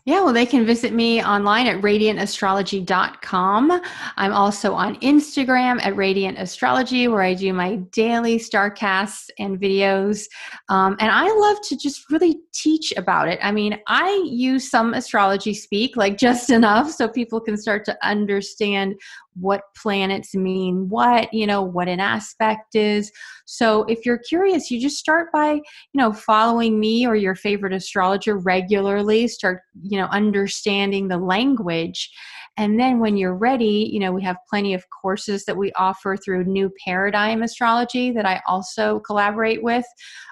Yeah, 0.06 0.22
well, 0.22 0.34
they 0.34 0.46
can 0.46 0.66
visit 0.66 0.94
me 0.94 1.24
online 1.24 1.68
at 1.68 1.82
radiantastrology.com. 1.82 3.82
I'm 4.18 4.34
also 4.34 4.74
on 4.74 4.96
Instagram 5.02 5.86
at 5.86 5.96
Radiant 5.96 6.40
Astrology, 6.40 7.08
where 7.08 7.22
I 7.22 7.34
do 7.34 7.54
my 7.54 7.78
daily 7.92 8.40
star 8.40 8.72
casts 8.72 9.30
and 9.40 9.60
videos. 9.60 10.26
Um, 10.70 10.96
and 11.00 11.12
I 11.12 11.28
love 11.28 11.58
to 11.68 11.78
just 11.78 12.10
really 12.10 12.40
teach 12.54 12.94
about 12.98 13.28
it. 13.28 13.40
I 13.44 13.52
mean, 13.52 13.78
I 13.88 14.24
use 14.26 14.70
some 14.70 14.94
astrology 14.94 15.54
speak, 15.54 15.98
like 15.98 16.18
just 16.18 16.50
enough, 16.60 16.92
so 16.92 17.08
people 17.08 17.42
can 17.42 17.58
start 17.58 17.86
to 17.86 17.98
understand 18.02 18.96
what 19.36 19.62
planets 19.76 20.36
mean 20.36 20.90
what, 20.90 21.34
you 21.34 21.48
know, 21.48 21.62
what 21.62 21.88
an 21.88 22.00
aspect 22.00 22.76
is. 22.76 23.12
So 23.46 23.84
if 23.84 24.06
you're 24.06 24.18
curious, 24.18 24.70
you 24.70 24.80
just 24.80 24.98
start 24.98 25.32
by, 25.32 25.54
you 25.54 25.62
know, 25.96 26.12
following 26.12 26.80
me 26.80 27.06
or 27.06 27.16
your 27.16 27.36
favorite 27.36 27.74
astrologer 27.74 28.38
regularly, 28.38 29.28
start, 29.28 29.62
you 29.82 29.98
know, 29.98 30.08
understanding 30.08 31.08
the 31.08 31.18
language. 31.18 32.12
And 32.60 32.78
then 32.78 33.00
when 33.00 33.16
you're 33.16 33.38
ready, 33.38 33.90
you 33.90 34.02
know, 34.02 34.12
we 34.12 34.22
have 34.24 34.36
plenty 34.50 34.74
of 34.74 34.84
courses 34.90 35.46
that 35.46 35.56
we 35.56 35.72
offer 35.78 36.18
through 36.18 36.44
New 36.44 36.70
Paradigm 36.86 37.42
Astrology 37.42 38.12
that 38.12 38.26
I 38.26 38.42
also 38.46 39.00
collaborate 39.00 39.64
with. 39.64 39.86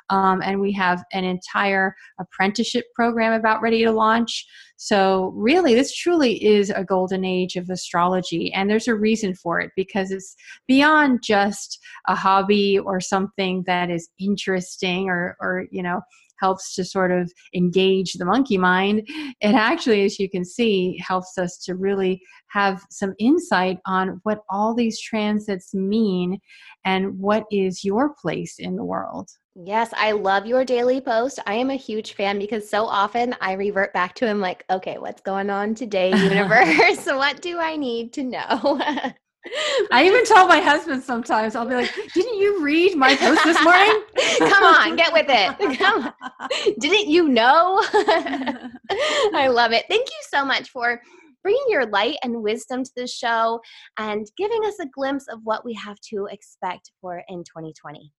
Um, 0.10 0.42
and 0.44 0.60
we 0.60 0.74
have 0.74 1.06
an 1.14 1.24
entire 1.24 1.96
apprenticeship 2.20 2.84
program 2.94 3.32
about 3.32 3.62
ready 3.62 3.82
to 3.86 3.92
launch. 3.94 4.46
So, 4.76 5.32
really, 5.36 5.74
this 5.74 5.96
truly 5.96 6.44
is 6.44 6.70
a 6.70 6.84
golden 6.84 7.24
age 7.24 7.56
of 7.56 7.70
astrology, 7.70 8.54
and 8.54 8.70
there's 8.70 8.90
a 8.90 8.96
reason 8.96 9.34
for 9.34 9.62
it 9.62 9.72
because 9.78 10.12
it's 10.12 10.36
beyond 10.68 11.24
just 11.24 11.80
a 12.08 12.16
hobby 12.16 12.78
or 12.78 13.00
something 13.00 13.64
that 13.68 13.90
is 13.90 14.10
interesting 14.20 15.10
or, 15.10 15.38
or 15.40 15.66
you 15.72 15.82
know, 15.82 16.02
helps 16.40 16.76
to 16.76 16.86
sort 16.86 17.12
of 17.12 17.32
engage 17.54 18.14
the 18.14 18.26
monkey 18.26 18.58
mind. 18.58 19.08
It 19.42 19.56
actually, 19.56 20.04
as 20.04 20.20
you 20.20 20.30
can 20.30 20.46
see, 20.46 21.00
helps 21.06 21.38
us 21.38 21.58
to 21.66 21.76
really 21.76 22.22
have 22.50 22.82
some 22.90 23.14
insight 23.20 23.80
on 23.86 24.20
what 24.24 24.42
all 24.50 24.74
these 24.74 25.00
transits 25.00 25.74
mean 25.74 26.40
and 26.86 27.18
what 27.20 27.46
is 27.52 27.84
your 27.84 28.14
place 28.14 28.56
in 28.60 28.76
the 28.76 28.86
world. 28.86 29.30
Yes, 29.56 29.92
I 29.98 30.12
love 30.12 30.46
your 30.46 30.64
daily 30.64 31.02
post. 31.02 31.40
I 31.48 31.56
am 31.56 31.72
a 31.72 31.76
huge 31.76 32.14
fan 32.14 32.38
because 32.38 32.70
so 32.70 32.86
often 32.86 33.36
I 33.42 33.54
revert 33.54 33.92
back 33.92 34.14
to 34.16 34.28
him 34.28 34.40
like, 34.40 34.64
okay, 34.70 35.00
what's 35.00 35.22
going 35.22 35.50
on 35.50 35.74
today, 35.74 36.10
universe? 36.16 37.06
what 37.06 37.42
do 37.42 37.60
I 37.60 37.76
need 37.76 38.14
to 38.14 38.24
know? 38.24 39.14
I 39.92 40.04
even 40.06 40.26
tell 40.26 40.48
my 40.48 40.60
husband 40.60 41.04
sometimes, 41.04 41.56
I'll 41.56 41.68
be 41.68 41.76
like, 41.76 41.94
Didn't 42.14 42.38
you 42.38 42.64
read 42.64 42.96
my 42.96 43.16
post 43.16 43.44
this 43.44 43.62
morning? 43.64 44.04
Come 44.38 44.64
on, 44.64 44.96
get 44.96 45.14
with 45.14 45.28
it. 45.30 45.78
Come 45.80 46.04
on. 46.04 46.14
Didn't 46.80 47.08
you 47.08 47.28
know? 47.28 47.82
I 49.34 49.48
love 49.50 49.72
it. 49.72 49.86
Thank 49.90 50.08
you 50.08 50.22
so 50.30 50.46
much 50.46 50.70
for 50.70 51.02
bringing 51.44 51.66
your 51.70 51.86
light 51.86 52.18
and 52.24 52.44
wisdom 52.44 52.84
to 52.84 52.92
the 52.96 53.08
show 53.08 53.62
and 53.98 54.30
giving 54.38 54.66
us 54.66 54.80
a 54.80 54.88
glimpse 54.88 55.28
of 55.28 55.40
what 55.44 55.64
we 55.64 55.74
have 55.74 56.00
to 56.10 56.28
expect 56.32 56.92
for 57.02 57.24
in 57.30 57.44
2020. 57.44 58.12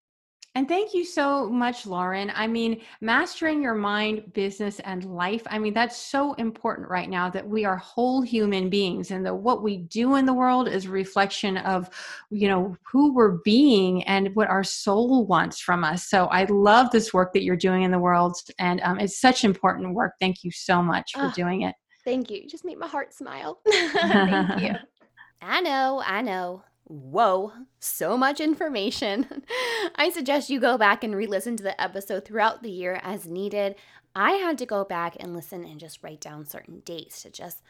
And 0.59 0.67
thank 0.67 0.93
you 0.93 1.05
so 1.05 1.49
much, 1.49 1.87
Lauren. 1.87 2.33
I 2.35 2.49
mean, 2.49 2.81
mastering 3.01 3.63
your 3.63 3.77
mind, 3.77 4.33
business, 4.33 4.81
and 4.81 5.05
life. 5.05 5.45
I 5.49 5.57
mean, 5.57 5.73
that's 5.73 5.97
so 5.97 6.33
important 6.33 6.91
right 6.91 7.09
now 7.09 7.31
that 7.31 7.49
we 7.49 7.65
are 7.65 7.77
whole 7.77 8.23
human 8.23 8.69
beings 8.69 9.13
and 9.13 9.25
that 9.25 9.37
what 9.37 9.63
we 9.63 9.77
do 9.77 10.17
in 10.17 10.27
the 10.27 10.35
world 10.35 10.67
is 10.67 10.87
a 10.87 10.91
reflection 10.91 11.59
of, 11.59 11.89
you 12.31 12.49
know, 12.49 12.77
who 12.83 13.15
we're 13.15 13.39
being 13.45 14.03
and 14.03 14.35
what 14.35 14.49
our 14.49 14.65
soul 14.65 15.25
wants 15.27 15.61
from 15.61 15.85
us. 15.85 16.09
So 16.09 16.25
I 16.27 16.43
love 16.47 16.91
this 16.91 17.15
work 17.15 17.35
that 17.35 17.45
you're 17.45 17.55
doing 17.55 17.85
in 17.85 17.93
the 17.93 18.01
world. 18.01 18.35
And 18.59 18.81
um, 18.81 18.99
it's 18.99 19.21
such 19.21 19.45
important 19.45 19.95
work. 19.95 20.15
Thank 20.19 20.43
you 20.43 20.51
so 20.51 20.83
much 20.83 21.13
for 21.13 21.27
oh, 21.27 21.33
doing 21.37 21.63
it. 21.63 21.77
Thank 22.05 22.33
you. 22.33 22.41
You 22.41 22.49
just 22.49 22.65
made 22.65 22.79
my 22.79 22.89
heart 22.89 23.15
smile. 23.15 23.61
thank 23.71 24.61
you. 24.61 24.75
I 25.41 25.61
know, 25.61 26.03
I 26.05 26.21
know. 26.21 26.65
Whoa, 26.89 27.53
so 27.81 28.17
much 28.17 28.41
information. 28.41 29.43
I 29.97 30.09
suggest 30.09 30.49
you 30.49 30.59
go 30.59 30.79
back 30.79 31.05
and 31.05 31.15
re 31.15 31.27
listen 31.27 31.55
to 31.59 31.63
the 31.63 31.79
episode 31.79 32.25
throughout 32.25 32.63
the 32.63 32.71
year 32.71 32.99
as 33.03 33.27
needed. 33.27 33.75
I 34.17 34.33
had 34.33 34.57
to 34.59 34.67
go 34.67 34.85
back 34.85 35.15
and 35.21 35.35
listen 35.35 35.65
and 35.65 35.79
just 35.79 36.03
write 36.03 36.21
down 36.21 36.47
certain 36.47 36.81
dates 36.87 37.23
to 37.23 37.31
just, 37.31 37.63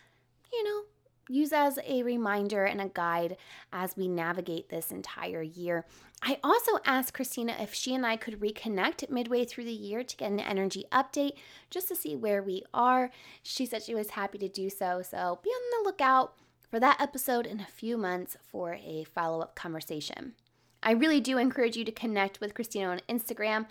you 0.52 0.62
know, 0.62 0.82
use 1.28 1.52
as 1.52 1.80
a 1.84 2.04
reminder 2.04 2.64
and 2.64 2.80
a 2.80 2.88
guide 2.88 3.36
as 3.72 3.96
we 3.96 4.06
navigate 4.06 4.68
this 4.68 4.92
entire 4.92 5.42
year. 5.42 5.84
I 6.22 6.38
also 6.44 6.78
asked 6.84 7.12
Christina 7.12 7.56
if 7.58 7.74
she 7.74 7.96
and 7.96 8.06
I 8.06 8.16
could 8.16 8.38
reconnect 8.38 9.10
midway 9.10 9.44
through 9.44 9.64
the 9.64 9.72
year 9.72 10.04
to 10.04 10.16
get 10.16 10.30
an 10.30 10.38
energy 10.38 10.84
update 10.92 11.32
just 11.70 11.88
to 11.88 11.96
see 11.96 12.14
where 12.14 12.40
we 12.40 12.62
are. 12.72 13.10
She 13.42 13.66
said 13.66 13.82
she 13.82 13.96
was 13.96 14.10
happy 14.10 14.38
to 14.38 14.48
do 14.48 14.70
so, 14.70 15.02
so 15.02 15.40
be 15.42 15.50
on 15.50 15.82
the 15.82 15.88
lookout 15.88 16.34
for 16.70 16.78
that 16.80 17.00
episode 17.00 17.46
in 17.46 17.60
a 17.60 17.66
few 17.66 17.96
months 17.96 18.36
for 18.42 18.74
a 18.74 19.04
follow 19.14 19.40
up 19.40 19.54
conversation. 19.54 20.34
I 20.82 20.92
really 20.92 21.20
do 21.20 21.38
encourage 21.38 21.76
you 21.76 21.84
to 21.84 21.92
connect 21.92 22.40
with 22.40 22.54
Christina 22.54 22.88
on 22.88 23.00
Instagram. 23.08 23.66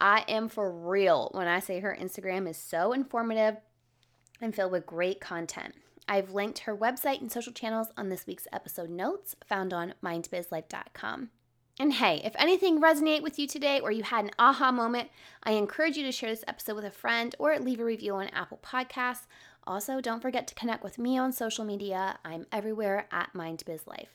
I 0.00 0.24
am 0.28 0.48
for 0.48 0.70
real 0.70 1.30
when 1.32 1.46
I 1.46 1.60
say 1.60 1.80
her 1.80 1.96
Instagram 2.00 2.48
is 2.48 2.56
so 2.56 2.92
informative 2.92 3.56
and 4.40 4.54
filled 4.54 4.72
with 4.72 4.86
great 4.86 5.20
content. 5.20 5.74
I've 6.08 6.32
linked 6.32 6.60
her 6.60 6.76
website 6.76 7.20
and 7.20 7.30
social 7.30 7.52
channels 7.52 7.88
on 7.96 8.08
this 8.08 8.26
week's 8.26 8.48
episode 8.52 8.90
notes 8.90 9.36
found 9.46 9.74
on 9.74 9.94
mindbizlife.com. 10.02 11.30
And 11.80 11.92
hey, 11.92 12.20
if 12.24 12.34
anything 12.36 12.80
resonated 12.80 13.22
with 13.22 13.38
you 13.38 13.46
today 13.46 13.78
or 13.78 13.92
you 13.92 14.02
had 14.02 14.24
an 14.24 14.32
aha 14.38 14.72
moment, 14.72 15.10
I 15.44 15.52
encourage 15.52 15.96
you 15.96 16.02
to 16.04 16.12
share 16.12 16.30
this 16.30 16.44
episode 16.48 16.74
with 16.74 16.84
a 16.84 16.90
friend 16.90 17.36
or 17.38 17.56
leave 17.58 17.78
a 17.78 17.84
review 17.84 18.14
on 18.14 18.28
Apple 18.28 18.58
Podcasts 18.64 19.26
also, 19.66 20.00
don't 20.00 20.22
forget 20.22 20.46
to 20.48 20.54
connect 20.54 20.82
with 20.82 20.98
me 20.98 21.18
on 21.18 21.32
social 21.32 21.64
media. 21.64 22.18
I'm 22.24 22.46
everywhere 22.52 23.06
at 23.12 23.32
MindBizLife. 23.34 24.08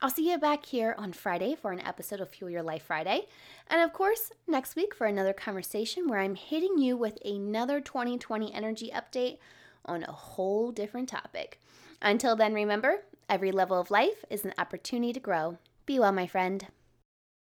I'll 0.00 0.10
see 0.10 0.30
you 0.30 0.38
back 0.38 0.64
here 0.64 0.94
on 0.96 1.12
Friday 1.12 1.56
for 1.56 1.72
an 1.72 1.80
episode 1.80 2.20
of 2.20 2.30
Fuel 2.30 2.50
Your 2.50 2.62
Life 2.62 2.84
Friday. 2.84 3.26
And 3.66 3.82
of 3.82 3.92
course, 3.92 4.30
next 4.46 4.76
week 4.76 4.94
for 4.94 5.06
another 5.06 5.32
conversation 5.32 6.06
where 6.06 6.20
I'm 6.20 6.36
hitting 6.36 6.78
you 6.78 6.96
with 6.96 7.18
another 7.24 7.80
2020 7.80 8.54
energy 8.54 8.92
update 8.94 9.38
on 9.84 10.04
a 10.04 10.12
whole 10.12 10.70
different 10.70 11.08
topic. 11.08 11.60
Until 12.00 12.36
then, 12.36 12.54
remember 12.54 12.98
every 13.28 13.50
level 13.50 13.80
of 13.80 13.90
life 13.90 14.24
is 14.30 14.44
an 14.44 14.54
opportunity 14.56 15.12
to 15.12 15.20
grow. 15.20 15.58
Be 15.84 15.98
well, 15.98 16.12
my 16.12 16.28
friend. 16.28 16.68